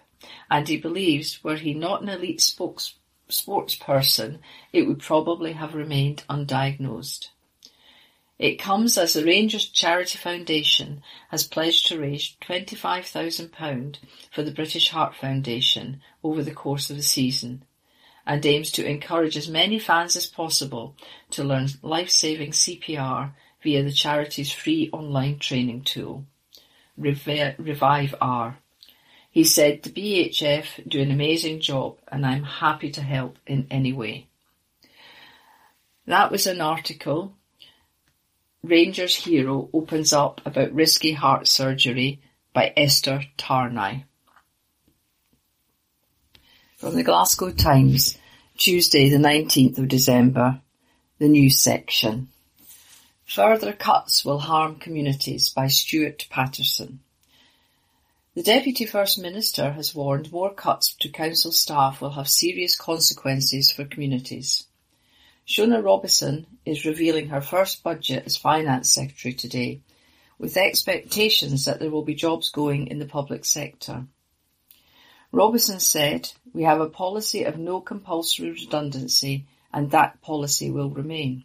and 0.50 0.68
he 0.68 0.78
believes 0.78 1.44
were 1.44 1.56
he 1.56 1.74
not 1.74 2.02
an 2.02 2.10
elite 2.10 2.42
spokes 2.42 2.96
sports 3.30 3.76
person, 3.76 4.40
it 4.72 4.84
would 4.88 5.00
probably 5.00 5.54
have 5.54 5.74
remained 5.74 6.24
undiagnosed. 6.30 7.30
It 8.40 8.60
comes 8.60 8.98
as 8.98 9.14
the 9.14 9.24
Rangers 9.24 9.70
Charity 9.70 10.18
Foundation 10.18 11.02
has 11.30 11.48
pledged 11.48 11.88
to 11.88 12.00
raise 12.00 12.36
£25,000 12.42 13.98
for 14.32 14.44
the 14.44 14.52
British 14.52 14.90
Heart 14.90 15.16
Foundation 15.16 16.02
over 16.24 16.44
the 16.44 16.54
course 16.54 16.90
of 16.90 16.98
the 16.98 17.04
season 17.04 17.64
and 18.26 18.46
aims 18.46 18.72
to 18.72 18.86
encourage 18.86 19.36
as 19.36 19.50
many 19.50 19.80
fans 19.80 20.16
as 20.16 20.26
possible 20.28 20.96
to 21.32 21.44
learn 21.44 21.68
life-saving 21.82 22.52
CPR 22.52 23.32
via 23.62 23.84
the 23.84 23.92
charity's 23.92 24.52
free 24.52 24.90
online 24.92 25.40
training 25.40 25.82
tool, 25.82 26.26
RevivR. 27.00 28.56
He 29.32 29.44
said 29.44 29.82
the 29.82 29.90
BHF 29.90 30.88
do 30.88 31.02
an 31.02 31.12
amazing 31.12 31.60
job 31.60 31.98
and 32.08 32.26
I'm 32.26 32.44
happy 32.44 32.92
to 32.92 33.02
help 33.02 33.38
in 33.48 33.68
any 33.72 33.92
way. 33.92 34.28
That 36.06 36.32
was 36.32 36.46
an 36.46 36.62
article. 36.62 37.34
Rangers 38.62 39.16
Hero 39.16 39.70
opens 39.74 40.14
up 40.14 40.42
about 40.46 40.74
risky 40.74 41.14
heart 41.14 41.48
surgery 41.48 42.22
by 42.54 42.74
Esther 42.78 43.24
Tarnay. 43.38 44.04
From 46.84 46.96
the 46.96 47.04
Glasgow 47.04 47.50
Times, 47.52 48.18
Tuesday 48.58 49.08
the 49.08 49.16
19th 49.16 49.78
of 49.78 49.88
December, 49.88 50.60
the 51.18 51.30
news 51.30 51.58
section. 51.58 52.28
Further 53.26 53.72
cuts 53.72 54.26
will 54.26 54.40
harm 54.40 54.76
communities 54.76 55.48
by 55.48 55.68
Stuart 55.68 56.28
Patterson. 56.30 57.00
The 58.36 58.44
Deputy 58.44 58.86
First 58.86 59.18
Minister 59.18 59.72
has 59.72 59.96
warned 59.96 60.34
more 60.34 60.54
cuts 60.54 60.94
to 61.00 61.08
council 61.08 61.54
staff 61.54 62.02
will 62.02 62.10
have 62.10 62.28
serious 62.28 62.76
consequences 62.76 63.72
for 63.72 63.86
communities. 63.86 64.66
Shona 65.48 65.82
Robison 65.82 66.48
is 66.66 66.84
revealing 66.84 67.30
her 67.30 67.40
first 67.40 67.82
budget 67.82 68.26
as 68.26 68.36
Finance 68.36 68.92
Secretary 68.92 69.34
today, 69.34 69.80
with 70.38 70.58
expectations 70.58 71.64
that 71.64 71.80
there 71.80 71.92
will 71.92 72.04
be 72.04 72.14
jobs 72.14 72.50
going 72.50 72.88
in 72.88 73.00
the 73.00 73.06
public 73.06 73.46
sector. 73.46 74.06
Robison 75.34 75.80
said, 75.80 76.32
we 76.54 76.62
have 76.62 76.80
a 76.80 76.88
policy 76.88 77.44
of 77.44 77.58
no 77.58 77.82
compulsory 77.82 78.52
redundancy 78.52 79.48
and 79.74 79.90
that 79.90 80.22
policy 80.22 80.70
will 80.70 80.92
remain. 80.92 81.44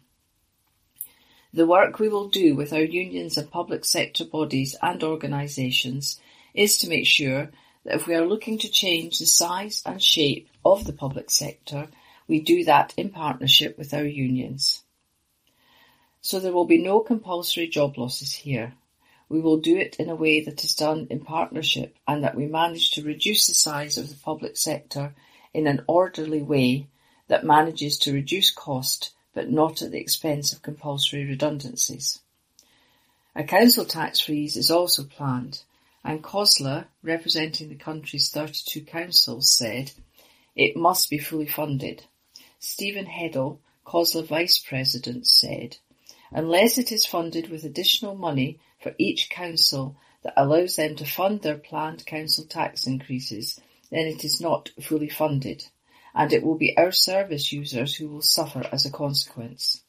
The 1.55 1.65
work 1.65 1.97
we 1.97 2.07
will 2.07 2.29
do 2.29 2.55
with 2.55 2.71
our 2.71 2.83
unions 2.83 3.35
and 3.35 3.49
public 3.49 3.83
sector 3.83 4.25
bodies 4.25 4.75
and 4.79 5.03
organisations 5.03 6.21
is 6.53 6.77
to 6.77 6.87
make 6.87 7.07
sure 7.07 7.49
that 7.83 7.95
if 7.95 8.05
we 8.05 8.13
are 8.13 8.27
looking 8.27 8.59
to 8.59 8.69
change 8.69 9.17
the 9.17 9.25
size 9.25 9.81
and 9.83 10.03
shape 10.03 10.47
of 10.63 10.85
the 10.85 10.93
public 10.93 11.31
sector, 11.31 11.87
we 12.27 12.41
do 12.41 12.63
that 12.65 12.93
in 12.95 13.09
partnership 13.09 13.75
with 13.75 13.91
our 13.95 14.05
unions. 14.05 14.83
So 16.21 16.39
there 16.39 16.53
will 16.53 16.65
be 16.65 16.77
no 16.77 16.99
compulsory 16.99 17.67
job 17.67 17.97
losses 17.97 18.33
here. 18.33 18.75
We 19.29 19.39
will 19.39 19.57
do 19.57 19.77
it 19.77 19.95
in 19.97 20.09
a 20.09 20.15
way 20.15 20.41
that 20.41 20.63
is 20.63 20.75
done 20.75 21.07
in 21.09 21.19
partnership 21.19 21.95
and 22.07 22.23
that 22.23 22.35
we 22.35 22.47
manage 22.47 22.91
to 22.91 23.03
reduce 23.03 23.47
the 23.47 23.53
size 23.53 23.97
of 23.97 24.09
the 24.09 24.15
public 24.15 24.57
sector 24.57 25.13
in 25.53 25.67
an 25.67 25.83
orderly 25.87 26.41
way 26.41 26.87
that 27.27 27.45
manages 27.45 27.97
to 27.99 28.13
reduce 28.13 28.51
cost 28.51 29.13
but 29.33 29.49
not 29.49 29.81
at 29.83 29.91
the 29.91 29.99
expense 29.99 30.51
of 30.51 30.63
compulsory 30.63 31.25
redundancies. 31.25 32.19
A 33.35 33.43
council 33.43 33.85
tax 33.85 34.19
freeze 34.19 34.57
is 34.57 34.71
also 34.71 35.03
planned 35.03 35.63
and 36.03 36.23
COSLA, 36.23 36.87
representing 37.03 37.69
the 37.69 37.75
country's 37.75 38.29
32 38.31 38.81
councils, 38.81 39.51
said 39.51 39.91
it 40.55 40.75
must 40.75 41.09
be 41.09 41.17
fully 41.17 41.45
funded. 41.45 42.03
Steven 42.57 43.05
Heddle, 43.05 43.59
COSLA 43.85 44.23
Vice 44.23 44.57
President 44.57 45.27
said, 45.27 45.77
unless 46.31 46.77
it 46.77 46.91
is 46.91 47.05
funded 47.05 47.49
with 47.49 47.63
additional 47.63 48.15
money 48.15 48.59
for 48.79 48.93
each 48.97 49.29
council 49.29 49.95
that 50.23 50.33
allows 50.35 50.75
them 50.75 50.95
to 50.95 51.05
fund 51.05 51.41
their 51.41 51.57
planned 51.57 52.05
council 52.05 52.45
tax 52.45 52.87
increases, 52.87 53.59
then 53.89 54.05
it 54.05 54.23
is 54.23 54.41
not 54.41 54.69
fully 54.81 55.09
funded, 55.09 55.65
and 56.13 56.31
it 56.33 56.43
will 56.43 56.57
be 56.57 56.77
our 56.77 56.91
service 56.91 57.51
users 57.51 57.95
who 57.95 58.07
will 58.07 58.21
suffer 58.21 58.67
as 58.71 58.85
a 58.85 58.91
consequence. 58.91 59.83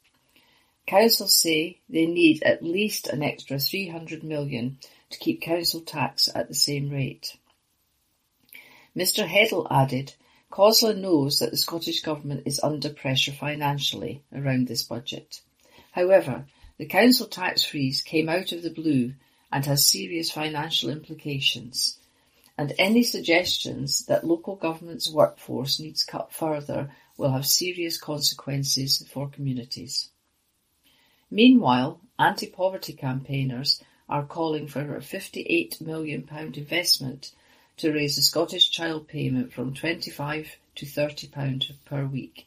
Councils 0.87 1.37
say 1.37 1.79
they 1.89 2.07
need 2.07 2.43
at 2.43 2.65
least 2.65 3.07
an 3.07 3.23
extra 3.23 3.59
300 3.59 4.25
million 4.25 4.79
to 5.11 5.19
keep 5.19 5.41
council 5.41 5.81
tax 5.81 6.29
at 6.35 6.49
the 6.49 6.55
same 6.55 6.91
rate. 6.91 7.37
Mr 8.97 9.27
Heddle 9.27 9.69
added, 9.71 10.15
COSLA 10.51 10.95
knows 10.95 11.39
that 11.39 11.53
the 11.53 11.57
Scottish 11.57 12.03
Government 12.03 12.43
is 12.45 12.61
under 12.61 12.91
pressure 12.91 13.31
financially 13.31 14.23
around 14.35 14.67
this 14.67 14.83
budget. 14.83 15.43
However, 15.93 16.47
the 16.81 16.87
council 16.87 17.27
tax 17.27 17.63
freeze 17.63 18.01
came 18.01 18.27
out 18.27 18.53
of 18.53 18.63
the 18.63 18.71
blue 18.71 19.13
and 19.53 19.67
has 19.67 19.87
serious 19.87 20.31
financial 20.31 20.89
implications, 20.89 21.99
and 22.57 22.73
any 22.79 23.03
suggestions 23.03 24.07
that 24.07 24.27
local 24.27 24.57
government's 24.57 25.13
workforce 25.13 25.79
needs 25.79 26.05
cut 26.05 26.33
further 26.33 26.91
will 27.19 27.33
have 27.33 27.45
serious 27.45 27.99
consequences 27.99 29.07
for 29.13 29.29
communities. 29.29 30.09
Meanwhile, 31.31 32.01
anti-poverty 32.19 32.95
campaigners 32.95 33.85
are 34.09 34.25
calling 34.25 34.67
for 34.67 34.97
a 34.97 35.01
£58 35.01 35.83
million 35.83 36.27
investment 36.33 37.33
to 37.77 37.93
raise 37.93 38.17
the 38.17 38.23
Scottish 38.23 38.71
child 38.71 39.07
payment 39.07 39.53
from 39.53 39.75
£25 39.75 40.47
to 40.77 40.87
£30 40.87 41.73
per 41.85 42.07
week. 42.07 42.47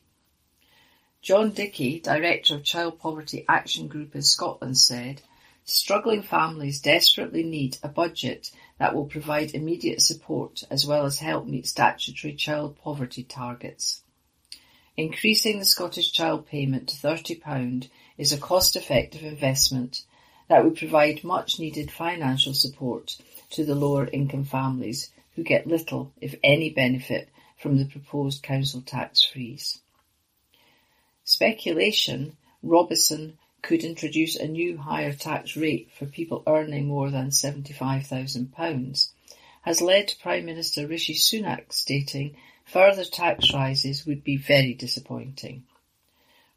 John 1.24 1.52
Dickie, 1.52 2.02
Director 2.02 2.56
of 2.56 2.66
Child 2.66 3.00
Poverty 3.00 3.46
Action 3.48 3.88
Group 3.88 4.14
in 4.14 4.22
Scotland 4.22 4.78
said, 4.78 5.22
struggling 5.64 6.22
families 6.22 6.82
desperately 6.82 7.44
need 7.44 7.78
a 7.82 7.88
budget 7.88 8.52
that 8.78 8.94
will 8.94 9.06
provide 9.06 9.54
immediate 9.54 10.02
support 10.02 10.66
as 10.70 10.86
well 10.86 11.06
as 11.06 11.20
help 11.20 11.46
meet 11.46 11.66
statutory 11.66 12.34
child 12.34 12.78
poverty 12.78 13.24
targets. 13.24 14.02
Increasing 14.98 15.60
the 15.60 15.66
Scottish 15.66 16.12
child 16.12 16.46
payment 16.46 16.90
to 16.90 16.98
£30 16.98 17.90
is 18.18 18.34
a 18.34 18.38
cost-effective 18.38 19.24
investment 19.24 20.04
that 20.50 20.66
would 20.66 20.76
provide 20.76 21.24
much 21.24 21.58
needed 21.58 21.90
financial 21.90 22.54
support 22.54 23.18
to 23.52 23.64
the 23.64 23.76
lower 23.76 24.08
income 24.08 24.44
families 24.44 25.10
who 25.38 25.44
get 25.44 25.68
little, 25.68 26.12
if 26.20 26.36
any 26.44 26.70
benefit 26.70 27.30
from 27.58 27.78
the 27.78 27.86
proposed 27.86 28.44
council 28.44 28.82
tax 28.82 29.24
freeze. 29.24 29.80
Speculation 31.26 32.36
Robison 32.62 33.38
could 33.62 33.84
introduce 33.84 34.36
a 34.36 34.48
new 34.48 34.78
higher 34.78 35.14
tax 35.14 35.56
rate 35.56 35.90
for 35.98 36.06
people 36.06 36.44
earning 36.46 36.88
more 36.88 37.10
than 37.10 37.30
£75,000 37.30 39.08
has 39.62 39.82
led 39.82 40.10
to 40.10 40.20
Prime 40.20 40.46
Minister 40.46 40.86
Rishi 40.86 41.14
Sunak 41.14 41.72
stating 41.72 42.36
further 42.66 43.06
tax 43.06 43.54
rises 43.54 44.06
would 44.06 44.24
be 44.24 44.36
very 44.36 44.74
disappointing. 44.74 45.64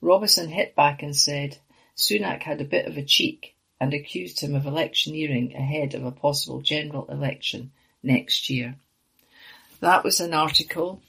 Robison 0.00 0.48
hit 0.48 0.74
back 0.74 1.02
and 1.02 1.14
said 1.14 1.58
Sunak 1.96 2.42
had 2.42 2.60
a 2.60 2.64
bit 2.64 2.86
of 2.86 2.96
a 2.96 3.04
cheek 3.04 3.54
and 3.80 3.94
accused 3.94 4.40
him 4.40 4.56
of 4.56 4.66
electioneering 4.66 5.54
ahead 5.54 5.94
of 5.94 6.04
a 6.04 6.10
possible 6.10 6.60
general 6.60 7.06
election 7.06 7.70
next 8.02 8.50
year. 8.50 8.74
That 9.78 10.02
was 10.02 10.18
an 10.18 10.34
article 10.34 11.02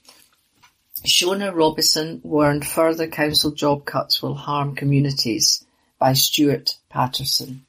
Shona 1.08 1.56
Robison 1.56 2.20
warned 2.22 2.68
further 2.68 3.08
council 3.08 3.52
job 3.52 3.86
cuts 3.86 4.22
will 4.22 4.36
harm 4.36 4.76
communities 4.76 5.66
by 5.98 6.12
Stuart 6.12 6.80
Patterson. 6.90 7.66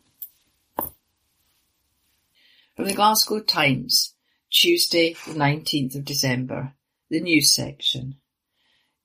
From 2.74 2.86
the 2.86 2.94
Glasgow 2.94 3.38
Times, 3.38 4.12
Tuesday 4.50 5.12
the 5.24 5.34
19th 5.34 5.94
of 5.94 6.04
December, 6.04 6.72
the 7.10 7.20
news 7.20 7.54
section. 7.54 8.16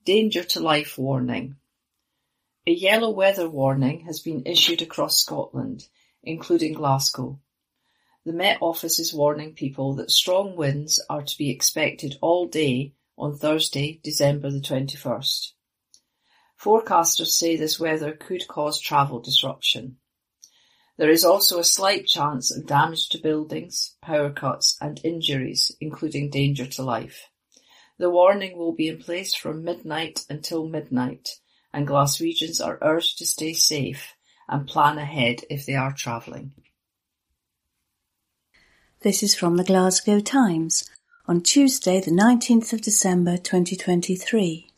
Danger 0.04 0.42
to 0.42 0.58
life 0.58 0.98
warning. 0.98 1.54
A 2.66 2.72
yellow 2.72 3.10
weather 3.10 3.48
warning 3.48 4.00
has 4.06 4.18
been 4.18 4.42
issued 4.46 4.82
across 4.82 5.16
Scotland, 5.16 5.86
including 6.24 6.72
Glasgow. 6.72 7.38
The 8.26 8.32
Met 8.32 8.58
Office 8.60 8.98
is 8.98 9.14
warning 9.14 9.52
people 9.52 9.94
that 9.94 10.10
strong 10.10 10.56
winds 10.56 11.00
are 11.08 11.22
to 11.22 11.38
be 11.38 11.50
expected 11.50 12.18
all 12.20 12.48
day 12.48 12.94
on 13.16 13.36
Thursday, 13.36 14.00
December 14.02 14.50
the 14.50 14.60
21st. 14.60 15.52
Forecasters 16.60 17.28
say 17.28 17.56
this 17.56 17.78
weather 17.78 18.12
could 18.12 18.48
cause 18.48 18.80
travel 18.80 19.20
disruption. 19.20 19.96
There 20.96 21.10
is 21.10 21.24
also 21.24 21.58
a 21.58 21.64
slight 21.64 22.06
chance 22.06 22.54
of 22.54 22.66
damage 22.66 23.08
to 23.10 23.18
buildings, 23.18 23.96
power 24.00 24.30
cuts 24.30 24.78
and 24.80 25.00
injuries, 25.04 25.72
including 25.80 26.30
danger 26.30 26.66
to 26.66 26.82
life. 26.82 27.28
The 27.98 28.10
warning 28.10 28.56
will 28.56 28.72
be 28.72 28.88
in 28.88 28.98
place 28.98 29.34
from 29.34 29.64
midnight 29.64 30.24
until 30.28 30.66
midnight 30.66 31.28
and 31.74 31.88
Glaswegians 31.88 32.64
are 32.64 32.78
urged 32.80 33.18
to 33.18 33.26
stay 33.26 33.52
safe 33.52 34.14
and 34.48 34.66
plan 34.66 34.96
ahead 34.96 35.40
if 35.50 35.66
they 35.66 35.74
are 35.74 35.92
travelling. 35.92 36.52
This 39.00 39.22
is 39.22 39.34
from 39.34 39.56
the 39.56 39.64
Glasgow 39.64 40.20
Times 40.20 40.88
on 41.26 41.40
Tuesday, 41.40 42.00
the 42.00 42.10
19th 42.10 42.74
of 42.74 42.82
December 42.82 43.38
2023, 43.38 44.68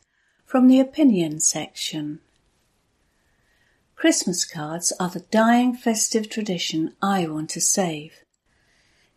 from 0.45 0.69
the 0.69 0.79
opinion 0.79 1.41
section. 1.41 2.21
Christmas 3.97 4.45
cards 4.45 4.93
are 5.01 5.11
the 5.11 5.25
dying 5.33 5.75
festive 5.75 6.31
tradition 6.31 6.95
I 7.03 7.27
want 7.27 7.51
to 7.51 7.61
save. 7.61 8.13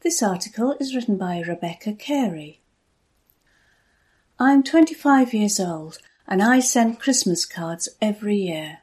This 0.02 0.24
article 0.24 0.76
is 0.80 0.96
written 0.96 1.18
by 1.18 1.42
Rebecca 1.42 1.94
Carey. 1.94 2.62
I'm 4.40 4.64
25 4.64 5.32
years 5.32 5.60
old 5.60 6.00
and 6.28 6.42
I 6.42 6.60
send 6.60 7.00
Christmas 7.00 7.46
cards 7.46 7.90
every 8.02 8.38
year. 8.38 8.80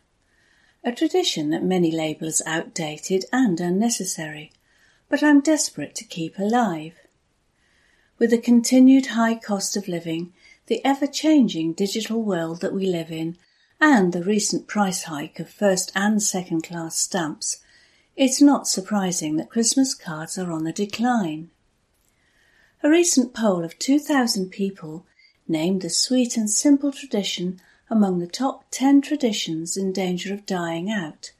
A 0.84 0.92
tradition 0.92 1.51
that 1.51 1.64
many 1.64 1.90
label 1.90 2.28
as 2.28 2.42
outdated 2.47 3.24
and 3.32 3.59
unnecessary, 3.59 4.53
but 5.09 5.20
I'm 5.20 5.40
desperate 5.40 5.97
to 5.97 6.05
keep 6.05 6.38
alive. 6.38 6.94
With 8.18 8.30
the 8.30 8.38
continued 8.38 9.08
high 9.08 9.34
cost 9.34 9.76
of 9.76 9.88
living, 9.88 10.32
the 10.68 10.82
ever-changing 10.84 11.74
digital 11.74 12.22
world 12.22 12.62
that 12.62 12.72
we 12.72 12.86
live 12.86 13.12
in, 13.12 13.36
and 13.78 14.12
the 14.12 14.22
recent 14.22 14.66
price 14.66 15.02
hike 15.02 15.38
of 15.38 15.50
first 15.50 15.92
and 15.94 16.22
second 16.22 16.62
class 16.62 16.96
stamps, 16.96 17.58
it's 18.16 18.40
not 18.40 18.66
surprising 18.66 19.36
that 19.36 19.50
Christmas 19.50 19.94
cards 19.94 20.38
are 20.38 20.50
on 20.50 20.64
the 20.64 20.72
decline. 20.72 21.50
A 22.82 22.88
recent 22.88 23.34
poll 23.34 23.62
of 23.62 23.78
2,000 23.78 24.50
people 24.50 25.04
named 25.46 25.82
the 25.82 25.90
sweet 25.90 26.38
and 26.38 26.48
simple 26.48 26.92
tradition 26.92 27.60
among 27.90 28.18
the 28.18 28.26
top 28.26 28.64
10 28.70 29.02
traditions 29.02 29.76
in 29.76 29.92
danger 29.92 30.32
of 30.32 30.46
dying 30.46 30.90
out, 30.90 31.32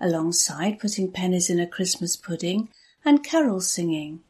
alongside 0.00 0.80
putting 0.80 1.12
pennies 1.12 1.48
in 1.48 1.60
a 1.60 1.68
Christmas 1.68 2.16
pudding 2.16 2.68
and 3.04 3.22
carol 3.22 3.60
singing. 3.60 4.24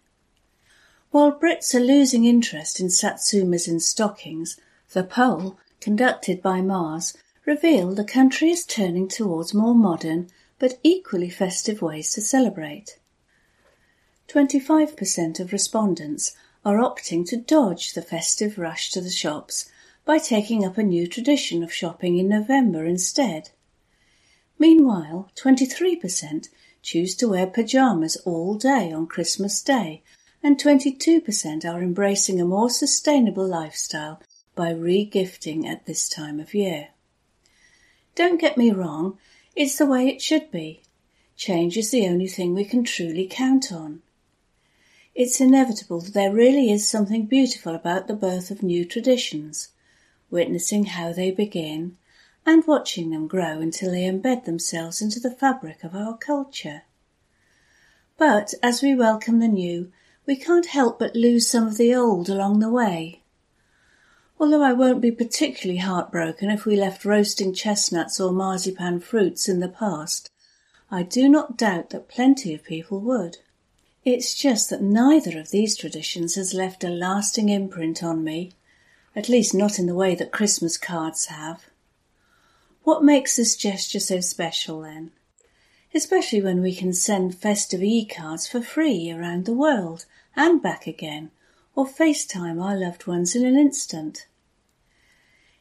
While 1.16 1.32
Brits 1.32 1.74
are 1.74 1.80
losing 1.80 2.26
interest 2.26 2.78
in 2.78 2.88
satsumas 2.88 3.66
in 3.66 3.80
stockings, 3.80 4.60
the 4.92 5.02
poll, 5.02 5.56
conducted 5.80 6.42
by 6.42 6.60
Mars, 6.60 7.16
revealed 7.46 7.96
the 7.96 8.04
country 8.04 8.50
is 8.50 8.66
turning 8.66 9.08
towards 9.08 9.54
more 9.54 9.74
modern 9.74 10.28
but 10.58 10.78
equally 10.82 11.30
festive 11.30 11.80
ways 11.80 12.10
to 12.12 12.20
celebrate. 12.20 12.98
25% 14.28 15.40
of 15.40 15.54
respondents 15.54 16.36
are 16.66 16.76
opting 16.76 17.26
to 17.30 17.38
dodge 17.38 17.94
the 17.94 18.02
festive 18.02 18.58
rush 18.58 18.90
to 18.90 19.00
the 19.00 19.08
shops 19.08 19.70
by 20.04 20.18
taking 20.18 20.66
up 20.66 20.76
a 20.76 20.82
new 20.82 21.06
tradition 21.06 21.62
of 21.62 21.72
shopping 21.72 22.18
in 22.18 22.28
November 22.28 22.84
instead. 22.84 23.48
Meanwhile, 24.58 25.30
23% 25.34 26.50
choose 26.82 27.16
to 27.16 27.30
wear 27.30 27.46
pyjamas 27.46 28.16
all 28.26 28.54
day 28.54 28.92
on 28.92 29.06
Christmas 29.06 29.62
Day 29.62 30.02
and 30.42 30.58
22% 30.58 31.64
are 31.64 31.82
embracing 31.82 32.40
a 32.40 32.44
more 32.44 32.70
sustainable 32.70 33.46
lifestyle 33.46 34.20
by 34.54 34.70
re-gifting 34.70 35.66
at 35.66 35.86
this 35.86 36.08
time 36.08 36.40
of 36.40 36.54
year. 36.54 36.88
Don't 38.14 38.40
get 38.40 38.56
me 38.56 38.70
wrong, 38.70 39.18
it's 39.54 39.76
the 39.76 39.86
way 39.86 40.08
it 40.08 40.22
should 40.22 40.50
be. 40.50 40.82
Change 41.36 41.76
is 41.76 41.90
the 41.90 42.06
only 42.06 42.26
thing 42.26 42.54
we 42.54 42.64
can 42.64 42.84
truly 42.84 43.26
count 43.26 43.70
on. 43.70 44.02
It's 45.14 45.40
inevitable 45.40 46.00
that 46.00 46.14
there 46.14 46.32
really 46.32 46.70
is 46.70 46.88
something 46.88 47.26
beautiful 47.26 47.74
about 47.74 48.06
the 48.06 48.14
birth 48.14 48.50
of 48.50 48.62
new 48.62 48.84
traditions, 48.84 49.68
witnessing 50.30 50.86
how 50.86 51.12
they 51.12 51.30
begin 51.30 51.96
and 52.44 52.66
watching 52.66 53.10
them 53.10 53.26
grow 53.26 53.60
until 53.60 53.90
they 53.90 54.02
embed 54.02 54.44
themselves 54.44 55.02
into 55.02 55.18
the 55.18 55.30
fabric 55.30 55.82
of 55.82 55.94
our 55.94 56.16
culture. 56.16 56.82
But 58.16 58.54
as 58.62 58.82
we 58.82 58.94
welcome 58.94 59.40
the 59.40 59.48
new, 59.48 59.92
we 60.26 60.36
can't 60.36 60.66
help 60.66 60.98
but 60.98 61.14
lose 61.14 61.48
some 61.48 61.66
of 61.66 61.76
the 61.76 61.94
old 61.94 62.28
along 62.28 62.58
the 62.58 62.68
way. 62.68 63.22
Although 64.38 64.62
I 64.62 64.72
won't 64.72 65.00
be 65.00 65.10
particularly 65.10 65.78
heartbroken 65.78 66.50
if 66.50 66.66
we 66.66 66.76
left 66.76 67.04
roasting 67.04 67.54
chestnuts 67.54 68.20
or 68.20 68.32
marzipan 68.32 69.00
fruits 69.00 69.48
in 69.48 69.60
the 69.60 69.68
past, 69.68 70.30
I 70.90 71.02
do 71.02 71.28
not 71.28 71.56
doubt 71.56 71.90
that 71.90 72.08
plenty 72.08 72.52
of 72.52 72.62
people 72.62 73.00
would. 73.00 73.38
It's 74.04 74.34
just 74.34 74.70
that 74.70 74.82
neither 74.82 75.38
of 75.38 75.50
these 75.50 75.76
traditions 75.76 76.34
has 76.34 76.54
left 76.54 76.84
a 76.84 76.88
lasting 76.88 77.48
imprint 77.48 78.02
on 78.02 78.22
me, 78.22 78.52
at 79.16 79.28
least 79.28 79.54
not 79.54 79.78
in 79.78 79.86
the 79.86 79.94
way 79.94 80.14
that 80.14 80.32
Christmas 80.32 80.76
cards 80.76 81.26
have. 81.26 81.64
What 82.84 83.02
makes 83.02 83.36
this 83.36 83.56
gesture 83.56 83.98
so 83.98 84.20
special 84.20 84.82
then? 84.82 85.10
Especially 85.94 86.42
when 86.42 86.60
we 86.60 86.74
can 86.74 86.92
send 86.92 87.36
festive 87.36 87.82
e-cards 87.82 88.46
for 88.46 88.60
free 88.60 89.10
around 89.10 89.44
the 89.44 89.54
world 89.54 90.04
and 90.36 90.62
back 90.62 90.86
again, 90.86 91.30
or 91.74 91.86
FaceTime 91.86 92.62
our 92.62 92.76
loved 92.76 93.06
ones 93.06 93.34
in 93.34 93.44
an 93.44 93.56
instant. 93.56 94.26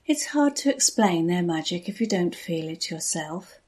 It's 0.05 0.27
hard 0.27 0.55
to 0.57 0.69
explain 0.69 1.27
their 1.27 1.41
magic 1.41 1.89
if 1.89 1.99
you 1.99 2.07
don't 2.07 2.35
feel 2.35 2.69
it 2.69 2.91
yourself. 2.91 3.59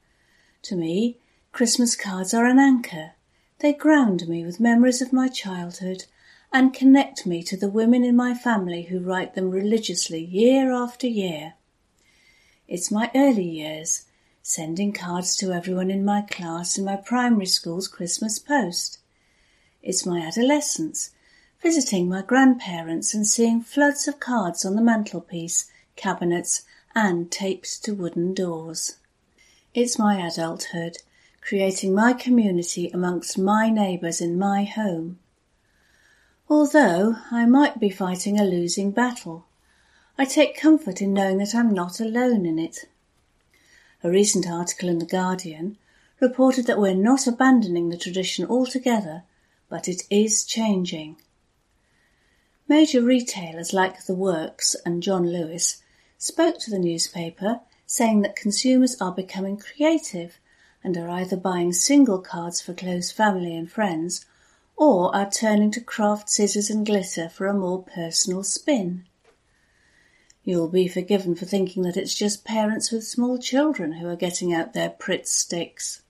To 0.62 0.76
me, 0.76 1.18
Christmas 1.50 1.96
cards 1.96 2.32
are 2.32 2.46
an 2.46 2.58
anchor. 2.58 3.12
They 3.58 3.72
ground 3.72 4.28
me 4.28 4.44
with 4.44 4.60
memories 4.60 5.02
of 5.02 5.12
my 5.12 5.28
childhood 5.28 6.04
and 6.52 6.72
connect 6.72 7.26
me 7.26 7.42
to 7.42 7.56
the 7.56 7.68
women 7.68 8.04
in 8.04 8.14
my 8.14 8.34
family 8.34 8.82
who 8.82 9.00
write 9.00 9.34
them 9.34 9.50
religiously 9.50 10.24
year 10.24 10.72
after 10.72 11.06
year. 11.06 11.54
It's 12.68 12.90
my 12.90 13.10
early 13.14 13.48
years, 13.48 14.04
sending 14.42 14.92
cards 14.92 15.36
to 15.38 15.52
everyone 15.52 15.90
in 15.90 16.04
my 16.04 16.22
class 16.22 16.78
in 16.78 16.84
my 16.84 16.96
primary 16.96 17.46
school's 17.46 17.88
Christmas 17.88 18.38
post. 18.38 18.97
It's 19.82 20.04
my 20.04 20.20
adolescence, 20.20 21.10
visiting 21.62 22.08
my 22.08 22.22
grandparents 22.22 23.14
and 23.14 23.26
seeing 23.26 23.60
floods 23.60 24.08
of 24.08 24.20
cards 24.20 24.64
on 24.64 24.74
the 24.74 24.82
mantelpiece, 24.82 25.70
cabinets, 25.96 26.62
and 26.94 27.30
taped 27.30 27.84
to 27.84 27.94
wooden 27.94 28.34
doors. 28.34 28.96
It's 29.74 29.98
my 29.98 30.26
adulthood, 30.26 30.98
creating 31.40 31.94
my 31.94 32.12
community 32.12 32.88
amongst 32.88 33.38
my 33.38 33.70
neighbours 33.70 34.20
in 34.20 34.38
my 34.38 34.64
home 34.64 35.18
Although 36.50 37.16
I 37.30 37.44
might 37.44 37.78
be 37.78 37.90
fighting 37.90 38.40
a 38.40 38.44
losing 38.44 38.90
battle, 38.90 39.44
I 40.16 40.24
take 40.24 40.56
comfort 40.56 41.02
in 41.02 41.12
knowing 41.12 41.36
that 41.38 41.54
I'm 41.54 41.74
not 41.74 42.00
alone 42.00 42.46
in 42.46 42.58
it. 42.58 42.88
A 44.02 44.08
recent 44.08 44.48
article 44.48 44.88
in 44.88 44.98
The 44.98 45.04
Guardian 45.04 45.76
reported 46.20 46.66
that 46.66 46.80
we're 46.80 46.94
not 46.94 47.26
abandoning 47.26 47.90
the 47.90 47.98
tradition 47.98 48.46
altogether, 48.46 49.24
but 49.68 49.88
it 49.88 50.02
is 50.10 50.44
changing. 50.44 51.16
Major 52.68 53.02
retailers 53.02 53.72
like 53.72 54.04
The 54.04 54.14
Works 54.14 54.76
and 54.84 55.02
John 55.02 55.30
Lewis 55.30 55.82
spoke 56.18 56.58
to 56.60 56.70
the 56.70 56.78
newspaper 56.78 57.60
saying 57.86 58.20
that 58.20 58.36
consumers 58.36 59.00
are 59.00 59.12
becoming 59.12 59.56
creative 59.56 60.38
and 60.84 60.96
are 60.96 61.08
either 61.08 61.36
buying 61.36 61.72
single 61.72 62.18
cards 62.18 62.60
for 62.60 62.74
close 62.74 63.10
family 63.10 63.56
and 63.56 63.70
friends 63.70 64.26
or 64.76 65.14
are 65.14 65.30
turning 65.30 65.70
to 65.72 65.80
craft 65.80 66.30
scissors 66.30 66.70
and 66.70 66.86
glitter 66.86 67.28
for 67.28 67.46
a 67.46 67.54
more 67.54 67.82
personal 67.82 68.44
spin. 68.44 69.04
You'll 70.44 70.68
be 70.68 70.88
forgiven 70.88 71.34
for 71.34 71.46
thinking 71.46 71.82
that 71.82 71.96
it's 71.96 72.14
just 72.14 72.44
parents 72.44 72.90
with 72.90 73.06
small 73.06 73.38
children 73.38 73.92
who 73.92 74.08
are 74.08 74.16
getting 74.16 74.52
out 74.52 74.72
their 74.72 74.90
Pritt 74.90 75.26
sticks. 75.26 76.02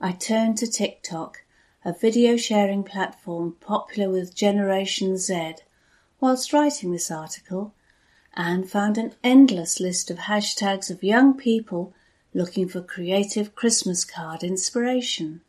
I 0.00 0.12
turned 0.12 0.58
to 0.58 0.70
TikTok, 0.70 1.41
a 1.84 1.92
video 1.92 2.36
sharing 2.36 2.84
platform 2.84 3.56
popular 3.60 4.08
with 4.08 4.36
Generation 4.36 5.16
Z, 5.16 5.54
whilst 6.20 6.52
writing 6.52 6.92
this 6.92 7.10
article, 7.10 7.74
and 8.34 8.70
found 8.70 8.96
an 8.96 9.12
endless 9.24 9.80
list 9.80 10.10
of 10.10 10.18
hashtags 10.18 10.90
of 10.90 11.02
young 11.02 11.36
people 11.36 11.92
looking 12.34 12.68
for 12.68 12.80
creative 12.80 13.54
Christmas 13.54 14.04
card 14.04 14.44
inspiration. 14.44 15.40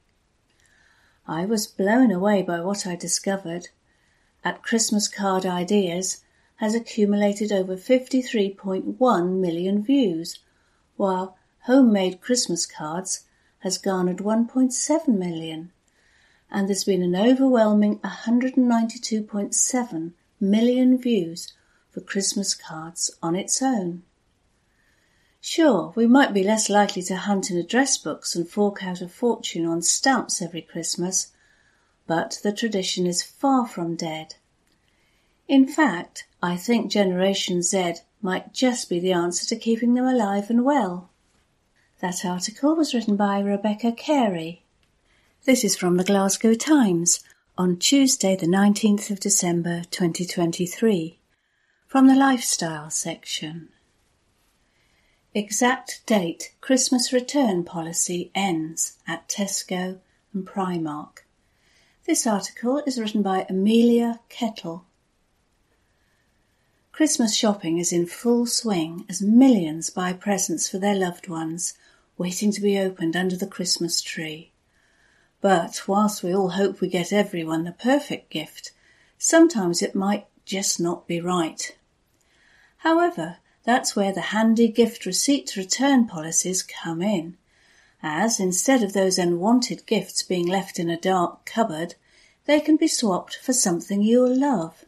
I 1.27 1.45
was 1.45 1.67
blown 1.67 2.11
away 2.11 2.41
by 2.41 2.61
what 2.61 2.88
I 2.88 2.95
discovered. 2.95 3.69
At 4.43 4.63
Christmas 4.63 5.07
Card 5.07 5.45
Ideas 5.45 6.23
has 6.55 6.73
accumulated 6.73 7.51
over 7.51 7.77
53.1 7.77 9.39
million 9.39 9.84
views, 9.84 10.39
while 10.97 11.38
Homemade 11.65 12.21
Christmas 12.21 12.65
Cards 12.65 13.25
has 13.59 13.77
garnered 13.77 14.17
1.7 14.17 15.07
million, 15.07 15.71
and 16.54 16.70
there's 16.70 16.84
been 16.84 17.01
an 17.01 17.16
overwhelming 17.16 17.97
192.7 17.99 20.14
million 20.39 20.97
views 20.97 21.51
for 21.89 22.01
Christmas 22.01 22.54
cards 22.54 23.12
on 23.22 23.36
its 23.36 23.62
own. 23.62 24.04
Sure, 25.41 25.91
we 25.95 26.08
might 26.08 26.34
be 26.34 26.43
less 26.43 26.70
likely 26.70 27.01
to 27.01 27.18
hunt 27.18 27.51
in 27.51 27.58
address 27.58 27.97
books 27.97 28.36
and 28.36 28.47
fork 28.47 28.84
out 28.84 29.01
a 29.01 29.10
fortune 29.10 29.66
on 29.66 29.82
stamps 29.82 30.41
every 30.41 30.62
Christmas, 30.62 31.34
but 32.08 32.39
the 32.43 32.54
tradition 32.54 33.06
is 33.06 33.24
far 33.24 33.68
from 33.68 33.95
dead. 33.95 34.36
In 35.47 35.68
fact, 35.68 36.26
I 36.41 36.56
think 36.56 36.91
Generation 36.91 37.62
Z 37.62 37.95
might 38.22 38.54
just 38.54 38.89
be 38.89 38.99
the 38.99 39.12
answer 39.12 39.45
to 39.47 39.60
keeping 39.60 39.95
them 39.95 40.06
alive 40.06 40.49
and 40.49 40.64
well. 40.64 41.10
That 41.99 42.24
article 42.24 42.76
was 42.76 42.93
written 42.93 43.16
by 43.16 43.39
Rebecca 43.39 43.91
Carey. 43.91 44.62
This 45.46 45.66
is 45.66 45.76
from 45.76 45.98
the 45.98 46.06
Glasgow 46.06 46.54
Times 46.54 47.22
on 47.58 47.76
Tuesday, 47.76 48.34
the 48.34 48.48
19th 48.48 49.12
of 49.12 49.20
December 49.20 49.82
2023, 49.91 51.20
from 51.86 52.08
the 52.08 52.16
Lifestyle 52.16 52.89
section. 52.89 53.68
Exact 55.34 56.02
date 56.06 56.54
Christmas 56.62 57.12
return 57.12 57.66
policy 57.66 58.32
ends 58.34 59.00
at 59.06 59.28
Tesco 59.28 60.00
and 60.34 60.48
Primark. 60.48 61.26
This 62.06 62.26
article 62.26 62.82
is 62.88 62.98
written 62.98 63.22
by 63.22 63.46
Amelia 63.50 64.22
Kettle. 64.30 64.86
Christmas 66.94 67.36
shopping 67.36 67.80
is 67.80 67.91
in 67.91 68.06
full 68.06 68.46
swing 68.46 69.04
as 69.10 69.22
millions 69.22 69.89
buy 69.89 70.14
presents 70.14 70.70
for 70.70 70.78
their 70.78 70.96
loved 70.96 71.28
ones, 71.28 71.74
waiting 72.18 72.54
to 72.54 72.62
be 72.62 72.80
opened 72.80 73.18
under 73.18 73.36
the 73.36 73.46
Christmas 73.46 74.02
tree. 74.02 74.53
But 75.44 75.89
whilst 75.89 76.24
we 76.24 76.34
all 76.34 76.52
hope 76.52 76.80
we 76.80 76.88
get 76.88 77.12
everyone 77.12 77.66
the 77.66 77.74
perfect 77.74 78.30
gift, 78.30 78.72
sometimes 79.18 79.82
it 79.82 79.94
might 79.94 80.26
just 80.46 80.80
not 80.80 81.06
be 81.06 81.20
right. 81.20 81.78
However, 82.78 83.39
that's 83.66 83.94
where 83.94 84.14
the 84.14 84.32
handy 84.32 84.70
gift 84.70 85.06
receipt 85.06 85.58
return 85.58 86.08
policies 86.08 86.64
come 86.64 87.02
in, 87.02 87.36
as 88.02 88.39
instead 88.39 88.84
of 88.84 88.94
those 88.94 89.18
unwanted 89.18 89.86
gifts 89.86 90.24
being 90.24 90.48
left 90.48 90.80
in 90.80 90.89
a 90.89 90.98
dark 90.98 91.44
cupboard, 91.44 91.96
they 92.46 92.62
can 92.62 92.78
be 92.78 92.88
swapped 92.88 93.36
for 93.36 93.52
something 93.52 94.02
you'll 94.02 94.39
love. 94.39 94.86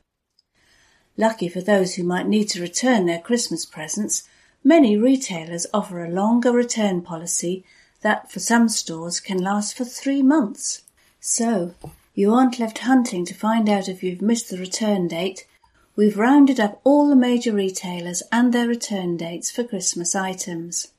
Lucky 1.17 1.49
for 1.49 1.59
those 1.59 1.95
who 1.95 2.03
might 2.03 2.29
need 2.29 2.47
to 2.51 2.61
return 2.61 3.07
their 3.07 3.19
Christmas 3.19 3.65
presents, 3.65 4.23
many 4.63 4.95
retailers 4.95 5.67
offer 5.73 6.01
a 6.01 6.09
longer 6.09 6.53
return 6.53 7.01
policy 7.01 7.65
that 8.05 8.31
for 8.31 8.39
some 8.39 8.69
stores 8.69 9.19
can 9.19 9.37
last 9.37 9.75
for 9.75 9.83
three 9.83 10.21
months. 10.21 10.83
So, 11.19 11.75
you 12.13 12.33
aren't 12.33 12.59
left 12.59 12.77
hunting 12.77 13.25
to 13.25 13.33
find 13.33 13.67
out 13.67 13.89
if 13.89 14.01
you've 14.01 14.21
missed 14.21 14.49
the 14.49 14.57
return 14.57 15.09
date 15.09 15.45
We've 15.97 16.17
rounded 16.17 16.59
up 16.59 16.81
all 16.83 17.07
the 17.07 17.15
major 17.15 17.53
retailers 17.53 18.21
and 18.29 18.51
their 18.51 18.67
return 18.67 19.15
dates 19.15 19.49
for 19.49 19.63
Christmas 19.63 20.13
items. 20.13 20.89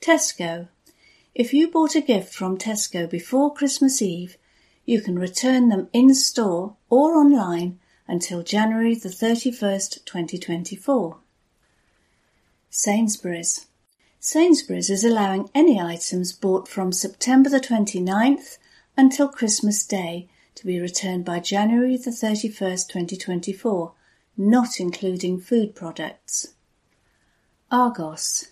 Tesco. 0.00 0.68
If 1.36 1.54
you 1.54 1.70
bought 1.70 1.94
a 1.94 2.00
gift 2.00 2.34
from 2.34 2.58
Tesco 2.58 3.08
before 3.08 3.54
Christmas 3.54 4.02
Eve, 4.02 4.38
you 4.84 5.00
can 5.00 5.18
return 5.18 5.68
them 5.68 5.88
in 5.92 6.14
store 6.14 6.74
or 6.90 7.14
online 7.14 7.78
until 8.08 8.42
January 8.42 8.96
the 8.96 9.08
31st, 9.08 10.04
2024. 10.04 11.18
Sainsbury's. 12.68 13.66
Sainsbury's 14.28 14.90
is 14.90 15.04
allowing 15.04 15.48
any 15.54 15.80
items 15.80 16.32
bought 16.32 16.66
from 16.66 16.90
September 16.90 17.48
the 17.48 17.60
29th 17.60 18.58
until 18.96 19.28
Christmas 19.28 19.86
Day 19.86 20.28
to 20.56 20.66
be 20.66 20.80
returned 20.80 21.24
by 21.24 21.38
January 21.38 21.96
the 21.96 22.10
31st, 22.10 22.88
2024, 22.88 23.92
not 24.36 24.80
including 24.80 25.38
food 25.38 25.76
products. 25.76 26.54
Argos. 27.70 28.48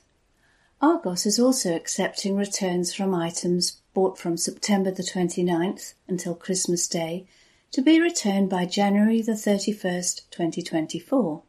Argos 0.80 1.26
is 1.26 1.40
also 1.40 1.74
accepting 1.74 2.36
returns 2.36 2.94
from 2.94 3.12
items 3.12 3.80
bought 3.94 4.16
from 4.16 4.36
September 4.36 4.92
the 4.92 5.02
29th 5.02 5.94
until 6.06 6.36
Christmas 6.36 6.86
Day 6.86 7.26
to 7.72 7.82
be 7.82 8.00
returned 8.00 8.48
by 8.48 8.64
January 8.64 9.22
the 9.22 9.32
31st, 9.32 10.30
2024. 10.30 11.42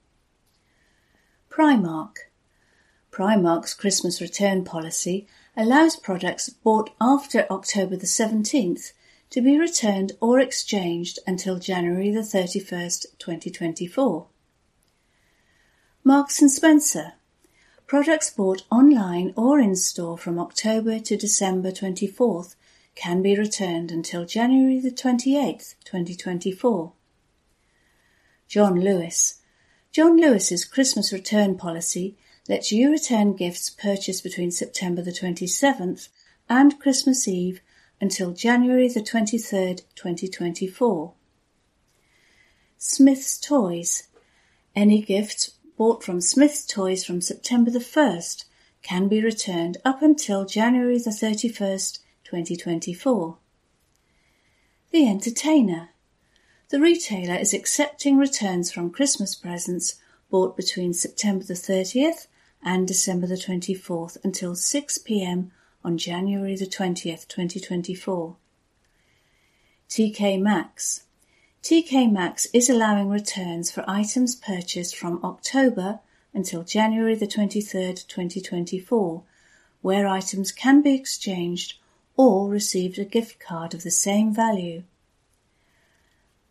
Primark. 1.48 2.16
Primark's 3.16 3.74
Christmas 3.74 4.20
return 4.20 4.66
policy 4.66 5.26
allows 5.56 5.96
products 5.96 6.50
bought 6.50 6.90
after 7.00 7.48
October 7.50 7.96
the 7.96 8.06
17th 8.06 8.92
to 9.30 9.42
be 9.42 9.58
returned 9.58 10.12
or 10.20 10.38
exchanged 10.38 11.20
until 11.26 11.58
January 11.58 12.12
the 12.12 12.20
31st, 12.20 13.06
2024. 13.18 14.28
Marks 16.04 16.42
and 16.42 16.52
Spencer. 16.52 17.14
Products 17.88 18.30
bought 18.32 18.64
online 18.70 19.34
or 19.38 19.62
in 19.62 19.78
store 19.78 20.18
from 20.18 20.38
October 20.38 21.00
to 21.00 21.16
December 21.16 21.72
24th 21.72 22.56
can 22.96 23.22
be 23.22 23.38
returned 23.38 23.94
until 23.94 24.26
January 24.26 24.82
the 24.82 24.92
28th, 24.92 25.76
2024. 25.86 26.92
John 28.50 28.82
Lewis. 28.82 29.42
John 29.94 30.18
Lewis's 30.18 30.66
Christmas 30.66 31.14
return 31.14 31.56
policy 31.56 32.18
lets 32.48 32.72
you 32.72 32.92
return 32.92 33.36
gifts 33.36 33.70
purchased 33.70 34.24
between 34.24 34.52
September 34.52 35.02
the 35.02 35.12
27th 35.12 36.10
and 36.48 36.80
Christmas 36.80 37.28
Eve 37.28 37.62
until 38.00 38.34
January 38.34 38.88
the 38.88 39.02
23rd, 39.02 39.82
2024. 39.96 41.14
Smith's 42.78 43.40
Toys. 43.40 44.08
Any 44.76 45.02
gifts 45.02 45.52
bought 45.78 46.04
from 46.04 46.22
Smith's 46.22 46.66
Toys 46.66 47.04
from 47.04 47.22
September 47.22 47.72
the 47.72 47.80
1st 47.80 48.46
can 48.84 49.08
be 49.08 49.24
returned 49.24 49.78
up 49.84 50.04
until 50.04 50.46
January 50.46 51.00
the 51.00 51.10
31st, 51.10 52.00
2024. 52.24 53.38
The 54.92 55.08
Entertainer. 55.08 55.90
The 56.70 56.80
retailer 56.80 57.36
is 57.36 57.54
accepting 57.54 58.18
returns 58.18 58.72
from 58.72 58.92
Christmas 58.92 59.34
presents 59.34 59.96
bought 60.30 60.56
between 60.56 60.94
September 60.94 61.44
the 61.44 61.54
30th 61.54 62.28
and 62.64 62.88
December 62.88 63.28
the 63.28 63.36
24th 63.36 64.18
until 64.24 64.56
6 64.56 64.98
pm 65.00 65.52
on 65.84 65.98
January 65.98 66.56
the 66.56 66.66
20th, 66.66 67.28
2024. 67.28 68.36
TK 69.90 70.42
Maxx. 70.42 71.04
TK 71.62 72.12
Maxx 72.12 72.48
is 72.54 72.70
allowing 72.70 73.10
returns 73.10 73.72
for 73.72 73.84
items 73.88 74.36
purchased 74.36 74.96
from 74.96 75.24
October 75.24 76.00
until 76.34 76.64
January 76.64 77.16
the 77.16 77.28
23rd, 77.28 78.08
2024, 78.08 79.24
where 79.82 80.08
items 80.08 80.52
can 80.52 80.82
be 80.82 80.94
exchanged 80.94 81.76
or 82.18 82.50
received 82.50 82.98
a 82.98 83.06
gift 83.06 83.40
card 83.40 83.74
of 83.74 83.84
the 83.84 83.92
same 83.92 84.34
value. 84.34 84.84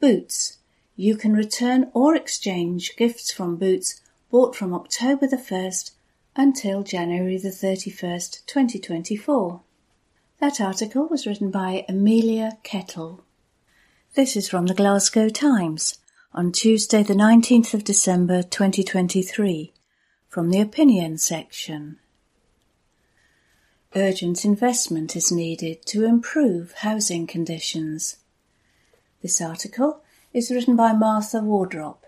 Boots. 0.00 0.58
You 0.96 1.16
can 1.16 1.32
return 1.32 1.90
or 1.92 2.14
exchange 2.14 2.96
gifts 2.96 3.32
from 3.32 3.56
Boots 3.56 4.00
bought 4.34 4.56
from 4.56 4.74
October 4.74 5.28
the 5.28 5.36
1st 5.36 5.92
until 6.34 6.82
January 6.82 7.38
the 7.38 7.50
31st, 7.50 8.44
2024. 8.46 9.60
That 10.40 10.60
article 10.60 11.06
was 11.06 11.24
written 11.24 11.52
by 11.52 11.84
Amelia 11.88 12.58
Kettle. 12.64 13.22
This 14.16 14.34
is 14.34 14.48
from 14.48 14.66
the 14.66 14.74
Glasgow 14.74 15.28
Times 15.28 15.98
on 16.32 16.50
Tuesday 16.50 17.04
the 17.04 17.14
19th 17.14 17.74
of 17.74 17.84
December 17.84 18.42
2023 18.42 19.72
from 20.28 20.50
the 20.50 20.60
opinion 20.60 21.16
section. 21.16 22.00
Urgent 23.94 24.44
investment 24.44 25.14
is 25.14 25.30
needed 25.30 25.86
to 25.86 26.04
improve 26.04 26.72
housing 26.78 27.28
conditions. 27.28 28.16
This 29.22 29.40
article 29.40 30.02
is 30.32 30.50
written 30.50 30.74
by 30.74 30.92
Martha 30.92 31.38
Wardrop. 31.38 32.03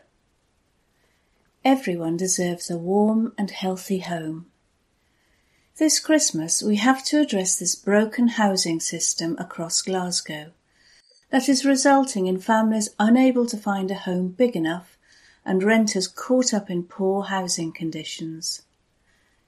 Everyone 1.67 2.17
deserves 2.17 2.71
a 2.71 2.79
warm 2.79 3.33
and 3.37 3.51
healthy 3.51 3.99
home. 3.99 4.47
This 5.79 5.99
Christmas 5.99 6.63
we 6.63 6.77
have 6.77 7.05
to 7.07 7.21
address 7.21 7.59
this 7.59 7.75
broken 7.75 8.29
housing 8.29 8.79
system 8.79 9.37
across 9.37 9.83
Glasgow 9.83 10.53
that 11.31 11.49
is 11.49 11.65
resulting 11.65 12.29
in 12.29 12.39
families 12.39 12.91
unable 13.01 13.47
to 13.47 13.57
find 13.57 13.91
a 13.91 13.97
home 13.97 14.29
big 14.29 14.55
enough 14.55 14.97
and 15.45 15.65
renters 15.65 16.07
caught 16.07 16.55
up 16.55 16.71
in 16.71 16.85
poor 16.85 17.25
housing 17.25 17.73
conditions. 17.73 18.63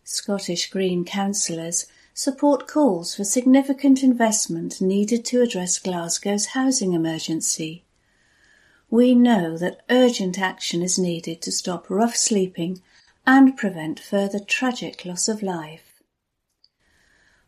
Scottish 0.02 0.70
Green 0.70 1.04
councillors 1.04 1.86
support 2.14 2.66
calls 2.66 3.14
for 3.14 3.22
significant 3.22 4.02
investment 4.02 4.80
needed 4.80 5.24
to 5.26 5.40
address 5.40 5.78
Glasgow's 5.78 6.46
housing 6.46 6.94
emergency 6.94 7.84
we 8.90 9.14
know 9.14 9.58
that 9.58 9.82
urgent 9.90 10.38
action 10.38 10.82
is 10.82 10.98
needed 10.98 11.42
to 11.42 11.52
stop 11.52 11.90
rough 11.90 12.16
sleeping 12.16 12.80
and 13.26 13.56
prevent 13.56 14.00
further 14.00 14.38
tragic 14.38 15.04
loss 15.04 15.28
of 15.28 15.42
life. 15.42 16.02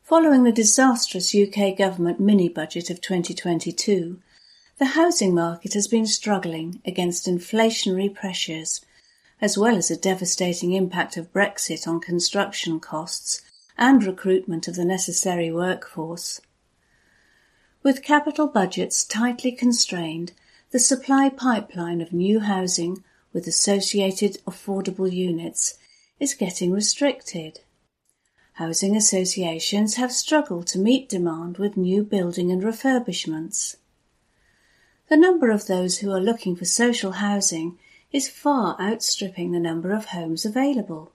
Following 0.02 0.42
the 0.42 0.52
disastrous 0.52 1.34
UK 1.34 1.76
government 1.78 2.20
mini-budget 2.20 2.90
of 2.90 3.00
2022, 3.00 4.18
the 4.78 4.86
housing 4.86 5.34
market 5.34 5.72
has 5.74 5.88
been 5.88 6.06
struggling 6.06 6.82
against 6.84 7.26
inflationary 7.26 8.12
pressures, 8.12 8.84
as 9.40 9.56
well 9.56 9.76
as 9.76 9.90
a 9.90 9.96
devastating 9.96 10.72
impact 10.72 11.16
of 11.16 11.32
Brexit 11.32 11.86
on 11.86 12.00
construction 12.00 12.80
costs 12.80 13.40
and 13.78 14.04
recruitment 14.04 14.68
of 14.68 14.74
the 14.74 14.84
necessary 14.84 15.50
workforce. 15.50 16.40
With 17.82 18.02
capital 18.02 18.46
budgets 18.46 19.04
tightly 19.04 19.52
constrained 19.52 20.32
the 20.70 20.78
supply 20.78 21.28
pipeline 21.28 22.00
of 22.00 22.12
new 22.12 22.38
housing 22.38 23.02
with 23.32 23.48
associated 23.48 24.38
affordable 24.46 25.10
units 25.10 25.74
is 26.20 26.34
getting 26.34 26.70
restricted. 26.70 27.58
Housing 28.52 28.96
associations 28.96 29.96
have 29.96 30.12
struggled 30.12 30.68
to 30.68 30.78
meet 30.78 31.08
demand 31.08 31.58
with 31.58 31.76
new 31.76 32.04
building 32.04 32.52
and 32.52 32.62
refurbishments. 32.62 33.76
The 35.08 35.16
number 35.16 35.50
of 35.50 35.66
those 35.66 35.98
who 35.98 36.12
are 36.12 36.20
looking 36.20 36.54
for 36.54 36.64
social 36.64 37.12
housing 37.12 37.76
is 38.12 38.28
far 38.28 38.80
outstripping 38.80 39.50
the 39.50 39.58
number 39.58 39.92
of 39.92 40.06
homes 40.06 40.44
available. 40.44 41.12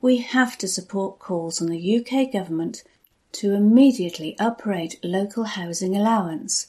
We 0.00 0.16
have 0.18 0.58
to 0.58 0.66
support 0.66 1.20
calls 1.20 1.62
on 1.62 1.68
the 1.68 1.98
UK 2.00 2.32
government 2.32 2.82
to 3.32 3.54
immediately 3.54 4.34
uprate 4.40 4.98
local 5.04 5.44
housing 5.44 5.94
allowance 5.96 6.66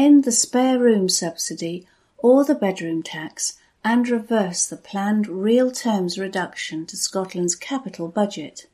end 0.00 0.24
the 0.24 0.32
spare 0.32 0.78
room 0.78 1.08
subsidy 1.08 1.86
or 2.18 2.44
the 2.44 2.54
bedroom 2.54 3.02
tax 3.02 3.58
and 3.84 4.08
reverse 4.08 4.66
the 4.66 4.76
planned 4.76 5.26
real 5.26 5.70
terms 5.70 6.18
reduction 6.18 6.86
to 6.86 6.96
Scotland's 6.96 7.54
capital 7.54 8.08
budget. 8.08 8.66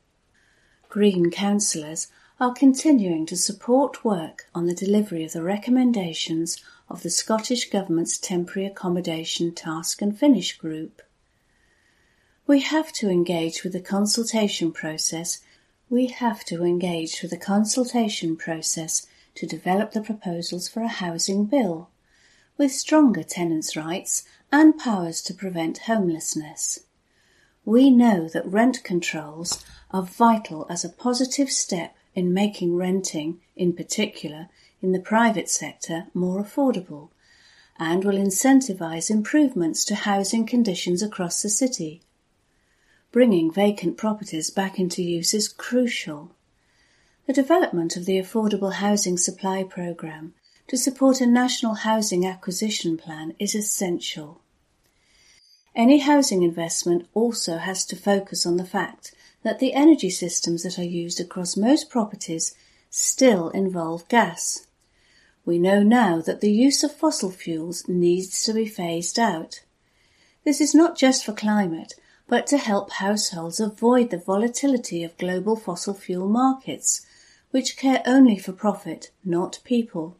Green 0.89 1.31
councillors 1.31 2.09
are 2.39 2.53
continuing 2.53 3.27
to 3.27 3.37
support 3.37 4.05
work 4.05 4.47
on 4.55 4.67
the 4.67 4.75
delivery 4.75 5.25
of 5.25 5.33
the 5.33 5.43
recommendations 5.43 6.63
of 6.89 7.03
the 7.03 7.11
Scottish 7.11 7.71
Government's 7.71 8.19
Temporary 8.19 8.69
Accommodation 8.69 9.53
Task 9.53 10.01
and 10.03 10.19
Finish 10.19 10.57
Group. 10.59 11.03
We 12.47 12.61
have 12.61 12.93
to 12.95 13.11
engage 13.11 13.65
with 13.65 13.73
the 13.73 13.81
consultation 13.81 14.71
process. 14.71 15.41
We 15.91 16.07
have 16.07 16.45
to 16.45 16.63
engage 16.63 17.21
with 17.23 17.33
the 17.33 17.37
consultation 17.37 18.37
process 18.37 19.07
to 19.37 19.47
develop 19.47 19.93
the 19.93 20.03
proposals 20.03 20.69
for 20.69 20.83
a 20.83 20.89
housing 20.89 21.45
bill, 21.47 21.89
with 22.59 22.73
stronger 22.73 23.23
tenants' 23.23 23.77
rights 23.77 24.25
and 24.51 24.79
powers 24.79 25.23
to 25.23 25.35
prevent 25.35 25.79
homelessness. 25.87 26.81
We 27.65 27.91
know 27.91 28.29
that 28.29 28.47
rent 28.47 28.85
controls 28.85 29.65
are 29.91 30.03
vital 30.03 30.67
as 30.71 30.85
a 30.85 30.89
positive 30.89 31.51
step 31.51 31.97
in 32.15 32.33
making 32.33 32.77
renting, 32.77 33.41
in 33.57 33.73
particular 33.73 34.49
in 34.81 34.93
the 34.93 35.01
private 35.01 35.49
sector, 35.49 36.07
more 36.15 36.43
affordable, 36.43 37.11
and 37.79 38.05
will 38.05 38.15
incentivise 38.15 39.11
improvements 39.11 39.85
to 39.85 39.95
housing 39.95 40.47
conditions 40.47 41.03
across 41.03 41.43
the 41.43 41.49
city. 41.49 42.03
Bringing 43.11 43.51
vacant 43.51 43.97
properties 43.97 44.51
back 44.51 44.79
into 44.79 45.03
use 45.03 45.35
is 45.35 45.49
crucial. 45.49 46.36
The 47.27 47.33
development 47.33 47.97
of 47.97 48.05
the 48.05 48.21
Affordable 48.21 48.75
Housing 48.75 49.19
Supply 49.19 49.65
Programme 49.65 50.35
to 50.69 50.77
support 50.77 51.21
a 51.21 51.27
national 51.27 51.75
housing 51.75 52.25
acquisition 52.25 52.97
plan 52.97 53.35
is 53.41 53.53
essential. 53.53 54.43
Any 55.75 55.99
housing 55.99 56.45
investment 56.45 57.09
also 57.15 57.57
has 57.57 57.85
to 57.87 57.97
focus 57.97 58.47
on 58.47 58.59
the 58.59 58.65
fact 58.65 59.13
that 59.43 59.59
the 59.59 59.75
energy 59.75 60.09
systems 60.09 60.63
that 60.63 60.79
are 60.79 60.85
used 60.85 61.19
across 61.19 61.57
most 61.57 61.91
properties 61.91 62.55
still 62.91 63.49
involve 63.51 64.07
gas. 64.07 64.69
We 65.45 65.59
know 65.59 65.83
now 65.83 66.21
that 66.21 66.41
the 66.41 66.53
use 66.53 66.85
of 66.85 66.95
fossil 66.95 67.33
fuels 67.33 67.89
needs 67.89 68.45
to 68.45 68.55
be 68.55 68.67
phased 68.67 69.19
out. 69.19 69.63
This 70.45 70.61
is 70.61 70.77
not 70.77 70.97
just 70.97 71.25
for 71.25 71.33
climate, 71.33 71.95
but 72.29 72.47
to 72.47 72.57
help 72.57 72.93
households 72.93 73.59
avoid 73.59 74.11
the 74.11 74.19
volatility 74.19 75.03
of 75.03 75.19
global 75.19 75.57
fossil 75.57 75.95
fuel 75.95 76.29
markets 76.29 77.05
which 77.57 77.79
care 77.79 78.03
only 78.05 78.37
for 78.37 78.53
profit, 78.53 79.11
not 79.25 79.61
people. 79.65 80.19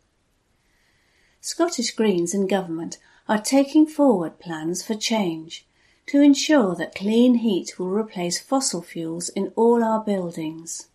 Scottish 1.43 1.91
Greens 1.91 2.33
and 2.33 2.49
government 2.49 2.97
are 3.29 3.39
taking 3.39 3.87
forward 3.87 4.39
plans 4.39 4.83
for 4.83 4.95
change 4.95 5.67
to 6.07 6.23
ensure 6.23 6.75
that 6.75 6.95
clean 6.95 7.35
heat 7.35 7.79
will 7.79 7.91
replace 7.91 8.41
fossil 8.41 8.81
fuels 8.81 9.29
in 9.29 9.53
all 9.55 9.85
our 9.85 10.03
buildings. 10.03 10.89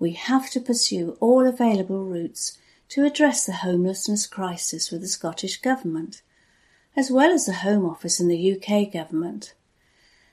We 0.00 0.14
have 0.14 0.50
to 0.50 0.60
pursue 0.60 1.16
all 1.20 1.46
available 1.46 2.06
routes 2.06 2.58
to 2.88 3.04
address 3.04 3.46
the 3.46 3.52
homelessness 3.52 4.26
crisis 4.26 4.90
with 4.90 5.00
the 5.00 5.06
Scottish 5.06 5.60
Government, 5.60 6.22
as 6.96 7.08
well 7.08 7.30
as 7.30 7.46
the 7.46 7.62
Home 7.62 7.86
Office 7.86 8.18
and 8.18 8.28
the 8.28 8.52
UK 8.56 8.92
Government. 8.92 9.54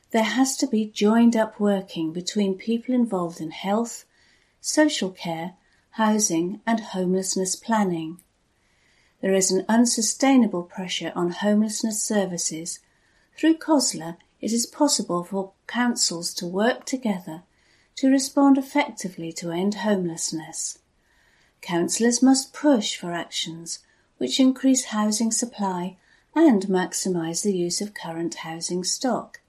There 0.10 0.24
has 0.24 0.58
to 0.58 0.66
be 0.66 0.88
joined 0.88 1.36
up 1.36 1.60
working 1.60 2.14
between 2.14 2.58
people 2.58 2.96
involved 2.96 3.40
in 3.40 3.52
health, 3.52 4.06
social 4.68 5.10
care, 5.10 5.54
housing 5.92 6.60
and 6.68 6.82
homelessness 6.92 7.56
planning. 7.56 8.20
There 9.22 9.34
is 9.34 9.50
an 9.50 9.64
unsustainable 9.70 10.64
pressure 10.64 11.14
on 11.16 11.32
homelessness 11.32 12.04
services. 12.04 12.80
Through 13.38 13.60
COSLA, 13.60 14.18
it 14.42 14.52
is 14.52 14.66
possible 14.66 15.24
for 15.24 15.54
councils 15.68 16.34
to 16.34 16.46
work 16.46 16.86
together 16.86 17.44
to 17.96 18.10
respond 18.10 18.58
effectively 18.58 19.32
to 19.34 19.52
end 19.52 19.76
homelessness. 19.76 20.80
Councillors 21.62 22.22
must 22.22 22.54
push 22.54 22.98
for 22.98 23.14
actions 23.14 23.80
which 24.18 24.38
increase 24.38 24.86
housing 24.86 25.32
supply 25.32 25.96
and 26.36 26.64
maximise 26.64 27.42
the 27.42 27.56
use 27.56 27.80
of 27.80 27.94
current 27.94 28.36
housing 28.36 28.84
stock. 28.84 29.40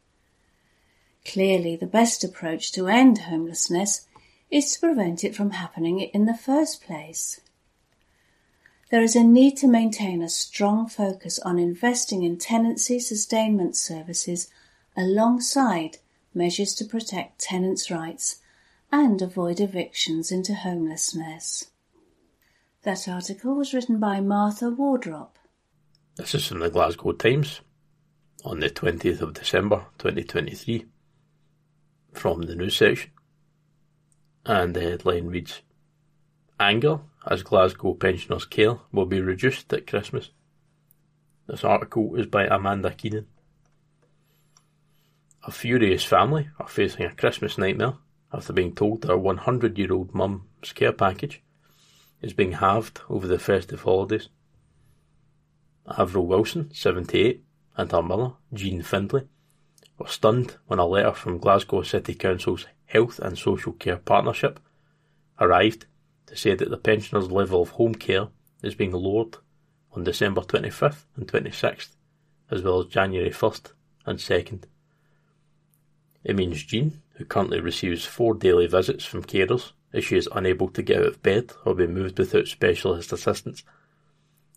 Clearly, 1.24 1.74
the 1.74 1.86
best 1.86 2.22
approach 2.22 2.70
to 2.72 2.86
end 2.86 3.18
homelessness 3.18 4.06
is 4.50 4.72
to 4.72 4.80
prevent 4.80 5.24
it 5.24 5.34
from 5.34 5.50
happening 5.50 6.00
in 6.00 6.26
the 6.26 6.36
first 6.36 6.82
place. 6.82 7.40
There 8.90 9.02
is 9.02 9.14
a 9.14 9.22
need 9.22 9.56
to 9.58 9.68
maintain 9.68 10.22
a 10.22 10.30
strong 10.30 10.88
focus 10.88 11.38
on 11.40 11.58
investing 11.58 12.22
in 12.22 12.38
tenancy 12.38 12.98
sustainment 12.98 13.76
services 13.76 14.48
alongside 14.96 15.98
measures 16.32 16.74
to 16.74 16.84
protect 16.84 17.40
tenants' 17.40 17.90
rights 17.90 18.40
and 18.90 19.20
avoid 19.20 19.60
evictions 19.60 20.32
into 20.32 20.54
homelessness. 20.54 21.70
That 22.82 23.06
article 23.06 23.54
was 23.54 23.74
written 23.74 23.98
by 23.98 24.20
Martha 24.20 24.70
Wardrop. 24.70 25.38
This 26.16 26.34
is 26.34 26.46
from 26.46 26.60
the 26.60 26.70
Glasgow 26.70 27.12
Times 27.12 27.60
on 28.44 28.60
the 28.60 28.70
20th 28.70 29.20
of 29.20 29.34
December 29.34 29.84
2023 29.98 30.86
from 32.14 32.42
the 32.42 32.54
news 32.54 32.76
section. 32.76 33.10
And 34.48 34.72
the 34.72 34.80
headline 34.80 35.26
reads 35.26 35.60
Anger 36.58 37.00
as 37.26 37.42
Glasgow 37.42 37.92
pensioners' 37.92 38.46
care 38.46 38.78
will 38.90 39.04
be 39.04 39.20
reduced 39.20 39.70
at 39.74 39.86
Christmas. 39.86 40.30
This 41.46 41.64
article 41.64 42.14
is 42.14 42.26
by 42.26 42.46
Amanda 42.46 42.90
Keenan. 42.92 43.26
A 45.46 45.52
furious 45.52 46.02
family 46.02 46.48
are 46.58 46.66
facing 46.66 47.04
a 47.04 47.14
Christmas 47.14 47.58
nightmare 47.58 47.96
after 48.32 48.54
being 48.54 48.74
told 48.74 49.02
their 49.02 49.18
100 49.18 49.76
year 49.76 49.92
old 49.92 50.14
mum's 50.14 50.72
care 50.74 50.94
package 50.94 51.42
is 52.22 52.32
being 52.32 52.52
halved 52.52 53.02
over 53.10 53.26
the 53.26 53.38
festive 53.38 53.82
holidays. 53.82 54.30
Avril 55.86 56.26
Wilson, 56.26 56.70
78, 56.72 57.44
and 57.76 57.92
her 57.92 58.02
mother, 58.02 58.32
Jean 58.54 58.80
Findlay, 58.80 59.28
were 59.98 60.08
stunned 60.08 60.56
when 60.68 60.78
a 60.78 60.86
letter 60.86 61.12
from 61.12 61.36
Glasgow 61.36 61.82
City 61.82 62.14
Council's 62.14 62.66
Health 62.88 63.18
and 63.18 63.38
Social 63.38 63.72
Care 63.72 63.98
Partnership 63.98 64.58
arrived 65.38 65.86
to 66.26 66.36
say 66.36 66.54
that 66.54 66.70
the 66.70 66.78
pensioners' 66.78 67.30
level 67.30 67.62
of 67.62 67.70
home 67.70 67.94
care 67.94 68.28
is 68.62 68.74
being 68.74 68.92
lowered 68.92 69.36
on 69.92 70.04
December 70.04 70.40
25th 70.40 71.04
and 71.14 71.28
26th, 71.28 71.96
as 72.50 72.62
well 72.62 72.80
as 72.80 72.86
January 72.86 73.30
1st 73.30 73.72
and 74.06 74.18
2nd. 74.18 74.64
It 76.24 76.34
means 76.34 76.64
Jean, 76.64 77.02
who 77.14 77.26
currently 77.26 77.60
receives 77.60 78.06
four 78.06 78.34
daily 78.34 78.66
visits 78.66 79.04
from 79.04 79.22
carers 79.22 79.72
if 79.92 80.06
she 80.06 80.16
is 80.16 80.28
unable 80.34 80.68
to 80.68 80.82
get 80.82 81.00
out 81.00 81.06
of 81.06 81.22
bed 81.22 81.52
or 81.64 81.74
be 81.74 81.86
moved 81.86 82.18
without 82.18 82.46
specialist 82.46 83.12
assistance, 83.12 83.64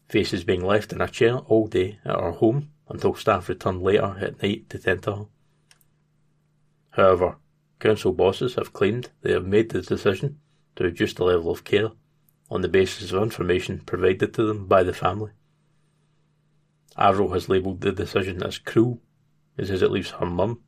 faces 0.07 0.43
being 0.45 0.65
left 0.65 0.93
in 0.93 1.01
a 1.01 1.07
chair 1.07 1.38
all 1.38 1.67
day 1.67 1.99
at 2.05 2.19
her 2.19 2.32
home 2.32 2.69
until 2.88 3.15
staff 3.15 3.49
return 3.49 3.82
later 3.82 4.17
at 4.19 4.41
night 4.41 4.69
to 4.69 4.79
tend 4.79 5.03
to 5.03 5.15
her. 5.15 5.25
However, 6.91 7.38
council 7.82 8.13
bosses 8.13 8.55
have 8.55 8.71
claimed 8.71 9.09
they 9.21 9.34
have 9.34 9.45
made 9.45 9.69
the 9.69 9.82
decision 9.82 10.39
to 10.75 10.84
reduce 10.84 11.13
the 11.15 11.23
level 11.23 11.51
of 11.51 11.63
care 11.63 11.89
on 12.49 12.61
the 12.61 12.69
basis 12.69 13.11
of 13.11 13.23
information 13.23 13.79
provided 13.79 14.34
to 14.34 14.45
them 14.45 14.67
by 14.67 14.84
the 14.84 14.93
family. 14.93 15.32
Avril 16.95 17.34
has 17.34 17.49
labelled 17.49 17.82
the 17.82 17.91
decision 17.91 18.43
as 18.43 18.59
cruel, 18.59 19.01
as 19.57 19.69
it 19.69 19.91
leaves 19.91 20.11
her 20.11 20.25
mum 20.25 20.61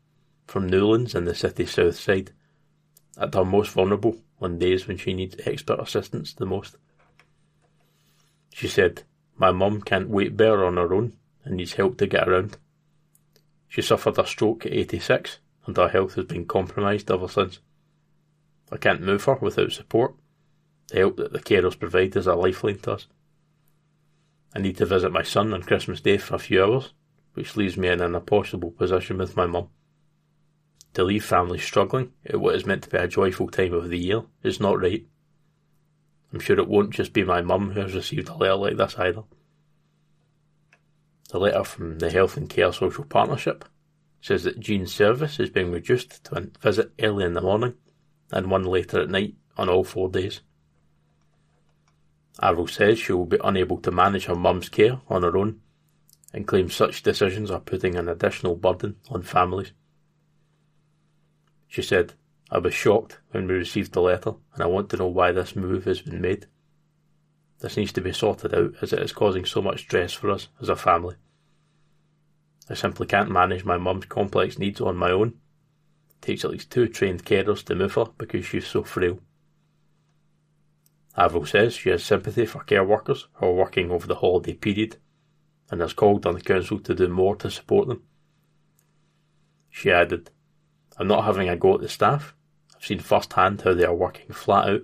from 0.48 0.68
Newlands 0.68 1.14
in 1.14 1.26
the 1.26 1.36
city's 1.36 1.72
south 1.72 2.00
side 2.00 2.32
at 3.18 3.34
her 3.36 3.46
most 3.46 3.72
vulnerable 3.72 4.18
on 4.42 4.58
days 4.58 4.88
when 4.88 4.98
she 4.98 5.14
needs 5.14 5.36
expert 5.46 5.80
assistance 5.80 6.34
the 6.34 6.46
most. 6.46 6.78
She 8.52 8.68
said, 8.68 9.04
My 9.38 9.52
mum 9.52 9.82
can't 9.82 10.10
weight 10.10 10.36
bear 10.36 10.66
on 10.66 10.78
her 10.78 10.94
own 10.94 11.14
and 11.44 11.58
needs 11.58 11.74
help 11.74 11.98
to 12.00 12.08
get 12.08 12.28
around. 12.28 12.58
She 13.68 13.82
suffered 13.82 14.18
a 14.18 14.26
stroke 14.26 14.66
at 14.66 14.74
86 14.74 15.40
and 15.66 15.78
her 15.78 15.90
health 15.90 16.16
has 16.16 16.26
been 16.26 16.46
compromised 16.46 17.10
ever 17.12 17.28
since. 17.28 17.60
I 18.72 18.78
can't 18.78 19.02
move 19.02 19.24
her 19.26 19.36
without 19.36 19.72
support. 19.72 20.16
The 20.88 20.98
help 20.98 21.18
that 21.18 21.32
the 21.32 21.40
carers 21.40 21.80
provide 21.80 22.16
is 22.16 22.28
a 22.28 22.36
lifeline 22.36 22.80
to 22.80 22.94
us. 22.94 23.08
I 24.56 24.60
need 24.60 24.78
to 24.78 24.86
visit 24.86 25.12
my 25.12 25.24
son 25.24 25.54
on 25.54 25.64
Christmas 25.64 26.02
Day 26.02 26.18
for 26.18 26.36
a 26.36 26.40
few 26.40 26.64
hours, 26.64 26.94
which 27.34 27.56
leaves 27.56 27.78
me 27.78 27.88
in 27.88 28.02
an 28.02 28.16
impossible 28.16 28.72
position 28.72 29.18
with 29.18 29.36
my 29.36 29.46
mum. 29.46 29.70
To 30.94 31.04
leave 31.04 31.26
families 31.26 31.64
struggling 31.64 32.12
at 32.26 32.40
what 32.40 32.56
is 32.56 32.66
meant 32.66 32.84
to 32.84 32.90
be 32.90 32.98
a 32.98 33.08
joyful 33.08 33.48
time 33.48 33.74
of 33.74 33.90
the 33.90 33.98
year 33.98 34.24
is 34.44 34.60
not 34.60 34.80
right. 34.80 35.06
I'm 36.32 36.40
sure 36.40 36.58
it 36.58 36.68
won't 36.68 36.92
just 36.92 37.14
be 37.14 37.24
my 37.24 37.42
mum 37.42 37.72
who 37.72 37.80
has 37.80 37.96
received 37.96 38.30
a 38.30 38.36
letter 38.36 38.56
like 38.56 38.78
this 38.78 38.98
either. 38.98 39.24
The 41.30 41.40
letter 41.40 41.64
from 41.64 41.98
the 41.98 42.12
Health 42.12 42.38
and 42.38 42.50
Care 42.50 42.72
Social 42.72 43.06
Partnership 43.06 43.66
says 44.24 44.46
that 44.46 44.58
Jean's 44.58 44.94
service 44.94 45.38
is 45.38 45.50
being 45.50 45.70
reduced 45.70 46.24
to 46.24 46.38
a 46.38 46.48
visit 46.62 46.94
early 47.02 47.26
in 47.26 47.34
the 47.34 47.42
morning 47.42 47.74
and 48.32 48.50
one 48.50 48.64
later 48.64 49.02
at 49.02 49.10
night 49.10 49.36
on 49.58 49.68
all 49.68 49.84
four 49.84 50.08
days. 50.08 50.40
Avril 52.42 52.68
says 52.68 52.98
she 52.98 53.12
will 53.12 53.26
be 53.26 53.38
unable 53.44 53.78
to 53.80 53.92
manage 53.92 54.26
her 54.26 54.36
mum's 54.36 54.70
care 54.70 55.02
on 55.10 55.24
her 55.24 55.38
own 55.38 55.60
and 56.32 56.48
claims 56.48 56.74
such 56.74 57.04
decisions 57.04 57.52
are 57.52 57.60
putting 57.60 57.96
an 57.96 58.08
additional 58.08 58.56
burden 58.56 58.96
on 59.10 59.24
families. 59.24 59.74
She 61.68 61.82
said, 61.82 62.14
I 62.50 62.60
was 62.60 62.74
shocked 62.74 63.20
when 63.32 63.46
we 63.46 63.56
received 63.56 63.92
the 63.92 64.02
letter 64.02 64.36
and 64.54 64.64
I 64.64 64.68
want 64.68 64.90
to 64.92 64.98
know 64.98 65.08
why 65.08 65.34
this 65.34 65.54
move 65.54 65.84
has 65.84 66.02
been 66.02 66.22
made. 66.22 66.46
This 67.60 67.76
needs 67.76 67.92
to 67.92 68.02
be 68.02 68.14
sorted 68.14 68.56
out 68.56 68.76
as 68.82 68.94
it 68.94 69.00
is 69.00 69.12
causing 69.12 69.44
so 69.44 69.62
much 69.62 69.82
stress 69.82 70.14
for 70.14 70.32
us 70.32 70.48
as 70.62 70.70
a 70.70 70.78
family. 70.78 71.18
I 72.70 72.76
simply 72.76 73.08
can't 73.08 73.30
manage 73.30 73.66
my 73.66 73.78
mum's 73.78 74.06
complex 74.06 74.58
needs 74.58 74.80
on 74.80 74.96
my 74.96 75.12
own. 75.12 75.30
It 75.30 76.22
takes 76.22 76.46
at 76.46 76.52
least 76.52 76.72
two 76.72 76.88
trained 76.88 77.26
carers 77.26 77.64
to 77.66 77.76
move 77.76 77.96
her 77.96 78.06
because 78.18 78.46
she's 78.46 78.68
so 78.68 78.84
frail. 78.84 79.20
Avril 81.16 81.46
says 81.46 81.76
she 81.76 81.90
has 81.90 82.04
sympathy 82.04 82.46
for 82.46 82.64
care 82.64 82.84
workers 82.84 83.28
who 83.34 83.48
are 83.48 83.54
working 83.54 83.92
over 83.92 84.08
the 84.08 84.16
holiday 84.16 84.54
period 84.54 84.98
and 85.70 85.82
has 85.82 85.94
called 85.94 86.26
on 86.26 86.36
the 86.36 86.42
council 86.42 86.80
to 86.80 86.96
do 86.96 87.08
more 87.08 87.36
to 87.36 87.52
support 87.52 87.88
them. 87.88 88.04
She 89.70 89.92
added, 89.92 90.32
I'm 90.98 91.08
not 91.08 91.26
having 91.26 91.50
a 91.50 91.56
go 91.56 91.76
at 91.76 91.82
the 91.82 91.90
staff. 91.90 92.36
I've 92.76 92.86
seen 92.86 93.00
firsthand 93.00 93.62
how 93.62 93.74
they 93.74 93.86
are 93.86 93.94
working 93.94 94.32
flat 94.32 94.70
out, 94.70 94.82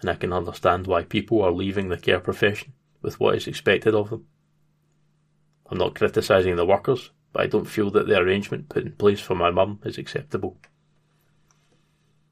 and 0.00 0.10
I 0.10 0.14
can 0.14 0.32
understand 0.32 0.86
why 0.86 1.02
people 1.02 1.42
are 1.42 1.52
leaving 1.52 1.88
the 1.88 1.98
care 1.98 2.20
profession 2.20 2.72
with 3.02 3.20
what 3.20 3.34
is 3.34 3.46
expected 3.46 3.94
of 3.94 4.10
them. 4.10 4.26
I'm 5.74 5.80
not 5.80 5.96
criticising 5.96 6.54
the 6.54 6.64
workers, 6.64 7.10
but 7.32 7.42
I 7.42 7.48
don't 7.48 7.64
feel 7.64 7.90
that 7.90 8.06
the 8.06 8.16
arrangement 8.16 8.68
put 8.68 8.84
in 8.84 8.92
place 8.92 9.18
for 9.18 9.34
my 9.34 9.50
mum 9.50 9.80
is 9.84 9.98
acceptable. 9.98 10.56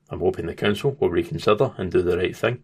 I'm 0.09 0.21
hoping 0.21 0.47
the 0.47 0.55
council 0.55 0.97
will 1.01 1.11
reconsider 1.11 1.73
and 1.77 1.91
do 1.91 2.03
the 2.03 2.17
right 2.17 2.37
thing. 2.37 2.63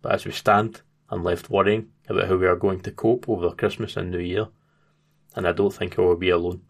But 0.00 0.12
as 0.12 0.24
we 0.24 0.32
stand, 0.32 0.80
I'm 1.10 1.22
left 1.22 1.50
worrying 1.50 1.88
about 2.08 2.26
how 2.26 2.36
we 2.36 2.46
are 2.46 2.56
going 2.56 2.80
to 2.80 2.90
cope 2.90 3.28
over 3.28 3.50
Christmas 3.50 3.98
and 3.98 4.10
New 4.10 4.18
Year, 4.20 4.48
and 5.36 5.46
I 5.46 5.52
don't 5.52 5.74
think 5.74 5.98
I 5.98 6.00
will 6.00 6.16
be 6.16 6.30
alone. 6.30 6.62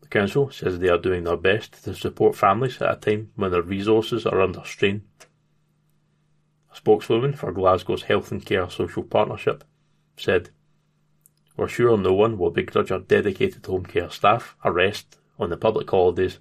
The 0.00 0.08
council 0.08 0.50
says 0.50 0.78
they 0.78 0.88
are 0.88 0.96
doing 0.96 1.24
their 1.24 1.36
best 1.36 1.84
to 1.84 1.94
support 1.94 2.34
families 2.34 2.80
at 2.80 2.96
a 2.96 2.96
time 2.98 3.32
when 3.36 3.50
their 3.50 3.60
resources 3.60 4.24
are 4.24 4.40
under 4.40 4.64
strain. 4.64 5.02
A 6.72 6.76
spokeswoman 6.76 7.34
for 7.34 7.52
Glasgow's 7.52 8.04
Health 8.04 8.32
and 8.32 8.42
Care 8.42 8.70
Social 8.70 9.02
Partnership 9.02 9.64
said, 10.16 10.48
We're 11.58 11.66
sure 11.66 11.98
no 11.98 12.14
one 12.14 12.38
will 12.38 12.52
begrudge 12.52 12.92
our 12.92 13.00
dedicated 13.00 13.66
home 13.66 13.84
care 13.84 14.10
staff 14.10 14.54
a 14.62 14.70
rest 14.70 15.18
on 15.40 15.50
the 15.50 15.56
public 15.56 15.90
holidays 15.90 16.38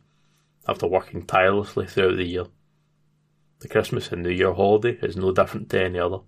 after 0.67 0.85
working 0.85 1.25
tirelessly 1.25 1.87
throughout 1.87 2.17
the 2.17 2.23
year. 2.23 2.45
The 3.57 3.67
Christmas 3.67 4.11
and 4.11 4.21
New 4.21 4.29
Year 4.29 4.53
holiday 4.53 4.99
is 5.01 5.17
no 5.17 5.31
different 5.31 5.71
to 5.71 5.83
any 5.83 5.97
other. 5.97 6.19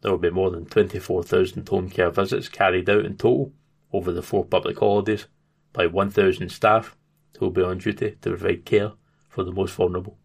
There 0.00 0.10
will 0.10 0.18
be 0.18 0.30
more 0.30 0.50
than 0.50 0.66
24,000 0.66 1.68
home 1.68 1.90
care 1.90 2.10
visits 2.10 2.48
carried 2.48 2.90
out 2.90 3.04
in 3.04 3.16
total 3.16 3.52
over 3.92 4.10
the 4.10 4.20
four 4.20 4.44
public 4.44 4.80
holidays 4.80 5.26
by 5.72 5.86
1,000 5.86 6.48
staff 6.48 6.96
who 7.38 7.46
will 7.46 7.52
be 7.52 7.62
on 7.62 7.78
duty 7.78 8.16
to 8.20 8.30
provide 8.30 8.64
care 8.64 8.94
for 9.28 9.44
the 9.44 9.52
most 9.52 9.76
vulnerable. 9.76 10.18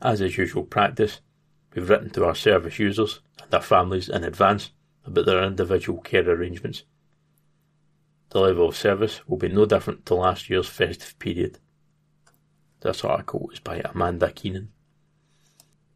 As 0.00 0.22
is 0.22 0.38
usual 0.38 0.64
practice, 0.64 1.20
we've 1.74 1.90
written 1.90 2.08
to 2.08 2.24
our 2.24 2.34
service 2.34 2.78
users 2.78 3.20
and 3.42 3.50
their 3.50 3.60
families 3.60 4.08
in 4.08 4.24
advance 4.24 4.70
about 5.06 5.26
their 5.26 5.42
individual 5.42 6.00
care 6.00 6.28
arrangements. 6.28 6.84
The 8.30 8.40
level 8.40 8.68
of 8.68 8.76
service 8.76 9.26
will 9.28 9.36
be 9.36 9.48
no 9.48 9.66
different 9.66 10.06
to 10.06 10.14
last 10.14 10.50
year's 10.50 10.68
festive 10.68 11.18
period. 11.18 11.58
This 12.80 13.04
article 13.04 13.48
is 13.52 13.60
by 13.60 13.80
Amanda 13.84 14.30
Keenan. 14.30 14.70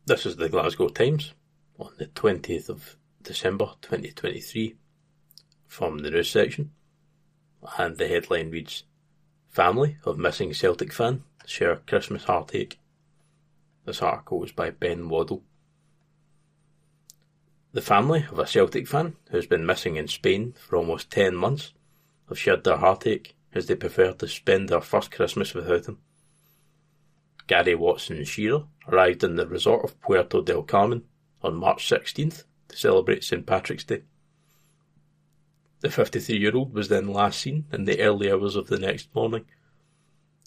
This 0.07 0.25
is 0.25 0.37
the 0.37 0.49
Glasgow 0.49 0.89
Times 0.89 1.35
on 1.79 1.91
the 1.99 2.07
20th 2.07 2.69
of 2.69 2.97
December 3.23 3.67
2023 3.83 4.77
from 5.67 5.99
the 5.99 6.11
news 6.11 6.31
section 6.31 6.71
and 7.77 7.97
the 7.97 8.09
headline 8.09 8.51
reads 8.51 8.85
Family 9.51 9.97
of 10.05 10.19
missing 10.19 10.55
Celtic 10.55 10.93
fan 10.93 11.25
share 11.45 11.77
Christmas 11.87 12.25
heartache. 12.25 12.79
This 13.85 14.03
article 14.03 14.45
is 14.45 14.53
by 14.53 14.71
Ben 14.71 15.09
Waddle. 15.09 15.43
The 17.79 17.85
family 17.85 18.27
of 18.33 18.41
a 18.41 18.45
Celtic 18.45 18.89
fan 18.89 19.15
who's 19.31 19.47
been 19.47 19.65
missing 19.65 19.95
in 19.95 20.09
Spain 20.09 20.53
for 20.59 20.75
almost 20.75 21.13
10 21.13 21.37
months 21.37 21.75
have 22.29 22.37
shared 22.37 22.65
their 22.65 22.79
heartache 22.79 23.37
as 23.55 23.67
they 23.67 23.77
prefer 23.77 24.11
to 24.15 24.27
spend 24.27 24.69
their 24.69 24.81
first 24.81 25.13
Christmas 25.13 25.55
without 25.55 25.87
him. 25.87 25.99
Gary 27.47 27.77
Watson 27.77 28.25
Shearer 28.25 28.65
arrived 28.89 29.23
in 29.23 29.37
the 29.37 29.47
resort 29.47 29.85
of 29.85 30.01
Puerto 30.01 30.43
del 30.43 30.65
Carmen 30.65 31.05
on 31.41 31.55
March 31.55 31.89
16th 31.89 32.43
to 32.67 32.77
celebrate 32.77 33.23
St 33.23 33.47
Patrick's 33.47 33.85
Day. 33.85 34.03
The 35.79 35.89
53 35.89 36.37
year 36.37 36.57
old 36.57 36.75
was 36.75 36.89
then 36.89 37.07
last 37.07 37.41
seen 37.41 37.67
in 37.73 37.85
the 37.85 38.01
early 38.01 38.33
hours 38.33 38.57
of 38.57 38.67
the 38.67 38.81
next 38.81 39.15
morning, 39.15 39.45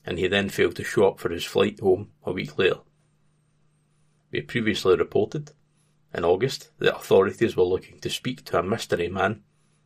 and 0.06 0.20
he 0.20 0.28
then 0.28 0.50
failed 0.50 0.76
to 0.76 0.84
show 0.84 1.08
up 1.08 1.22
for 1.22 1.30
his 1.30 1.46
flight 1.46 1.80
home 1.80 2.12
a 2.26 2.34
week 2.34 2.58
later. 2.58 2.82
We 4.32 4.42
previously 4.42 4.98
reported 4.98 5.52
in 6.14 6.26
August 6.26 6.70
the 6.80 6.96
authorities 6.96 7.56
were 7.56 7.64
looking 7.64 8.00
to 8.00 8.10
speak 8.10 8.44
to 8.46 8.60
a 8.60 8.64
mystery 8.64 9.08
man 9.08 9.44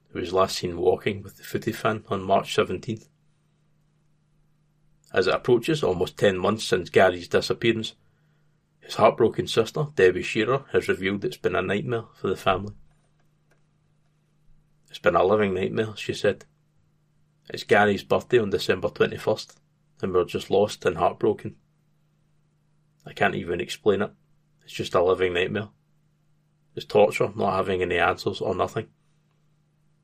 who 0.10 0.20
was 0.20 0.34
last 0.34 0.58
seen 0.58 0.78
walking 0.78 1.22
with 1.22 1.38
the 1.38 1.44
footy 1.44 1.72
fan 1.72 2.04
on 2.08 2.24
March 2.24 2.56
17th. 2.56 3.08
As 5.14 5.28
it 5.28 5.34
approaches 5.34 5.84
almost 5.84 6.18
10 6.18 6.38
months 6.38 6.64
since 6.64 6.90
Gary's 6.90 7.28
disappearance, 7.28 7.96
his 8.80 8.96
heartbroken 8.96 9.48
sister, 9.48 9.88
Debbie 9.96 10.22
Shearer, 10.22 10.66
has 10.72 10.88
revealed 10.88 11.26
it's 11.26 11.38
been 11.38 11.56
a 11.56 11.62
nightmare 11.62 12.06
for 12.14 12.28
the 12.28 12.36
family. 12.36 12.74
It's 14.90 15.00
been 15.00 15.16
a 15.16 15.24
living 15.24 15.54
nightmare, 15.54 15.96
she 15.96 16.14
said. 16.14 16.46
It's 17.50 17.64
Gary's 17.64 18.04
birthday 18.04 18.40
on 18.40 18.52
December 18.52 18.90
21st, 18.90 19.56
and 20.02 20.14
we're 20.14 20.24
just 20.24 20.52
lost 20.52 20.86
and 20.86 20.98
heartbroken. 20.98 21.56
I 23.06 23.14
can't 23.14 23.36
even 23.36 23.60
explain 23.60 24.02
it. 24.02 24.12
It's 24.64 24.74
just 24.74 24.96
a 24.96 25.04
living 25.04 25.34
nightmare. 25.34 25.70
It's 26.76 26.86
torture 26.86 27.32
not 27.36 27.56
having 27.56 27.82
any 27.82 27.98
answers 27.98 28.42
or 28.42 28.54
nothing. 28.54 28.88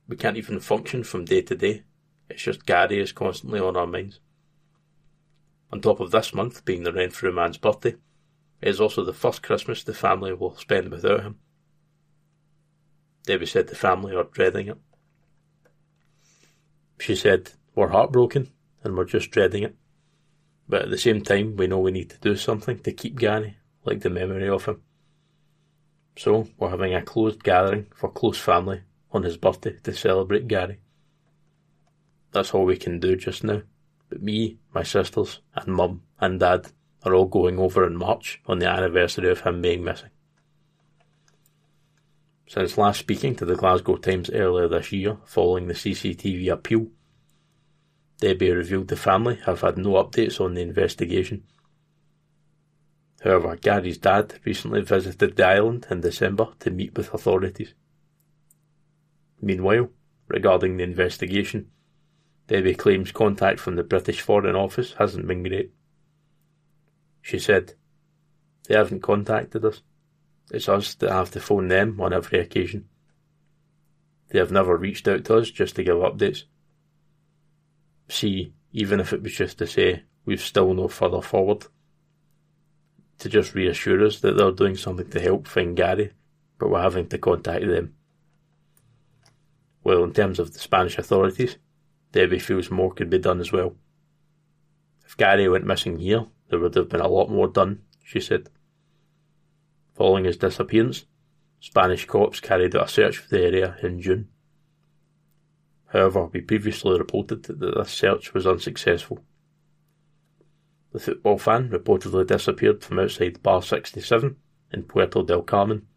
We 0.07 0.15
can't 0.15 0.37
even 0.37 0.59
function 0.59 1.03
from 1.03 1.25
day 1.25 1.41
to 1.41 1.55
day. 1.55 1.83
It's 2.29 2.43
just 2.43 2.65
Gary 2.65 2.99
is 2.99 3.11
constantly 3.11 3.59
on 3.59 3.75
our 3.75 3.87
minds. 3.87 4.19
On 5.71 5.81
top 5.81 5.99
of 5.99 6.11
this 6.11 6.33
month 6.33 6.65
being 6.65 6.83
the 6.83 6.93
Renfrew 6.93 7.31
man's 7.31 7.57
birthday, 7.57 7.95
it 8.61 8.69
is 8.69 8.79
also 8.79 9.03
the 9.03 9.13
first 9.13 9.43
Christmas 9.43 9.83
the 9.83 9.93
family 9.93 10.33
will 10.33 10.55
spend 10.55 10.91
without 10.91 11.23
him. 11.23 11.39
Debbie 13.23 13.45
said 13.45 13.67
the 13.67 13.75
family 13.75 14.15
are 14.15 14.23
dreading 14.23 14.67
it. 14.67 14.77
She 16.99 17.15
said, 17.15 17.51
We're 17.75 17.89
heartbroken 17.89 18.49
and 18.83 18.95
we're 18.95 19.05
just 19.05 19.31
dreading 19.31 19.63
it. 19.63 19.75
But 20.67 20.83
at 20.83 20.89
the 20.89 20.97
same 20.97 21.21
time, 21.21 21.55
we 21.57 21.67
know 21.67 21.79
we 21.79 21.91
need 21.91 22.09
to 22.11 22.19
do 22.19 22.35
something 22.35 22.79
to 22.79 22.93
keep 22.93 23.19
Gary, 23.19 23.57
like 23.83 24.01
the 24.01 24.09
memory 24.09 24.47
of 24.47 24.65
him. 24.65 24.81
So, 26.17 26.47
we're 26.57 26.69
having 26.69 26.93
a 26.93 27.01
closed 27.01 27.43
gathering 27.43 27.87
for 27.95 28.11
close 28.11 28.37
family 28.37 28.81
on 29.11 29.23
his 29.23 29.37
birthday 29.37 29.77
to 29.83 29.93
celebrate 29.93 30.47
Gary. 30.47 30.79
That's 32.31 32.53
all 32.53 32.65
we 32.65 32.77
can 32.77 32.99
do 32.99 33.15
just 33.15 33.43
now. 33.43 33.61
But 34.09 34.21
me, 34.21 34.59
my 34.73 34.83
sisters, 34.83 35.39
and 35.55 35.73
mum 35.73 36.03
and 36.19 36.39
dad 36.39 36.67
are 37.03 37.15
all 37.15 37.25
going 37.25 37.59
over 37.59 37.85
in 37.85 37.95
March 37.95 38.41
on 38.45 38.59
the 38.59 38.67
anniversary 38.67 39.29
of 39.29 39.41
him 39.41 39.61
being 39.61 39.83
missing. 39.83 40.09
Since 42.47 42.77
last 42.77 42.99
speaking 42.99 43.35
to 43.37 43.45
the 43.45 43.55
Glasgow 43.55 43.95
Times 43.95 44.29
earlier 44.29 44.67
this 44.67 44.91
year, 44.91 45.17
following 45.25 45.67
the 45.67 45.73
CCTV 45.73 46.51
appeal, 46.51 46.87
Debbie 48.19 48.51
revealed 48.51 48.89
the 48.89 48.97
family 48.97 49.39
have 49.45 49.61
had 49.61 49.77
no 49.77 49.91
updates 49.91 50.39
on 50.39 50.53
the 50.53 50.61
investigation. 50.61 51.43
However, 53.23 53.55
Gary's 53.55 53.99
dad 53.99 54.39
recently 54.45 54.81
visited 54.81 55.35
the 55.35 55.45
island 55.45 55.85
in 55.91 56.01
December 56.01 56.47
to 56.59 56.71
meet 56.71 56.95
with 56.97 57.13
authorities. 57.13 57.73
Meanwhile, 59.39 59.89
regarding 60.27 60.77
the 60.77 60.83
investigation, 60.83 61.69
Debbie 62.47 62.73
claims 62.73 63.11
contact 63.11 63.59
from 63.59 63.75
the 63.75 63.83
British 63.83 64.21
Foreign 64.21 64.55
Office 64.55 64.93
hasn't 64.97 65.27
been 65.27 65.43
great. 65.43 65.71
She 67.21 67.37
said, 67.37 67.75
They 68.67 68.75
haven't 68.75 69.01
contacted 69.01 69.63
us. 69.65 69.81
It's 70.49 70.67
us 70.67 70.95
that 70.95 71.11
have 71.11 71.31
to 71.31 71.39
phone 71.39 71.67
them 71.67 72.01
on 72.01 72.13
every 72.13 72.39
occasion. 72.39 72.89
They 74.29 74.39
have 74.39 74.51
never 74.51 74.75
reached 74.75 75.07
out 75.07 75.25
to 75.25 75.37
us 75.37 75.51
just 75.51 75.75
to 75.75 75.83
give 75.83 75.97
updates. 75.97 76.43
See, 78.09 78.53
even 78.73 78.99
if 78.99 79.13
it 79.13 79.21
was 79.21 79.33
just 79.33 79.59
to 79.59 79.67
say 79.67 80.03
we've 80.25 80.41
still 80.41 80.73
no 80.73 80.87
further 80.87 81.21
forward, 81.21 81.67
to 83.21 83.29
just 83.29 83.53
reassure 83.53 84.03
us 84.03 84.19
that 84.19 84.35
they're 84.35 84.51
doing 84.51 84.75
something 84.75 85.09
to 85.09 85.19
help 85.19 85.47
find 85.47 85.77
Gary, 85.77 86.11
but 86.57 86.69
we're 86.69 86.81
having 86.81 87.07
to 87.07 87.17
contact 87.17 87.65
them. 87.65 87.93
Well, 89.83 90.03
in 90.03 90.13
terms 90.13 90.39
of 90.39 90.53
the 90.53 90.59
Spanish 90.59 90.97
authorities, 90.97 91.57
Debbie 92.11 92.39
feels 92.39 92.71
more 92.71 92.93
could 92.93 93.09
be 93.09 93.19
done 93.19 93.39
as 93.39 93.51
well. 93.51 93.75
If 95.05 95.17
Gary 95.17 95.47
went 95.47 95.65
missing 95.65 95.99
here, 95.99 96.25
there 96.49 96.59
would 96.59 96.75
have 96.75 96.89
been 96.89 97.01
a 97.01 97.07
lot 97.07 97.29
more 97.29 97.47
done, 97.47 97.83
she 98.03 98.19
said. 98.19 98.49
Following 99.93 100.25
his 100.25 100.37
disappearance, 100.37 101.05
Spanish 101.59 102.05
cops 102.05 102.39
carried 102.39 102.75
out 102.75 102.85
a 102.85 102.87
search 102.87 103.17
for 103.17 103.29
the 103.29 103.43
area 103.43 103.77
in 103.83 104.01
June. 104.01 104.29
However, 105.87 106.25
we 106.25 106.41
previously 106.41 106.97
reported 106.97 107.43
that 107.43 107.59
this 107.59 107.91
search 107.91 108.33
was 108.33 108.47
unsuccessful. 108.47 109.19
The 110.91 110.99
football 110.99 111.37
fan 111.37 111.69
reportedly 111.69 112.27
disappeared 112.27 112.83
from 112.83 112.99
outside 112.99 113.41
Bar 113.41 113.61
67 113.61 114.35
in 114.73 114.83
Puerto 114.83 115.23
del 115.23 115.43
Carmen. 115.43 115.87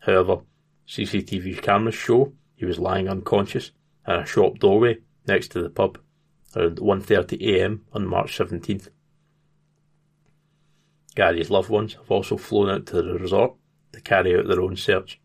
However, 0.00 0.42
CCTV 0.86 1.60
cameras 1.60 1.96
show 1.96 2.32
he 2.54 2.64
was 2.64 2.78
lying 2.78 3.08
unconscious 3.08 3.72
in 4.06 4.14
a 4.14 4.26
shop 4.26 4.58
doorway 4.58 4.98
next 5.26 5.48
to 5.48 5.62
the 5.62 5.70
pub 5.70 5.98
around 6.54 6.78
1.30am 6.78 7.80
on 7.92 8.06
March 8.06 8.38
17th. 8.38 8.88
Gary's 11.16 11.50
loved 11.50 11.70
ones 11.70 11.94
have 11.94 12.10
also 12.10 12.36
flown 12.36 12.70
out 12.70 12.86
to 12.86 13.02
the 13.02 13.18
resort 13.18 13.54
to 13.92 14.00
carry 14.00 14.36
out 14.38 14.46
their 14.46 14.60
own 14.60 14.76
search. 14.76 15.20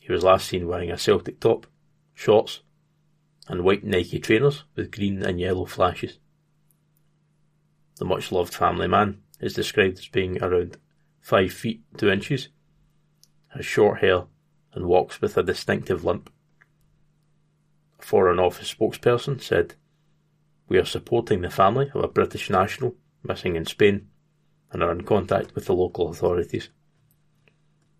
He 0.00 0.10
was 0.12 0.24
last 0.24 0.48
seen 0.48 0.66
wearing 0.66 0.90
a 0.90 0.98
Celtic 0.98 1.38
top, 1.38 1.66
shorts, 2.14 2.60
and 3.46 3.62
white 3.62 3.84
Nike 3.84 4.18
trainers 4.18 4.64
with 4.74 4.90
green 4.90 5.22
and 5.22 5.38
yellow 5.38 5.66
flashes. 5.66 6.18
The 8.00 8.06
much 8.06 8.32
loved 8.32 8.54
family 8.54 8.88
man 8.88 9.18
is 9.40 9.52
described 9.52 9.98
as 9.98 10.08
being 10.08 10.42
around 10.42 10.78
5 11.20 11.52
feet 11.52 11.82
2 11.98 12.08
inches, 12.08 12.48
has 13.48 13.66
short 13.66 14.00
hair, 14.00 14.22
and 14.72 14.86
walks 14.86 15.20
with 15.20 15.36
a 15.36 15.42
distinctive 15.42 16.02
limp. 16.02 16.32
A 17.98 18.02
Foreign 18.02 18.38
Office 18.38 18.72
spokesperson 18.72 19.42
said, 19.42 19.74
We 20.66 20.78
are 20.78 20.86
supporting 20.86 21.42
the 21.42 21.50
family 21.50 21.90
of 21.94 22.02
a 22.02 22.08
British 22.08 22.48
national 22.48 22.96
missing 23.22 23.54
in 23.54 23.66
Spain, 23.66 24.08
and 24.72 24.82
are 24.82 24.92
in 24.92 25.02
contact 25.02 25.54
with 25.54 25.66
the 25.66 25.74
local 25.74 26.08
authorities. 26.08 26.70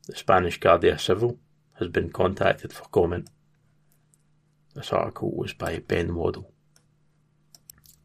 The 0.07 0.17
Spanish 0.17 0.59
Guardia 0.59 0.99
Civil 0.99 1.39
has 1.75 1.89
been 1.89 2.09
contacted 2.09 2.73
for 2.73 2.85
comment. 2.85 3.29
This 4.75 4.95
article 4.95 5.31
was 5.37 5.53
by 5.53 5.81
Ben 5.81 6.15
Waddle. 6.15 6.55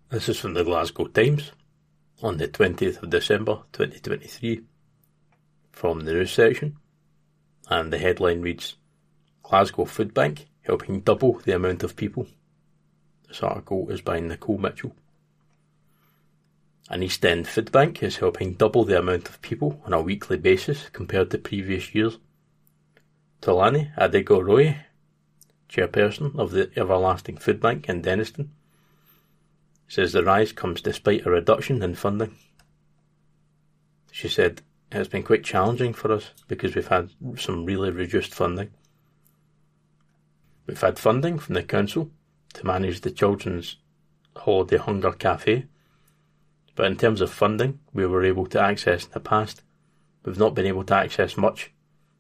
This 0.10 0.28
is 0.28 0.38
from 0.38 0.56
the 0.56 0.66
Glasgow 0.66 1.06
Times 1.06 1.54
on 2.22 2.38
the 2.38 2.48
20th 2.48 3.04
of 3.04 3.10
December 3.10 3.62
2023 3.74 4.62
from 5.72 6.02
the 6.02 6.14
news 6.14 6.32
section, 6.32 6.78
and 7.70 7.92
the 7.92 7.98
headline 7.98 8.42
reads 8.42 8.76
Glasgow 9.44 9.86
Food 9.86 10.14
Bank 10.14 10.48
helping 10.62 11.02
double 11.02 11.40
the 11.40 11.56
amount 11.56 11.84
of 11.84 11.96
people. 11.96 12.28
This 13.28 13.44
article 13.44 13.90
is 13.90 14.02
by 14.02 14.20
Nicole 14.20 14.58
Mitchell. 14.58 14.96
An 16.90 17.02
East 17.02 17.26
End 17.26 17.48
food 17.48 17.72
bank 17.72 18.04
is 18.04 18.18
helping 18.18 18.54
double 18.54 18.84
the 18.84 19.00
amount 19.00 19.28
of 19.28 19.42
people 19.42 19.82
on 19.86 19.94
a 19.94 20.02
weekly 20.02 20.38
basis 20.38 20.90
compared 20.90 21.32
to 21.32 21.40
previous 21.40 21.96
years. 21.96 22.20
Tolani 23.42 23.96
Adegoroye, 23.96 24.84
chairperson 25.68 26.38
of 26.38 26.52
the 26.52 26.70
Everlasting 26.76 27.38
Food 27.38 27.60
Bank 27.60 27.90
in 27.90 28.04
Dennistoun, 28.04 28.50
says 29.88 30.12
the 30.12 30.24
rise 30.24 30.52
comes 30.52 30.82
despite 30.82 31.26
a 31.26 31.30
reduction 31.30 31.82
in 31.82 31.96
funding. 31.96 32.36
She 34.12 34.28
said, 34.28 34.62
It 34.92 34.98
has 34.98 35.08
been 35.08 35.24
quite 35.24 35.44
challenging 35.44 35.94
for 35.94 36.12
us 36.12 36.32
because 36.48 36.76
we've 36.76 36.88
had 36.88 37.10
some 37.38 37.66
really 37.66 37.92
reduced 37.92 38.34
funding. 38.34 38.72
We've 40.66 40.82
had 40.82 40.98
funding 40.98 41.38
from 41.38 41.56
the 41.56 41.64
council 41.64 42.10
to 42.54 42.66
manage 42.66 43.02
the 43.02 43.12
children's 43.12 43.78
holiday 44.36 44.78
hunger 44.78 45.12
cafe, 45.12 45.66
but 46.76 46.88
in 46.88 46.98
terms 46.98 47.22
of 47.22 47.32
funding 47.32 47.80
we 47.94 48.06
were 48.06 48.24
able 48.24 48.48
to 48.48 48.62
access 48.62 49.06
in 49.06 49.12
the 49.12 49.20
past, 49.20 49.62
we've 50.24 50.40
not 50.40 50.56
been 50.56 50.66
able 50.66 50.84
to 50.86 50.96
access 50.96 51.38
much, 51.38 51.72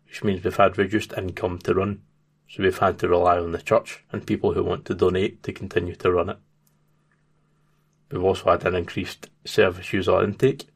which 0.05 0.23
means 0.23 0.43
we've 0.43 0.55
had 0.55 0.77
reduced 0.77 1.13
income 1.17 1.59
to 1.59 1.73
run, 1.73 2.01
so 2.47 2.61
we've 2.61 2.77
had 2.77 2.99
to 2.99 3.09
rely 3.09 3.37
on 3.37 3.51
the 3.51 3.61
church 3.61 4.03
and 4.11 4.27
people 4.27 4.53
who 4.53 4.63
want 4.63 4.85
to 4.85 4.93
donate 4.93 5.41
to 5.43 5.51
continue 5.51 5.95
to 5.95 6.11
run 6.11 6.29
it. 6.29 6.37
We've 8.15 8.23
also 8.23 8.49
had 8.49 8.65
an 8.65 8.75
increased 8.75 9.29
service 9.43 9.91
user 9.91 10.23
intake, 10.23 10.69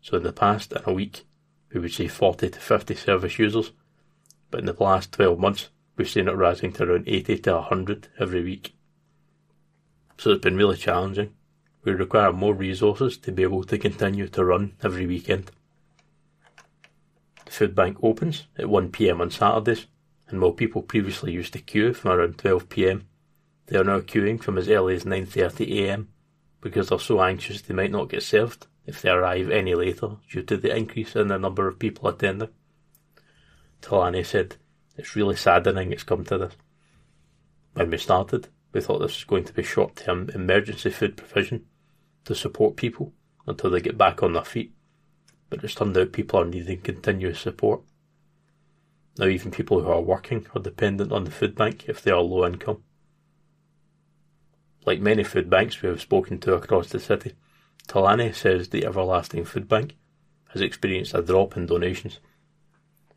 so 0.00 0.16
in 0.16 0.22
the 0.22 0.32
past, 0.32 0.72
in 0.72 0.80
a 0.86 0.94
week, 0.94 1.26
we 1.70 1.78
would 1.78 1.92
say 1.92 2.08
40 2.08 2.48
to 2.48 2.58
50 2.58 2.94
service 2.94 3.38
users, 3.38 3.72
but 4.50 4.60
in 4.60 4.66
the 4.66 4.82
last 4.82 5.12
12 5.12 5.38
months, 5.38 5.68
we've 5.94 6.08
seen 6.08 6.26
it 6.26 6.32
rising 6.32 6.72
to 6.72 6.84
around 6.84 7.06
80 7.06 7.36
to 7.40 7.52
100 7.56 8.08
every 8.18 8.42
week. 8.42 8.74
So 10.16 10.30
it's 10.30 10.40
been 10.40 10.56
really 10.56 10.78
challenging. 10.78 11.34
We 11.84 11.92
require 11.92 12.32
more 12.32 12.54
resources 12.54 13.18
to 13.18 13.30
be 13.30 13.42
able 13.42 13.64
to 13.64 13.76
continue 13.76 14.28
to 14.28 14.44
run 14.46 14.72
every 14.82 15.06
weekend. 15.06 15.50
The 17.44 17.50
food 17.50 17.74
bank 17.74 17.98
opens 18.02 18.46
at 18.56 18.68
1pm 18.68 19.20
on 19.20 19.30
Saturdays, 19.30 19.84
and 20.28 20.40
while 20.40 20.52
people 20.52 20.80
previously 20.80 21.32
used 21.32 21.52
to 21.52 21.58
queue 21.58 21.92
from 21.92 22.12
around 22.12 22.38
12pm, 22.38 23.02
they 23.66 23.76
are 23.76 23.84
now 23.84 24.00
queuing 24.00 24.42
from 24.42 24.56
as 24.56 24.70
early 24.70 24.94
as 24.94 25.04
9.30am 25.04 26.06
because 26.60 26.88
they're 26.88 26.98
so 26.98 27.22
anxious 27.22 27.62
they 27.62 27.74
might 27.74 27.90
not 27.90 28.08
get 28.08 28.22
served 28.22 28.66
if 28.86 29.02
they 29.02 29.10
arrive 29.10 29.50
any 29.50 29.74
later 29.74 30.16
due 30.30 30.42
to 30.42 30.56
the 30.56 30.74
increase 30.74 31.16
in 31.16 31.28
the 31.28 31.38
number 31.38 31.66
of 31.68 31.78
people 31.78 32.08
attending. 32.08 32.48
Tolani 33.82 34.24
said, 34.24 34.56
It's 34.96 35.16
really 35.16 35.36
saddening 35.36 35.92
it's 35.92 36.02
come 36.02 36.24
to 36.24 36.38
this. 36.38 36.56
When 37.74 37.90
we 37.90 37.98
started, 37.98 38.48
we 38.72 38.80
thought 38.80 38.98
this 38.98 39.16
was 39.16 39.24
going 39.24 39.44
to 39.44 39.52
be 39.52 39.62
short 39.62 39.96
term 39.96 40.30
emergency 40.34 40.90
food 40.90 41.16
provision 41.16 41.66
to 42.24 42.34
support 42.34 42.76
people 42.76 43.12
until 43.46 43.70
they 43.70 43.80
get 43.80 43.98
back 43.98 44.22
on 44.22 44.32
their 44.32 44.44
feet, 44.44 44.74
but 45.50 45.62
it's 45.62 45.74
turned 45.74 45.96
out 45.96 46.12
people 46.12 46.40
are 46.40 46.44
needing 46.44 46.80
continuous 46.80 47.40
support. 47.40 47.82
Now, 49.18 49.26
even 49.26 49.50
people 49.50 49.80
who 49.80 49.88
are 49.88 50.00
working 50.00 50.46
are 50.54 50.60
dependent 50.60 51.12
on 51.12 51.24
the 51.24 51.30
food 51.30 51.54
bank 51.54 51.88
if 51.88 52.02
they 52.02 52.10
are 52.10 52.20
low 52.20 52.46
income. 52.46 52.82
Like 54.86 55.00
many 55.00 55.24
food 55.24 55.50
banks 55.50 55.82
we 55.82 55.88
have 55.88 56.00
spoken 56.00 56.38
to 56.38 56.54
across 56.54 56.88
the 56.88 57.00
city, 57.00 57.32
Tolani 57.88 58.32
says 58.32 58.68
the 58.68 58.86
Everlasting 58.86 59.44
Food 59.44 59.68
Bank 59.68 59.96
has 60.50 60.62
experienced 60.62 61.12
a 61.12 61.22
drop 61.22 61.56
in 61.56 61.66
donations, 61.66 62.20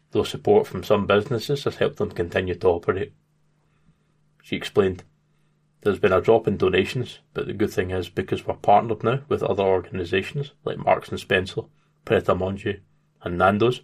though 0.09 0.23
support 0.23 0.65
from 0.65 0.83
some 0.83 1.05
businesses 1.05 1.63
has 1.65 1.75
helped 1.75 1.97
them 1.97 2.09
continue 2.09 2.55
to 2.55 2.67
operate. 2.67 3.13
She 4.41 4.55
explained, 4.55 5.03
There's 5.81 5.99
been 5.99 6.11
a 6.11 6.21
drop 6.21 6.47
in 6.47 6.57
donations, 6.57 7.19
but 7.35 7.45
the 7.45 7.53
good 7.53 7.71
thing 7.71 7.91
is 7.91 8.09
because 8.09 8.47
we're 8.47 8.55
partnered 8.55 9.03
now 9.03 9.19
with 9.29 9.43
other 9.43 9.63
organisations 9.63 10.53
like 10.65 10.79
Marks 10.79 11.09
and 11.09 11.19
Spencer, 11.19 11.61
Pret 12.03 12.27
a 12.27 12.35
Manger, 12.35 12.77
and 13.21 13.37
Nando's, 13.37 13.81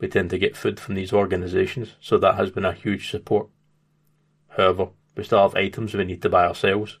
we 0.00 0.08
tend 0.08 0.30
to 0.30 0.38
get 0.38 0.56
food 0.56 0.80
from 0.80 0.96
these 0.96 1.12
organisations, 1.12 1.94
so 2.00 2.18
that 2.18 2.34
has 2.34 2.50
been 2.50 2.64
a 2.64 2.72
huge 2.72 3.08
support. 3.08 3.48
However, 4.48 4.88
we 5.14 5.22
still 5.22 5.42
have 5.42 5.54
items 5.54 5.94
we 5.94 6.04
need 6.04 6.22
to 6.22 6.28
buy 6.28 6.46
ourselves, 6.46 6.98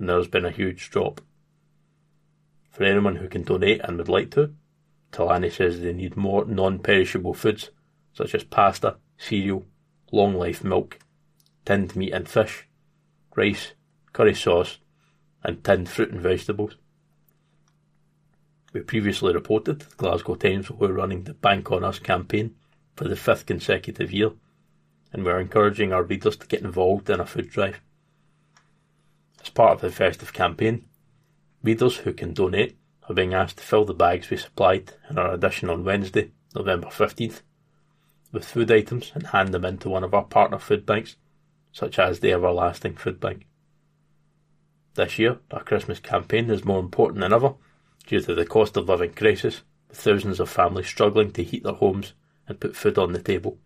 and 0.00 0.08
there 0.08 0.16
has 0.16 0.26
been 0.26 0.46
a 0.46 0.50
huge 0.50 0.90
drop. 0.90 1.20
For 2.70 2.84
anyone 2.84 3.16
who 3.16 3.28
can 3.28 3.42
donate 3.42 3.82
and 3.84 3.98
would 3.98 4.08
like 4.08 4.30
to, 4.32 4.54
Tolani 5.12 5.52
says 5.52 5.80
they 5.80 5.92
need 5.92 6.16
more 6.16 6.46
non-perishable 6.46 7.34
foods 7.34 7.70
such 8.14 8.34
as 8.34 8.42
pasta, 8.42 8.96
cereal, 9.18 9.66
long 10.10 10.34
life 10.34 10.64
milk, 10.64 10.98
tinned 11.66 11.94
meat 11.94 12.12
and 12.12 12.28
fish, 12.28 12.66
rice, 13.36 13.72
curry 14.12 14.34
sauce, 14.34 14.78
and 15.44 15.62
tinned 15.62 15.88
fruit 15.88 16.10
and 16.10 16.22
vegetables. 16.22 16.76
We 18.72 18.80
previously 18.80 19.34
reported 19.34 19.80
the 19.80 19.94
Glasgow 19.96 20.36
Times 20.36 20.70
were 20.70 20.92
running 20.92 21.24
the 21.24 21.34
Bank 21.34 21.70
on 21.70 21.84
Us 21.84 21.98
campaign 21.98 22.54
for 22.96 23.06
the 23.06 23.16
fifth 23.16 23.44
consecutive 23.44 24.12
year, 24.12 24.30
and 25.12 25.24
we're 25.24 25.40
encouraging 25.40 25.92
our 25.92 26.04
readers 26.04 26.36
to 26.38 26.46
get 26.46 26.62
involved 26.62 27.10
in 27.10 27.20
a 27.20 27.26
food 27.26 27.50
drive. 27.50 27.80
As 29.42 29.48
part 29.48 29.72
of 29.72 29.80
the 29.80 29.90
festive 29.90 30.32
campaign, 30.32 30.84
readers 31.62 31.98
who 31.98 32.12
can 32.12 32.34
donate 32.34 32.76
are 33.08 33.14
being 33.14 33.32
asked 33.32 33.56
to 33.56 33.64
fill 33.64 33.84
the 33.84 33.94
bags 33.94 34.28
we 34.28 34.36
supplied 34.36 34.92
in 35.08 35.18
our 35.18 35.32
edition 35.32 35.70
on 35.70 35.84
Wednesday, 35.84 36.32
November 36.54 36.88
15th, 36.88 37.40
with 38.32 38.44
food 38.44 38.70
items 38.70 39.10
and 39.14 39.28
hand 39.28 39.54
them 39.54 39.64
into 39.64 39.88
one 39.88 40.04
of 40.04 40.14
our 40.14 40.24
partner 40.24 40.58
food 40.58 40.84
banks, 40.84 41.16
such 41.72 41.98
as 41.98 42.20
the 42.20 42.32
Everlasting 42.32 42.96
Food 42.96 43.18
Bank. 43.18 43.46
This 44.94 45.18
year, 45.18 45.38
our 45.50 45.64
Christmas 45.64 46.00
campaign 46.00 46.50
is 46.50 46.64
more 46.64 46.80
important 46.80 47.20
than 47.20 47.32
ever 47.32 47.54
due 48.06 48.20
to 48.20 48.34
the 48.34 48.44
cost 48.44 48.76
of 48.76 48.88
living 48.88 49.14
crisis, 49.14 49.62
with 49.88 49.98
thousands 49.98 50.38
of 50.38 50.50
families 50.50 50.86
struggling 50.86 51.32
to 51.32 51.42
heat 51.42 51.62
their 51.62 51.72
homes 51.72 52.12
and 52.46 52.60
put 52.60 52.76
food 52.76 52.98
on 52.98 53.12
the 53.12 53.22
table. 53.22 53.58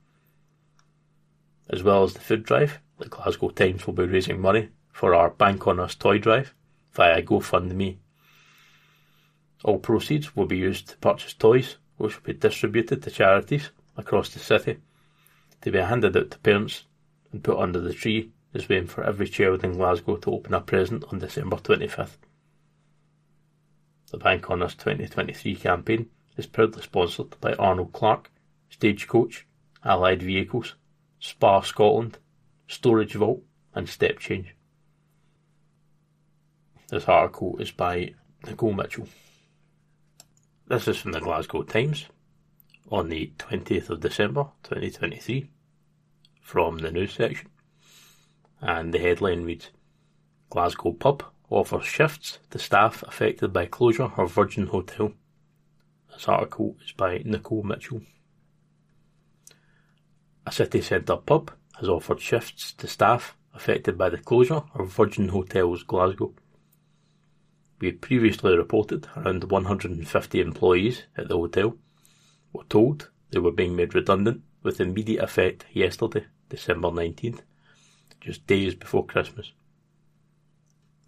As 1.68 1.82
well 1.82 2.04
as 2.04 2.14
the 2.14 2.20
food 2.20 2.44
drive, 2.44 2.78
the 2.98 3.08
Glasgow 3.08 3.48
Times 3.48 3.86
will 3.86 3.94
be 3.94 4.04
raising 4.04 4.40
money 4.40 4.68
for 4.94 5.12
our 5.12 5.28
Bank 5.28 5.66
on 5.66 5.80
Us 5.80 5.96
toy 5.96 6.18
drive 6.18 6.54
via 6.92 7.20
GoFundMe. 7.20 7.96
All 9.64 9.78
proceeds 9.78 10.36
will 10.36 10.46
be 10.46 10.56
used 10.56 10.88
to 10.88 10.96
purchase 10.98 11.34
toys, 11.34 11.78
which 11.96 12.14
will 12.14 12.32
be 12.32 12.38
distributed 12.38 13.02
to 13.02 13.10
charities 13.10 13.70
across 13.96 14.28
the 14.28 14.38
city 14.38 14.78
to 15.62 15.72
be 15.72 15.80
handed 15.80 16.16
out 16.16 16.30
to 16.30 16.38
parents 16.38 16.84
and 17.32 17.42
put 17.42 17.58
under 17.58 17.80
the 17.80 17.92
tree 17.92 18.30
as 18.54 18.68
we 18.68 18.76
aim 18.76 18.86
for 18.86 19.02
every 19.02 19.28
child 19.28 19.64
in 19.64 19.72
Glasgow 19.72 20.16
to 20.16 20.30
open 20.30 20.54
a 20.54 20.60
present 20.60 21.04
on 21.10 21.18
December 21.18 21.56
25th. 21.56 22.18
The 24.12 24.18
Bank 24.18 24.48
on 24.48 24.62
Us 24.62 24.76
2023 24.76 25.56
campaign 25.56 26.08
is 26.36 26.46
proudly 26.46 26.82
sponsored 26.82 27.34
by 27.40 27.54
Arnold 27.54 27.92
Clark, 27.92 28.30
Stagecoach, 28.70 29.44
Allied 29.84 30.22
Vehicles, 30.22 30.76
Spar 31.18 31.64
Scotland, 31.64 32.18
Storage 32.68 33.14
Vault, 33.14 33.42
and 33.74 33.88
Step 33.88 34.20
Change. 34.20 34.54
This 36.90 37.08
article 37.08 37.56
is 37.60 37.70
by 37.70 38.12
Nicole 38.46 38.74
Mitchell. 38.74 39.08
This 40.68 40.86
is 40.86 40.98
from 40.98 41.12
the 41.12 41.20
Glasgow 41.20 41.62
Times 41.62 42.04
on 42.90 43.08
the 43.08 43.32
20th 43.38 43.88
of 43.88 44.00
December 44.00 44.48
2023 44.64 45.48
from 46.42 46.76
the 46.76 46.92
news 46.92 47.14
section. 47.14 47.48
And 48.60 48.92
the 48.92 48.98
headline 48.98 49.44
reads 49.44 49.70
Glasgow 50.50 50.92
pub 50.92 51.24
offers 51.48 51.86
shifts 51.86 52.38
to 52.50 52.58
staff 52.58 53.02
affected 53.04 53.50
by 53.50 53.64
closure 53.64 54.12
of 54.18 54.32
Virgin 54.32 54.66
Hotel. 54.66 55.14
This 56.12 56.28
article 56.28 56.76
is 56.84 56.92
by 56.92 57.22
Nicole 57.24 57.62
Mitchell. 57.62 58.02
A 60.46 60.52
city 60.52 60.82
centre 60.82 61.16
pub 61.16 61.50
has 61.78 61.88
offered 61.88 62.20
shifts 62.20 62.74
to 62.74 62.86
staff 62.86 63.38
affected 63.54 63.96
by 63.96 64.10
the 64.10 64.18
closure 64.18 64.64
of 64.74 64.92
Virgin 64.92 65.28
Hotels 65.28 65.82
Glasgow. 65.82 66.34
We 67.80 67.92
previously 67.92 68.56
reported 68.56 69.08
around 69.16 69.44
150 69.44 70.40
employees 70.40 71.04
at 71.16 71.28
the 71.28 71.36
hotel 71.36 71.76
were 72.52 72.64
told 72.64 73.10
they 73.30 73.40
were 73.40 73.52
being 73.52 73.76
made 73.76 73.94
redundant 73.94 74.42
with 74.62 74.80
immediate 74.80 75.22
effect 75.22 75.66
yesterday, 75.72 76.26
December 76.48 76.88
19th, 76.88 77.40
just 78.20 78.46
days 78.46 78.74
before 78.74 79.04
Christmas. 79.04 79.52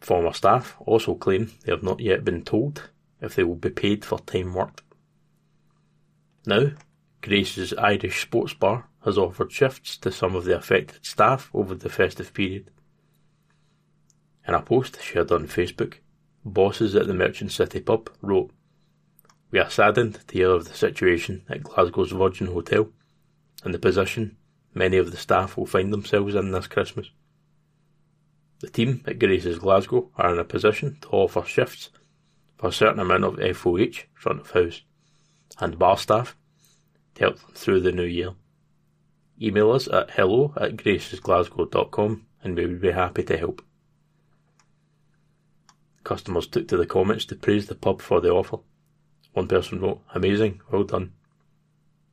Former 0.00 0.32
staff 0.32 0.76
also 0.80 1.14
claim 1.14 1.52
they 1.64 1.72
have 1.72 1.82
not 1.82 2.00
yet 2.00 2.24
been 2.24 2.42
told 2.42 2.90
if 3.20 3.34
they 3.34 3.44
will 3.44 3.54
be 3.54 3.70
paid 3.70 4.04
for 4.04 4.18
time 4.20 4.52
worked. 4.52 4.82
Now, 6.46 6.72
Grace's 7.22 7.72
Irish 7.74 8.22
Sports 8.22 8.54
Bar 8.54 8.88
has 9.04 9.18
offered 9.18 9.50
shifts 9.50 9.96
to 9.98 10.12
some 10.12 10.36
of 10.36 10.44
the 10.44 10.56
affected 10.56 11.04
staff 11.04 11.50
over 11.54 11.74
the 11.74 11.88
festive 11.88 12.32
period. 12.34 12.70
In 14.46 14.54
a 14.54 14.62
post 14.62 15.02
shared 15.02 15.32
on 15.32 15.48
Facebook, 15.48 15.94
bosses 16.46 16.94
at 16.94 17.06
the 17.06 17.14
Merchant 17.14 17.52
City 17.52 17.80
pub 17.80 18.10
wrote, 18.22 18.50
We 19.50 19.58
are 19.58 19.70
saddened 19.70 20.20
to 20.28 20.34
hear 20.34 20.50
of 20.50 20.66
the 20.66 20.74
situation 20.74 21.42
at 21.48 21.64
Glasgow's 21.64 22.12
Virgin 22.12 22.46
Hotel 22.48 22.88
and 23.64 23.74
the 23.74 23.78
position 23.78 24.36
many 24.74 24.96
of 24.96 25.10
the 25.10 25.16
staff 25.16 25.56
will 25.56 25.66
find 25.66 25.92
themselves 25.92 26.34
in 26.34 26.52
this 26.52 26.66
Christmas. 26.66 27.10
The 28.60 28.70
team 28.70 29.02
at 29.06 29.18
Grace's 29.18 29.58
Glasgow 29.58 30.10
are 30.16 30.32
in 30.32 30.38
a 30.38 30.44
position 30.44 30.98
to 31.02 31.08
offer 31.08 31.42
shifts 31.42 31.90
for 32.56 32.68
a 32.68 32.72
certain 32.72 33.00
amount 33.00 33.24
of 33.24 33.56
FOH 33.56 34.04
front 34.14 34.40
of 34.40 34.50
house 34.52 34.82
and 35.58 35.78
bar 35.78 35.98
staff 35.98 36.36
to 37.16 37.24
help 37.24 37.40
them 37.40 37.50
through 37.54 37.80
the 37.80 37.92
new 37.92 38.04
year. 38.04 38.34
Email 39.40 39.72
us 39.72 39.88
at 39.88 40.12
hello 40.12 40.54
at 40.56 40.76
gracesglasgow.com 40.76 42.26
and 42.42 42.56
we 42.56 42.66
would 42.66 42.80
be 42.80 42.92
happy 42.92 43.22
to 43.24 43.36
help. 43.36 43.65
Customers 46.06 46.46
took 46.46 46.68
to 46.68 46.76
the 46.76 46.86
comments 46.86 47.24
to 47.24 47.34
praise 47.34 47.66
the 47.66 47.74
pub 47.74 48.00
for 48.00 48.20
the 48.20 48.30
offer. 48.30 48.58
One 49.32 49.48
person 49.48 49.80
wrote, 49.80 50.02
Amazing, 50.14 50.60
well 50.70 50.84
done. 50.84 51.14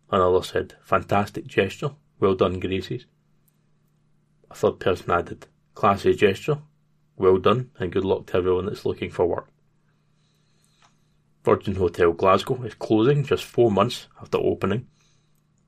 Another 0.10 0.42
said, 0.42 0.74
Fantastic 0.82 1.46
gesture, 1.46 1.92
well 2.20 2.34
done, 2.34 2.60
Gracie's. 2.60 3.06
A 4.50 4.56
third 4.56 4.80
person 4.80 5.12
added, 5.12 5.46
Classy 5.76 6.16
gesture. 6.16 6.58
Well 7.18 7.38
done, 7.38 7.70
and 7.78 7.92
good 7.92 8.04
luck 8.04 8.26
to 8.28 8.38
everyone 8.38 8.66
that's 8.66 8.84
looking 8.84 9.12
for 9.12 9.28
work. 9.28 9.50
Virgin 11.46 11.76
Hotel 11.76 12.14
Glasgow 12.14 12.64
is 12.64 12.74
closing 12.74 13.24
just 13.24 13.44
four 13.44 13.70
months 13.70 14.08
after 14.20 14.40
opening, 14.40 14.88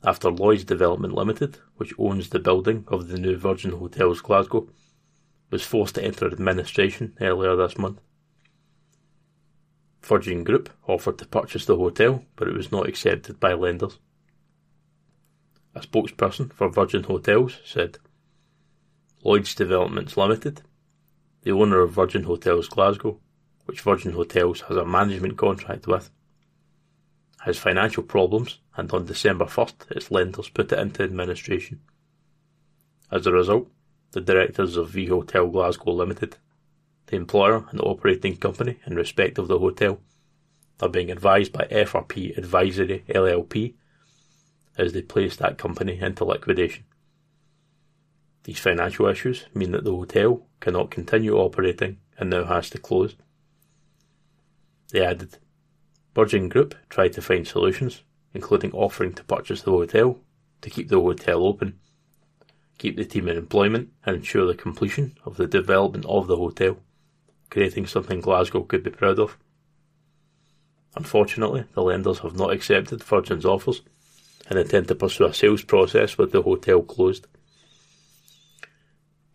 after 0.03 0.31
Lloyds 0.31 0.63
Development 0.63 1.13
Limited, 1.13 1.59
which 1.75 1.93
owns 1.99 2.29
the 2.29 2.39
building 2.39 2.85
of 2.87 3.07
the 3.07 3.19
new 3.19 3.37
Virgin 3.37 3.73
Hotels 3.73 4.21
Glasgow, 4.21 4.67
was 5.51 5.61
forced 5.61 5.93
to 5.93 6.03
enter 6.03 6.25
administration 6.25 7.15
earlier 7.21 7.55
this 7.55 7.77
month. 7.77 8.01
Virgin 10.05 10.43
Group 10.43 10.69
offered 10.87 11.17
to 11.17 11.25
purchase 11.25 11.65
the 11.65 11.77
hotel, 11.77 12.23
but 12.35 12.47
it 12.47 12.53
was 12.53 12.71
not 12.71 12.87
accepted 12.87 13.39
by 13.39 13.53
lenders. 13.53 13.97
A 15.73 15.79
spokesperson 15.79 16.53
for 16.53 16.69
Virgin 16.69 17.03
Hotels 17.03 17.59
said, 17.65 17.97
Lloyds 19.23 19.55
Developments 19.55 20.15
Limited, 20.15 20.61
the 21.41 21.51
owner 21.51 21.79
of 21.79 21.91
Virgin 21.91 22.23
Hotels 22.23 22.67
Glasgow, 22.67 23.19
which 23.65 23.81
Virgin 23.81 24.13
Hotels 24.13 24.61
has 24.61 24.77
a 24.77 24.85
management 24.85 25.37
contract 25.37 25.87
with, 25.87 26.11
has 27.39 27.57
financial 27.57 28.03
problems 28.03 28.59
and 28.77 28.91
on 28.91 29.05
December 29.05 29.45
1st 29.45 29.91
its 29.91 30.11
lenders 30.11 30.49
put 30.49 30.71
it 30.71 30.79
into 30.79 31.03
administration. 31.03 31.81
As 33.11 33.25
a 33.25 33.31
result, 33.31 33.69
the 34.11 34.21
directors 34.21 34.77
of 34.77 34.89
V 34.89 35.07
Hotel 35.07 35.47
Glasgow 35.47 35.93
Limited, 35.93 36.37
the 37.07 37.15
employer 37.15 37.65
and 37.69 37.79
the 37.79 37.83
operating 37.83 38.37
company 38.37 38.79
in 38.85 38.95
respect 38.95 39.37
of 39.37 39.47
the 39.47 39.59
hotel, 39.59 39.99
are 40.81 40.89
being 40.89 41.09
advised 41.09 41.53
by 41.53 41.65
FRP 41.65 42.37
Advisory 42.37 43.05
LLP 43.07 43.75
as 44.77 44.91
they 44.91 45.01
place 45.01 45.37
that 45.37 45.57
company 45.57 45.99
into 45.99 46.25
liquidation. 46.25 46.83
These 48.43 48.59
financial 48.59 49.07
issues 49.07 49.45
mean 49.53 49.71
that 49.71 49.85
the 49.85 49.95
hotel 49.95 50.45
cannot 50.59 50.91
continue 50.91 51.37
operating 51.37 51.97
and 52.17 52.29
now 52.29 52.43
has 52.43 52.69
to 52.71 52.77
close. 52.77 53.15
They 54.91 55.03
added, 55.03 55.37
Virgin 56.13 56.49
Group 56.49 56.75
tried 56.89 57.13
to 57.13 57.21
find 57.21 57.47
solutions, 57.47 58.03
including 58.33 58.71
offering 58.73 59.13
to 59.13 59.23
purchase 59.23 59.61
the 59.61 59.71
hotel 59.71 60.19
to 60.61 60.69
keep 60.69 60.89
the 60.89 60.99
hotel 60.99 61.45
open 61.45 61.79
keep 62.77 62.95
the 62.95 63.05
team 63.05 63.27
in 63.27 63.37
employment 63.37 63.89
and 64.05 64.17
ensure 64.17 64.45
the 64.45 64.55
completion 64.55 65.17
of 65.25 65.37
the 65.37 65.47
development 65.47 66.05
of 66.05 66.27
the 66.27 66.35
hotel, 66.35 66.77
creating 67.49 67.87
something 67.87 68.21
Glasgow 68.21 68.63
could 68.63 68.83
be 68.83 68.89
proud 68.89 69.19
of. 69.19 69.37
Unfortunately, 70.95 71.65
the 71.73 71.81
lenders 71.81 72.19
have 72.19 72.37
not 72.37 72.51
accepted 72.51 73.03
Virgin's 73.03 73.45
offers 73.45 73.81
and 74.47 74.57
intend 74.57 74.87
to 74.87 74.95
pursue 74.95 75.25
a 75.25 75.33
sales 75.33 75.63
process 75.63 76.17
with 76.17 76.31
the 76.31 76.41
hotel 76.41 76.81
closed. 76.81 77.27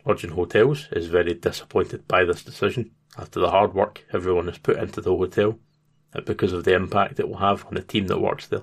Virgin 0.07 0.31
Hotels 0.31 0.89
is 0.93 1.07
very 1.07 1.35
disappointed 1.35 2.09
by 2.09 2.24
this 2.24 2.43
decision 2.43 2.93
after 3.19 3.41
the 3.41 3.51
hard 3.51 3.74
work 3.74 4.05
everyone 4.12 4.47
has 4.47 4.59
put 4.59 4.78
into 4.78 5.01
the 5.01 5.15
hotel 5.15 5.59
and 6.15 6.24
because 6.24 6.53
of 6.53 6.65
the 6.65 6.74
impact 6.74 7.20
it 7.20 7.28
will 7.28 7.39
have 7.39 7.66
on 7.66 7.74
the 7.74 7.82
team 7.82 8.07
that 8.07 8.20
works 8.20 8.47
there. 8.47 8.62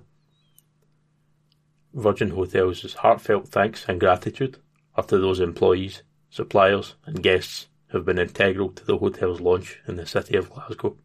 Virgin 1.93 2.31
Hotels' 2.31 2.93
heartfelt 2.95 3.47
thanks 3.47 3.85
and 3.87 3.99
gratitude 3.99 4.57
after 4.97 5.19
those 5.19 5.39
employees, 5.39 6.01
suppliers, 6.29 6.95
and 7.05 7.21
guests 7.21 7.67
have 7.91 8.05
been 8.05 8.19
integral 8.19 8.69
to 8.69 8.85
the 8.85 8.97
hotel's 8.97 9.39
launch 9.39 9.79
in 9.87 9.95
the 9.95 10.05
city 10.05 10.35
of 10.35 10.49
Glasgow. 10.49 10.97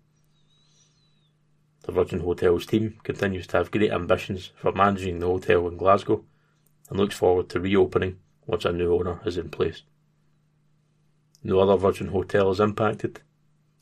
The 1.85 1.93
Virgin 1.93 2.21
Hotels 2.21 2.67
team 2.67 2.99
continues 3.03 3.47
to 3.49 3.57
have 3.57 3.71
great 3.71 3.93
ambitions 3.93 4.51
for 4.57 4.73
managing 4.73 5.19
the 5.19 5.27
hotel 5.27 5.67
in 5.69 5.77
Glasgow 5.77 6.25
and 6.89 6.99
looks 6.99 7.17
forward 7.17 7.49
to 7.51 7.61
reopening 7.61 8.19
once 8.47 8.65
a 8.65 8.73
new 8.73 8.95
owner 8.95 9.21
is 9.25 9.37
in 9.37 9.49
place. 9.49 9.83
No 11.43 11.61
other 11.61 11.77
Virgin 11.77 12.09
hotel 12.09 12.51
is 12.51 12.61
impacted. 12.61 13.21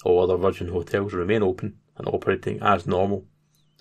All 0.04 0.22
other 0.22 0.36
Virgin 0.36 0.68
hotels 0.68 1.12
remain 1.12 1.42
open 1.42 1.78
and 1.96 2.08
operating 2.08 2.60
as 2.62 2.86
normal, 2.86 3.26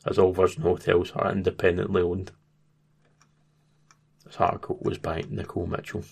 as 0.06 0.18
all 0.18 0.34
Virgin 0.34 0.64
hotels 0.64 1.12
are 1.12 1.32
independently 1.32 2.02
owned. 2.02 2.32
This 4.26 4.38
article 4.38 4.80
was 4.82 4.98
by 4.98 5.24
Nicole 5.30 5.66
Mitchell. 5.66 6.04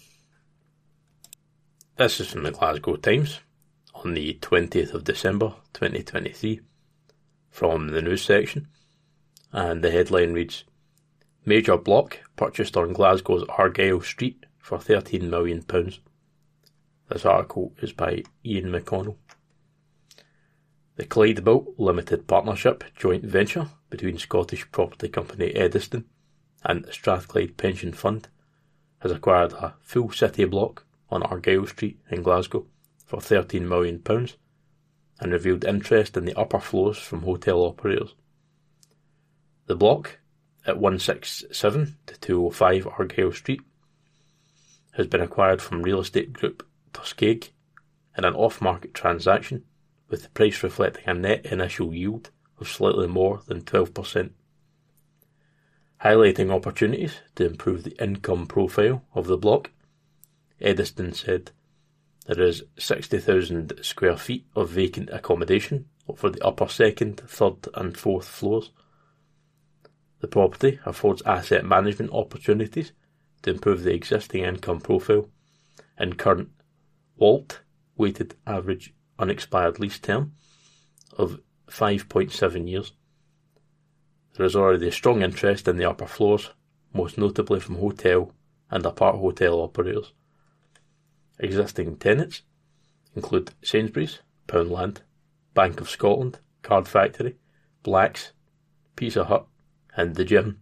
This 1.97 2.19
is 2.19 2.27
from 2.27 2.43
the 2.43 2.51
Glasgow 2.51 2.95
Times 2.97 3.39
on 3.95 4.13
the 4.13 4.37
20th 4.39 4.93
of 4.93 5.03
December 5.03 5.55
2023 5.73 6.61
from 7.49 7.87
the 7.87 8.03
news 8.03 8.21
section 8.21 8.67
and 9.51 9.83
the 9.83 9.89
headline 9.89 10.33
reads 10.33 10.63
Major 11.43 11.75
block 11.75 12.19
purchased 12.35 12.77
on 12.77 12.93
Glasgow's 12.93 13.45
Argyle 13.49 14.01
Street 14.01 14.45
for 14.59 14.77
£13 14.77 15.23
million. 15.23 15.65
This 17.09 17.25
article 17.25 17.73
is 17.81 17.93
by 17.93 18.21
Ian 18.45 18.71
McConnell. 18.71 19.15
The 20.97 21.05
Clydebuilt 21.05 21.79
Limited 21.79 22.27
Partnership 22.27 22.83
joint 22.95 23.25
venture 23.25 23.69
between 23.89 24.19
Scottish 24.19 24.71
property 24.71 25.09
company 25.09 25.51
Eddiston 25.51 26.03
and 26.63 26.85
Strathclyde 26.91 27.57
Pension 27.57 27.91
Fund 27.91 28.27
has 28.99 29.11
acquired 29.11 29.53
a 29.53 29.73
full 29.81 30.11
city 30.11 30.45
block 30.45 30.83
on 31.09 31.23
Argyle 31.23 31.65
Street 31.67 31.99
in 32.09 32.21
Glasgow 32.21 32.65
for 33.05 33.19
£13 33.19 33.61
million 33.61 34.01
and 35.19 35.31
revealed 35.31 35.65
interest 35.65 36.17
in 36.17 36.25
the 36.25 36.37
upper 36.37 36.59
floors 36.59 36.97
from 36.97 37.21
hotel 37.21 37.61
operators. 37.61 38.13
The 39.65 39.75
block, 39.75 40.19
at 40.65 40.77
167 40.77 41.97
to 42.07 42.19
205 42.19 42.87
Argyle 42.87 43.31
Street, 43.31 43.61
has 44.93 45.07
been 45.07 45.21
acquired 45.21 45.61
from 45.61 45.83
real 45.83 45.99
estate 45.99 46.33
group 46.33 46.65
Tuskegee 46.93 47.51
in 48.17 48.25
an 48.25 48.35
off-market 48.35 48.93
transaction 48.93 49.63
with 50.09 50.23
the 50.23 50.29
price 50.29 50.63
reflecting 50.63 51.07
a 51.07 51.13
net 51.13 51.45
initial 51.45 51.93
yield 51.93 52.31
of 52.59 52.67
slightly 52.67 53.07
more 53.07 53.41
than 53.47 53.61
12% 53.61 54.31
highlighting 56.03 56.51
opportunities 56.51 57.15
to 57.35 57.45
improve 57.45 57.83
the 57.83 58.01
income 58.03 58.45
profile 58.45 59.03
of 59.13 59.27
the 59.27 59.37
block. 59.37 59.71
Eddiston 60.61 61.13
said 61.15 61.51
there 62.25 62.41
is 62.41 62.63
60,000 62.77 63.79
square 63.81 64.17
feet 64.17 64.45
of 64.55 64.69
vacant 64.69 65.09
accommodation 65.11 65.85
for 66.15 66.29
the 66.29 66.43
upper 66.43 66.67
second, 66.67 67.21
third 67.21 67.67
and 67.73 67.97
fourth 67.97 68.27
floors. 68.27 68.71
The 70.19 70.27
property 70.27 70.79
affords 70.85 71.21
asset 71.25 71.63
management 71.63 72.11
opportunities 72.11 72.91
to 73.43 73.51
improve 73.51 73.83
the 73.83 73.93
existing 73.93 74.43
income 74.43 74.81
profile 74.81 75.29
and 75.97 76.17
current 76.17 76.49
WALT, 77.17 77.61
weighted 77.95 78.35
average 78.45 78.93
unexpired 79.19 79.79
lease 79.79 79.99
term, 79.99 80.33
of 81.17 81.39
5.7 81.67 82.69
years. 82.69 82.93
There 84.35 84.45
is 84.45 84.55
already 84.55 84.87
a 84.87 84.91
strong 84.91 85.21
interest 85.21 85.67
in 85.67 85.77
the 85.77 85.89
upper 85.89 86.07
floors, 86.07 86.51
most 86.93 87.17
notably 87.17 87.59
from 87.59 87.75
hotel 87.75 88.31
and 88.69 88.85
apart 88.85 89.15
hotel 89.15 89.61
operators. 89.61 90.13
Existing 91.39 91.97
tenants 91.97 92.41
include 93.15 93.51
Sainsbury's, 93.61 94.19
Poundland, 94.47 94.99
Bank 95.53 95.79
of 95.81 95.89
Scotland, 95.89 96.39
Card 96.61 96.87
Factory, 96.87 97.35
Blacks, 97.83 98.31
Pizza 98.95 99.25
Hut, 99.25 99.45
and 99.95 100.15
The 100.15 100.25
Gym, 100.25 100.61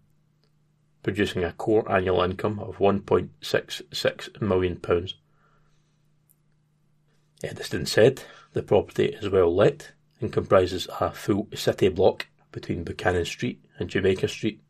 producing 1.04 1.44
a 1.44 1.54
core 1.54 1.90
annual 1.92 2.22
income 2.22 2.60
of 2.60 2.78
£1.66 2.78 4.42
million. 4.42 4.82
Eddiston 7.44 7.88
said 7.88 8.24
the 8.54 8.64
property 8.64 9.06
is 9.06 9.30
well 9.30 9.54
let 9.54 9.92
and 10.20 10.32
comprises 10.34 10.88
a 11.00 11.12
full 11.12 11.48
city 11.54 11.90
block 11.90 12.28
between 12.52 12.84
Buchanan 12.84 13.26
Street 13.26 13.64
and 13.78 13.90
Jamaica 13.90 14.28
Street, 14.28 14.62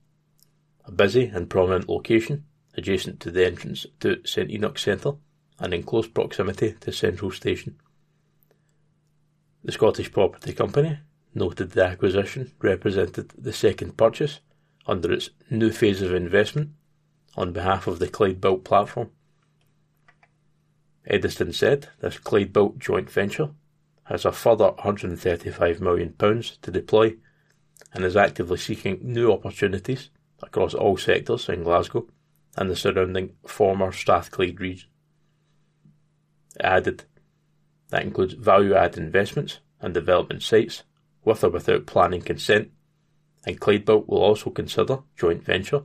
a 0.85 0.91
busy 0.91 1.25
and 1.25 1.49
prominent 1.49 1.87
location 1.87 2.45
adjacent 2.75 3.19
to 3.21 3.31
the 3.31 3.45
entrance 3.45 3.85
to 3.99 4.19
St 4.25 4.49
Enoch 4.51 4.77
Centre 4.77 5.13
and 5.59 5.73
in 5.73 5.83
close 5.83 6.07
proximity 6.07 6.75
to 6.81 6.91
Central 6.91 7.31
Station. 7.31 7.75
The 9.63 9.71
Scottish 9.71 10.11
Property 10.11 10.53
Company 10.53 10.99
noted 11.33 11.71
the 11.71 11.85
acquisition 11.85 12.51
represented 12.61 13.29
the 13.37 13.53
second 13.53 13.97
purchase 13.97 14.39
under 14.87 15.11
its 15.11 15.29
new 15.49 15.71
phase 15.71 16.01
of 16.01 16.13
investment 16.13 16.71
on 17.35 17.51
behalf 17.51 17.87
of 17.87 17.99
the 17.99 18.07
Clydebuilt 18.07 18.63
platform. 18.63 19.09
Eddiston 21.09 21.53
said 21.53 21.89
this 21.99 22.17
Clydebuilt 22.17 22.77
joint 22.77 23.09
venture 23.09 23.49
has 24.05 24.25
a 24.25 24.31
further 24.31 24.71
£135 24.79 25.79
million 25.79 26.13
to 26.17 26.71
deploy 26.71 27.15
and 27.93 28.03
is 28.03 28.15
actively 28.15 28.57
seeking 28.57 28.99
new 29.01 29.31
opportunities 29.31 30.09
across 30.41 30.73
all 30.73 30.97
sectors 30.97 31.49
in 31.49 31.63
Glasgow 31.63 32.07
and 32.55 32.69
the 32.69 32.75
surrounding 32.75 33.33
former 33.45 33.91
Strathclyde 33.91 34.59
region. 34.59 34.89
Added, 36.59 37.03
that 37.89 38.03
includes 38.03 38.33
value 38.33 38.73
add 38.75 38.97
investments 38.97 39.59
and 39.81 39.93
development 39.93 40.43
sites, 40.43 40.83
with 41.23 41.43
or 41.43 41.49
without 41.49 41.85
planning 41.85 42.21
consent, 42.21 42.71
and 43.45 43.59
Clydebuilt 43.59 44.07
will 44.07 44.21
also 44.21 44.49
consider 44.49 44.99
joint 45.17 45.43
venture, 45.43 45.83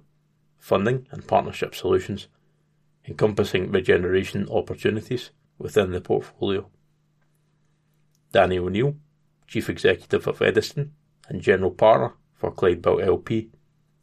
funding 0.58 1.06
and 1.10 1.26
partnership 1.26 1.74
solutions 1.74 2.28
encompassing 3.06 3.70
regeneration 3.70 4.48
opportunities 4.50 5.30
within 5.58 5.90
the 5.90 6.00
portfolio. 6.00 6.68
Danny 8.32 8.58
O'Neill, 8.58 8.94
Chief 9.46 9.68
Executive 9.68 10.26
of 10.26 10.38
Eddiston 10.38 10.90
and 11.28 11.42
General 11.42 11.72
Partner 11.72 12.14
for 12.34 12.52
Clydebuilt 12.52 13.04
LP, 13.04 13.50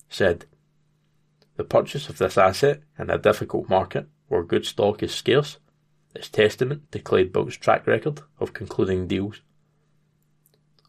said, 0.10 0.45
The 1.56 1.64
purchase 1.64 2.10
of 2.10 2.18
this 2.18 2.38
asset 2.38 2.81
in 2.99 3.10
a 3.10 3.18
difficult 3.18 3.69
market 3.69 4.07
where 4.27 4.44
good 4.44 4.65
stock 4.65 5.02
is 5.02 5.14
scarce 5.14 5.57
is 6.18 6.30
testament 6.30 6.91
to 6.91 6.99
Clydebuilt's 6.99 7.57
track 7.57 7.88
record 7.88 8.22
of 8.39 8.53
concluding 8.53 9.07
deals. 9.07 9.41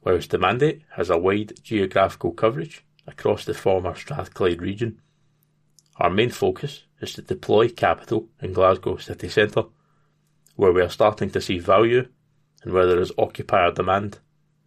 Whilst 0.03 0.31
the 0.31 0.39
mandate 0.39 0.83
has 0.97 1.11
a 1.11 1.19
wide 1.19 1.55
geographical 1.63 2.33
coverage 2.33 2.85
across 3.07 3.45
the 3.45 3.55
former 3.55 3.95
Strathclyde 3.95 4.63
region, 4.63 5.01
our 5.97 6.11
main 6.11 6.31
focus 6.31 6.85
is 7.01 7.13
to 7.15 7.23
deploy 7.23 7.69
capital 7.69 8.29
in 8.41 8.53
Glasgow 8.53 8.97
city 8.97 9.29
centre, 9.29 9.65
where 10.55 10.73
we 10.73 10.81
are 10.81 10.89
starting 10.89 11.31
to 11.31 11.41
see 11.41 11.59
value 11.59 12.09
and 12.63 12.73
where 12.73 12.87
there 12.87 13.01
is 13.01 13.13
occupier 13.19 13.73
demand, 13.73 14.19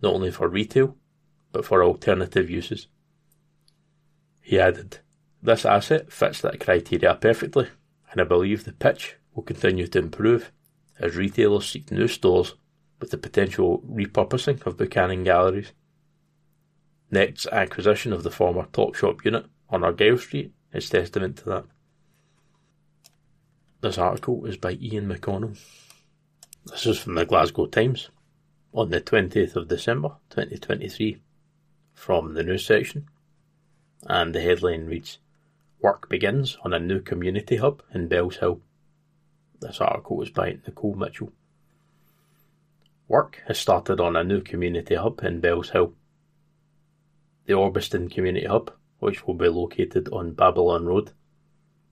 not 0.02 0.14
only 0.14 0.32
for 0.32 0.48
retail, 0.48 0.96
but 1.52 1.66
for 1.66 1.84
alternative 1.84 2.50
uses. 2.50 2.88
He 4.42 4.60
added, 4.60 5.00
This 5.42 5.66
asset 5.66 6.12
fits 6.12 6.42
that 6.42 6.60
criteria 6.60 7.16
perfectly, 7.16 7.70
and 8.12 8.20
I 8.20 8.26
believe 8.26 8.64
the 8.64 8.74
pitch 8.74 9.16
will 9.34 9.44
continue 9.44 9.88
to 9.88 10.00
improve 10.00 10.52
as 11.00 11.16
retailers 11.16 11.68
seek 11.68 11.92
new 11.92 12.08
stores 12.08 12.56
with 13.00 13.12
the 13.12 13.18
potential 13.18 13.84
repurposing 13.90 14.66
of 14.66 14.78
Buchanan 14.78 15.24
galleries. 15.24 15.72
Next's 17.12 17.48
acquisition 17.48 18.14
of 18.14 18.24
the 18.24 18.32
former 18.32 18.64
Topshop 18.72 19.26
unit 19.26 19.46
on 19.70 19.84
Argyle 19.84 20.18
Street 20.18 20.54
is 20.72 20.90
testament 20.90 21.38
to 21.38 21.46
that. 21.46 21.66
This 23.82 23.98
article 23.98 24.46
is 24.46 24.58
by 24.58 24.74
Ian 24.74 25.08
McConnell. 25.08 25.58
This 26.68 26.86
is 26.86 27.00
from 27.00 27.16
the 27.16 27.26
Glasgow 27.26 27.66
Times 27.66 28.10
on 28.74 28.92
the 28.92 29.02
20th 29.02 29.56
of 29.56 29.68
December 29.68 30.10
2023 30.30 31.18
from 31.94 32.36
the 32.36 32.44
news 32.44 32.66
section. 32.66 33.08
And 34.08 34.34
the 34.34 34.42
headline 34.42 34.86
reads 34.86 35.18
Work 35.80 36.10
begins 36.10 36.58
on 36.64 36.74
a 36.74 36.80
new 36.80 37.02
community 37.02 37.58
hub 37.58 37.82
in 37.94 38.08
Bellshill. 38.08 38.62
This 39.62 39.80
article 39.80 40.18
was 40.18 40.32
by 40.32 40.58
Nicole 40.66 40.96
Mitchell. 40.96 41.32
Work 43.08 43.44
has 43.48 43.60
started 43.60 44.00
on 44.00 44.16
a 44.16 44.24
new 44.24 44.42
community 44.42 44.96
hub 44.96 45.24
in 45.24 45.40
Bellshill. 45.40 45.94
The 47.46 47.54
Orbiston 47.54 48.10
Community 48.10 48.48
Hub, 48.48 48.72
which 49.00 49.28
will 49.28 49.36
be 49.36 49.50
located 49.50 50.10
on 50.10 50.34
Babylon 50.34 50.86
Road, 50.86 51.12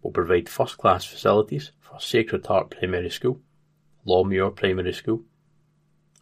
will 0.02 0.12
provide 0.12 0.50
first 0.50 0.78
class 0.78 1.06
facilities 1.06 1.72
for 1.80 2.00
Sacred 2.00 2.46
Heart 2.46 2.72
Primary 2.72 3.10
School 3.10 3.40
Lawmuir 4.08 4.56
Primary 4.56 4.94
School, 4.94 5.22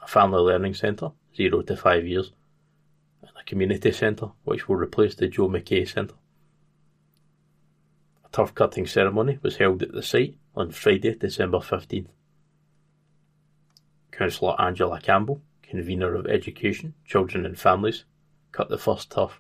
a 0.02 0.08
family 0.08 0.40
learning 0.40 0.74
centre, 0.74 1.12
0 1.36 1.62
to 1.62 1.78
5 1.78 2.06
years, 2.06 2.32
and 3.22 3.32
a 3.40 3.44
community 3.44 3.92
centre 3.92 4.32
which 4.44 4.68
will 4.68 4.76
replace 4.76 5.16
the 5.16 5.28
Joe 5.28 5.48
McKay 5.48 5.88
Centre. 5.88 6.16
A 8.26 8.30
turf 8.30 8.54
cutting 8.54 8.86
ceremony 8.86 9.40
was 9.42 9.58
held 9.58 9.84
at 9.84 9.94
the 9.94 10.04
site 10.04 10.36
on 10.58 10.72
Friday, 10.72 11.14
December 11.14 11.60
15th. 11.60 12.08
Councillor 14.12 14.60
Angela 14.60 15.00
Campbell, 15.00 15.44
convener 15.62 16.16
of 16.16 16.26
Education, 16.26 16.96
Children 17.06 17.46
and 17.46 17.60
Families, 17.60 18.06
cut 18.52 18.68
the 18.68 18.80
first 18.80 19.12
turf. 19.12 19.40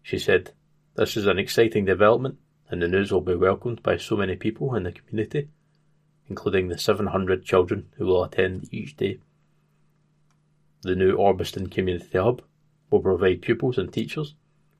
She 0.00 0.20
said, 0.20 0.52
This 0.94 1.16
is 1.16 1.26
an 1.26 1.40
exciting 1.40 1.84
development 1.84 2.38
and 2.70 2.80
the 2.80 2.86
news 2.86 3.10
will 3.10 3.22
be 3.22 3.34
welcomed 3.34 3.82
by 3.82 3.96
so 3.96 4.16
many 4.16 4.36
people 4.36 4.74
in 4.76 4.84
the 4.84 4.92
community 4.92 5.48
including 6.28 6.68
the 6.68 6.78
700 6.78 7.44
children 7.44 7.88
who 7.96 8.06
will 8.06 8.22
attend 8.22 8.72
each 8.72 8.96
day. 8.96 9.18
The 10.82 10.94
new 10.94 11.16
Orbiston 11.16 11.70
Community 11.70 12.16
Hub 12.16 12.40
will 12.90 13.00
provide 13.00 13.42
pupils 13.42 13.78
and 13.78 13.92
teachers 13.92 14.34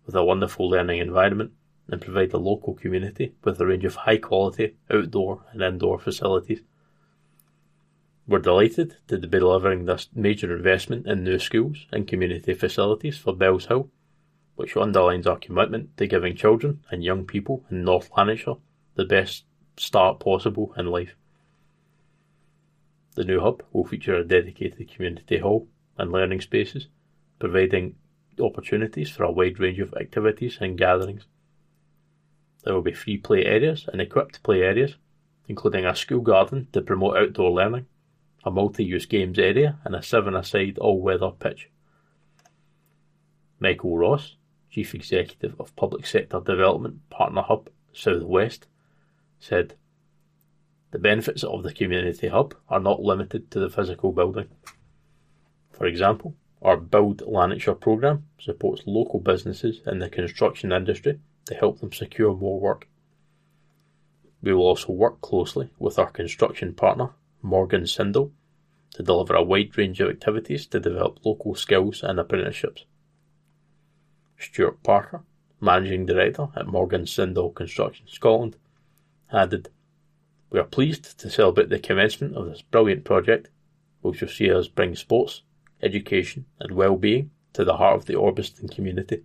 with 0.06 0.14
a 0.14 0.24
wonderful 0.24 0.70
learning 0.70 1.00
environment 1.00 1.52
and 1.88 2.00
provide 2.00 2.30
the 2.30 2.38
local 2.38 2.74
community 2.74 3.34
with 3.44 3.60
a 3.60 3.66
range 3.66 3.84
of 3.84 3.94
high 3.94 4.16
quality 4.16 4.76
outdoor 4.90 5.44
and 5.52 5.62
indoor 5.62 5.98
facilities. 5.98 6.62
We're 8.26 8.38
delighted 8.38 8.96
to 9.08 9.18
be 9.18 9.38
delivering 9.38 9.84
this 9.84 10.08
major 10.14 10.56
investment 10.56 11.06
in 11.06 11.24
new 11.24 11.38
schools 11.38 11.86
and 11.90 12.06
community 12.06 12.54
facilities 12.54 13.18
for 13.18 13.34
Bellshill, 13.34 13.88
which 14.54 14.76
underlines 14.76 15.26
our 15.26 15.38
commitment 15.38 15.96
to 15.96 16.06
giving 16.06 16.36
children 16.36 16.84
and 16.90 17.02
young 17.02 17.24
people 17.24 17.64
in 17.70 17.84
North 17.84 18.10
Lanarkshire 18.16 18.54
the 18.94 19.04
best 19.04 19.44
start 19.76 20.20
possible 20.20 20.72
in 20.76 20.86
life. 20.86 21.16
The 23.14 23.24
new 23.24 23.40
hub 23.40 23.62
will 23.72 23.84
feature 23.84 24.14
a 24.14 24.24
dedicated 24.24 24.90
community 24.90 25.38
hall 25.38 25.68
and 25.98 26.12
learning 26.12 26.40
spaces, 26.40 26.88
providing 27.38 27.96
opportunities 28.40 29.10
for 29.10 29.24
a 29.24 29.32
wide 29.32 29.58
range 29.58 29.80
of 29.80 29.92
activities 29.94 30.58
and 30.60 30.78
gatherings. 30.78 31.26
There 32.64 32.74
will 32.74 32.82
be 32.82 32.92
free 32.92 33.18
play 33.18 33.44
areas 33.44 33.88
and 33.92 34.00
equipped 34.00 34.42
play 34.42 34.62
areas, 34.62 34.96
including 35.48 35.84
a 35.84 35.96
school 35.96 36.20
garden 36.20 36.68
to 36.72 36.80
promote 36.80 37.16
outdoor 37.16 37.50
learning, 37.50 37.86
a 38.44 38.50
multi-use 38.50 39.06
games 39.06 39.38
area 39.38 39.78
and 39.84 39.94
a 39.94 40.02
seven-a-side 40.02 40.78
all-weather 40.78 41.30
pitch. 41.30 41.70
Michael 43.58 43.96
Ross, 43.96 44.36
Chief 44.70 44.94
Executive 44.94 45.54
of 45.60 45.74
Public 45.76 46.06
Sector 46.06 46.40
Development 46.40 47.08
Partner 47.10 47.42
Hub 47.42 47.68
South 47.92 48.22
West, 48.22 48.66
said 49.38 49.74
the 50.92 50.98
benefits 50.98 51.42
of 51.42 51.62
the 51.62 51.72
community 51.72 52.28
hub 52.28 52.54
are 52.68 52.80
not 52.80 53.00
limited 53.00 53.50
to 53.50 53.58
the 53.58 53.70
physical 53.70 54.12
building. 54.12 54.48
For 55.70 55.86
example, 55.86 56.36
our 56.60 56.76
Build 56.76 57.22
Lanarkshire 57.26 57.74
programme 57.74 58.26
supports 58.38 58.82
local 58.86 59.18
businesses 59.18 59.80
in 59.86 59.98
the 59.98 60.08
construction 60.08 60.70
industry 60.70 61.18
to 61.46 61.54
help 61.54 61.80
them 61.80 61.92
secure 61.92 62.34
more 62.34 62.60
work. 62.60 62.88
We 64.42 64.52
will 64.52 64.64
also 64.64 64.92
work 64.92 65.20
closely 65.20 65.70
with 65.78 65.98
our 65.98 66.10
construction 66.10 66.74
partner, 66.74 67.10
Morgan 67.42 67.86
Sindall, 67.86 68.32
to 68.94 69.02
deliver 69.02 69.34
a 69.34 69.42
wide 69.42 69.76
range 69.78 70.00
of 70.00 70.10
activities 70.10 70.66
to 70.66 70.80
develop 70.80 71.24
local 71.24 71.54
skills 71.54 72.02
and 72.02 72.18
apprenticeships. 72.18 72.84
Stuart 74.38 74.82
Parker, 74.82 75.22
Managing 75.60 76.06
Director 76.06 76.48
at 76.56 76.66
Morgan 76.66 77.06
Sindall 77.06 77.50
Construction 77.50 78.06
Scotland, 78.08 78.56
added 79.32 79.70
we 80.50 80.60
are 80.60 80.64
pleased 80.64 81.18
to 81.18 81.30
celebrate 81.30 81.70
the 81.70 81.78
commencement 81.78 82.36
of 82.36 82.46
this 82.46 82.60
brilliant 82.60 83.04
project, 83.04 83.48
which 84.02 84.20
will 84.20 84.28
see 84.28 84.52
us 84.52 84.68
bring 84.68 84.94
sports, 84.94 85.42
education 85.82 86.44
and 86.60 86.72
well-being 86.72 87.30
to 87.54 87.64
the 87.64 87.78
heart 87.78 87.96
of 87.96 88.04
the 88.04 88.14
Orbiston 88.14 88.70
community. 88.70 89.22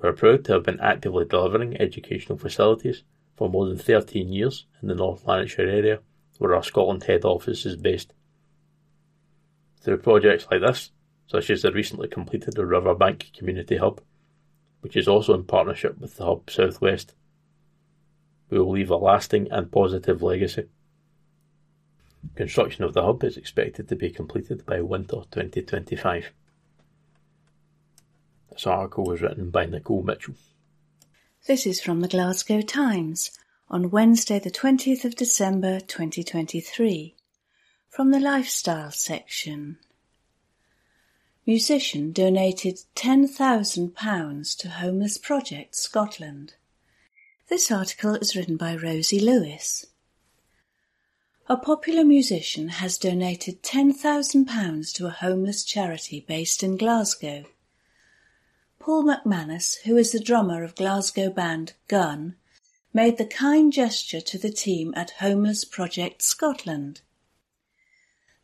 We 0.00 0.08
are 0.08 0.14
proud 0.14 0.44
to 0.44 0.54
have 0.54 0.62
been 0.62 0.80
actively 0.80 1.24
delivering 1.24 1.80
educational 1.80 2.38
facilities 2.38 3.02
for 3.36 3.50
more 3.50 3.66
than 3.66 3.78
13 3.78 4.32
years 4.32 4.66
in 4.80 4.88
the 4.88 4.94
North 4.94 5.26
Lanarkshire 5.26 5.68
area 5.68 6.00
where 6.38 6.54
our 6.54 6.62
Scotland 6.62 7.04
head 7.04 7.24
office 7.24 7.66
is 7.66 7.76
based. 7.76 8.14
Through 9.82 9.98
projects 9.98 10.46
like 10.50 10.62
this, 10.62 10.90
such 11.26 11.50
as 11.50 11.62
the 11.62 11.70
recently 11.70 12.08
completed 12.08 12.56
Riverbank 12.56 13.30
Community 13.36 13.76
Hub, 13.76 14.00
which 14.80 14.96
is 14.96 15.06
also 15.06 15.34
in 15.34 15.44
partnership 15.44 15.98
with 15.98 16.16
the 16.16 16.24
Hub 16.24 16.50
Southwest, 16.50 17.14
we 18.48 18.58
will 18.58 18.70
leave 18.70 18.90
a 18.90 18.96
lasting 18.96 19.48
and 19.50 19.70
positive 19.70 20.22
legacy. 20.22 20.64
Construction 22.34 22.84
of 22.84 22.94
the 22.94 23.02
hub 23.02 23.22
is 23.22 23.36
expected 23.36 23.88
to 23.88 23.96
be 23.96 24.10
completed 24.10 24.64
by 24.66 24.80
winter 24.80 25.22
2025. 25.30 26.32
This 28.50 28.66
article 28.66 29.04
was 29.04 29.22
written 29.22 29.50
by 29.50 29.66
Nicole 29.66 30.02
Mitchell. 30.02 30.34
This 31.46 31.66
is 31.66 31.80
from 31.80 32.00
the 32.00 32.08
Glasgow 32.08 32.60
Times 32.60 33.30
on 33.68 33.90
Wednesday, 33.90 34.38
the 34.38 34.50
20th 34.50 35.04
of 35.04 35.14
December 35.14 35.80
2023, 35.80 37.14
from 37.88 38.10
the 38.10 38.20
Lifestyle 38.20 38.90
section. 38.90 39.78
Musician 41.46 42.12
donated 42.12 42.80
£10,000 42.96 44.58
to 44.58 44.68
Homeless 44.68 45.16
Project 45.16 45.74
Scotland. 45.74 46.54
This 47.48 47.70
article 47.70 48.16
is 48.16 48.36
written 48.36 48.56
by 48.56 48.76
Rosie 48.76 49.20
Lewis. 49.20 49.86
A 51.48 51.56
popular 51.56 52.04
musician 52.04 52.68
has 52.68 52.98
donated 52.98 53.62
£10,000 53.62 54.92
to 54.94 55.06
a 55.06 55.10
homeless 55.10 55.64
charity 55.64 56.24
based 56.28 56.62
in 56.62 56.76
Glasgow. 56.76 57.44
Paul 58.80 59.04
McManus, 59.04 59.82
who 59.82 59.98
is 59.98 60.10
the 60.10 60.18
drummer 60.18 60.64
of 60.64 60.74
Glasgow 60.74 61.28
band 61.28 61.74
Gun, 61.86 62.36
made 62.94 63.18
the 63.18 63.26
kind 63.26 63.70
gesture 63.70 64.22
to 64.22 64.38
the 64.38 64.50
team 64.50 64.94
at 64.96 65.10
Homeless 65.20 65.66
Project 65.66 66.22
Scotland. 66.22 67.02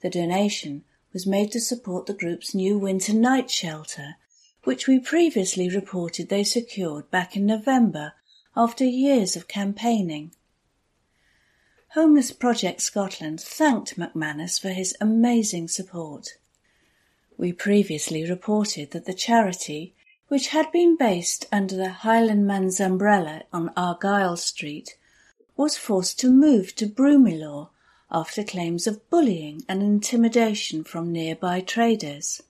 The 0.02 0.10
donation 0.10 0.84
was 1.14 1.26
made 1.26 1.52
to 1.52 1.60
support 1.60 2.04
the 2.04 2.12
group's 2.12 2.54
new 2.54 2.76
winter 2.76 3.14
night 3.14 3.50
shelter, 3.50 4.16
which 4.64 4.86
we 4.86 4.98
previously 4.98 5.70
reported 5.70 6.28
they 6.28 6.44
secured 6.44 7.10
back 7.10 7.34
in 7.34 7.46
November 7.46 8.12
after 8.54 8.84
years 8.84 9.36
of 9.36 9.48
campaigning. 9.48 10.32
Homeless 11.94 12.30
Project 12.30 12.82
Scotland 12.82 13.40
thanked 13.40 13.96
McManus 13.96 14.60
for 14.60 14.68
his 14.68 14.94
amazing 15.00 15.68
support. 15.68 16.36
We 17.38 17.54
previously 17.54 18.28
reported 18.28 18.90
that 18.90 19.06
the 19.06 19.14
charity, 19.14 19.94
which 20.28 20.48
had 20.48 20.70
been 20.72 20.96
based 20.96 21.46
under 21.52 21.76
the 21.76 21.90
Highlandman's 21.90 22.80
umbrella 22.80 23.42
on 23.52 23.72
Argyle 23.76 24.36
Street, 24.36 24.96
was 25.56 25.76
forced 25.76 26.18
to 26.20 26.30
move 26.30 26.74
to 26.76 26.86
Broomielaw 26.86 27.68
after 28.10 28.44
claims 28.44 28.86
of 28.86 29.08
bullying 29.08 29.64
and 29.68 29.82
intimidation 29.82 30.84
from 30.84 31.12
nearby 31.12 31.60
traders. 31.60 32.42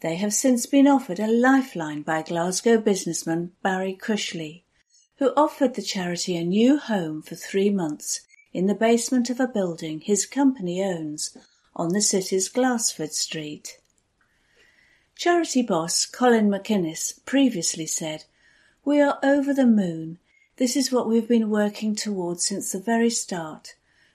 They 0.00 0.16
have 0.16 0.32
since 0.32 0.64
been 0.66 0.86
offered 0.86 1.20
a 1.20 1.26
lifeline 1.26 2.02
by 2.02 2.22
Glasgow 2.22 2.78
businessman 2.78 3.52
Barry 3.62 3.94
Cushley, 3.94 4.62
who 5.16 5.34
offered 5.36 5.74
the 5.74 5.82
charity 5.82 6.36
a 6.36 6.44
new 6.44 6.78
home 6.78 7.20
for 7.20 7.34
three 7.34 7.68
months 7.68 8.22
in 8.52 8.66
the 8.66 8.74
basement 8.74 9.28
of 9.28 9.38
a 9.38 9.46
building 9.46 10.00
his 10.00 10.24
company 10.24 10.82
owns 10.82 11.36
on 11.76 11.90
the 11.90 12.00
city's 12.00 12.48
Glassford 12.48 13.12
Street. 13.12 13.79
Charity 15.20 15.60
boss 15.60 16.06
Colin 16.06 16.48
McInnes 16.48 17.22
previously 17.26 17.84
said, 17.84 18.24
We 18.86 19.02
are 19.02 19.18
over 19.22 19.52
the 19.52 19.66
moon. 19.66 20.18
This 20.56 20.76
is 20.76 20.90
what 20.90 21.06
we've 21.06 21.28
been 21.28 21.50
working 21.50 21.94
towards 21.94 22.46
since 22.46 22.72
the 22.72 22.80
very 22.80 23.10
start, 23.10 23.74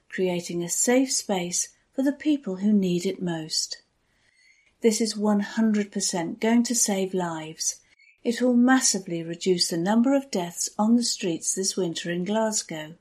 creating 0.09 0.63
a 0.63 0.67
safe 0.67 1.11
space 1.11 1.67
for 1.93 2.01
the 2.01 2.11
people 2.11 2.55
who 2.55 2.73
need 2.73 3.05
it 3.05 3.21
most. 3.21 3.83
This 4.81 4.99
is 4.99 5.13
100% 5.13 6.39
going 6.39 6.63
to 6.63 6.73
save 6.73 7.13
lives. 7.13 7.81
It 8.23 8.41
will 8.41 8.55
massively 8.55 9.21
reduce 9.21 9.67
the 9.67 9.77
number 9.77 10.15
of 10.15 10.31
deaths 10.31 10.71
on 10.75 10.95
the 10.95 11.03
streets 11.03 11.53
this 11.53 11.77
winter 11.77 12.09
in 12.09 12.25
Glasgow. 12.25 12.95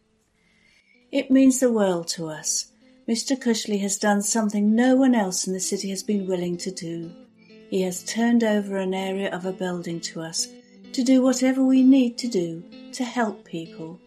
It 1.10 1.30
means 1.30 1.58
the 1.58 1.72
world 1.72 2.08
to 2.08 2.28
us. 2.28 2.70
Mr. 3.08 3.34
Cushley 3.34 3.80
has 3.80 3.96
done 3.96 4.20
something 4.20 4.74
no 4.74 4.94
one 4.94 5.14
else 5.14 5.46
in 5.46 5.54
the 5.54 5.58
city 5.58 5.88
has 5.88 6.02
been 6.02 6.26
willing 6.26 6.58
to 6.58 6.70
do. 6.70 7.23
He 7.70 7.82
has 7.82 8.02
turned 8.04 8.44
over 8.44 8.76
an 8.76 8.94
area 8.94 9.34
of 9.34 9.44
a 9.44 9.52
building 9.52 10.00
to 10.00 10.20
us 10.20 10.48
to 10.92 11.02
do 11.02 11.22
whatever 11.22 11.64
we 11.64 11.82
need 11.82 12.18
to 12.18 12.28
do 12.28 12.62
to 12.92 13.04
help 13.04 13.44
people. 13.44 14.00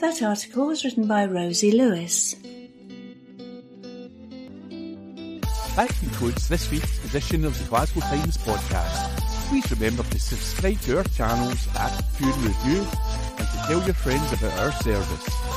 That 0.00 0.22
article 0.22 0.66
was 0.66 0.84
written 0.84 1.06
by 1.06 1.26
Rosie 1.26 1.72
Lewis. 1.72 2.36
That 5.76 5.88
concludes 5.98 6.48
this 6.48 6.70
week's 6.70 7.04
edition 7.04 7.44
of 7.44 7.58
the 7.58 7.68
Glasgow 7.68 8.00
Times 8.00 8.36
podcast. 8.38 9.20
Please 9.48 9.70
remember 9.70 10.02
to 10.04 10.18
subscribe 10.20 10.80
to 10.82 10.98
our 10.98 11.04
channels 11.04 11.68
at 11.76 12.02
Cue 12.16 12.32
and 12.32 12.42
Review 12.42 12.86
and 13.38 13.48
to 13.48 13.64
tell 13.66 13.82
your 13.84 13.94
friends 13.94 14.32
about 14.32 14.58
our 14.60 14.72
service. 14.72 15.49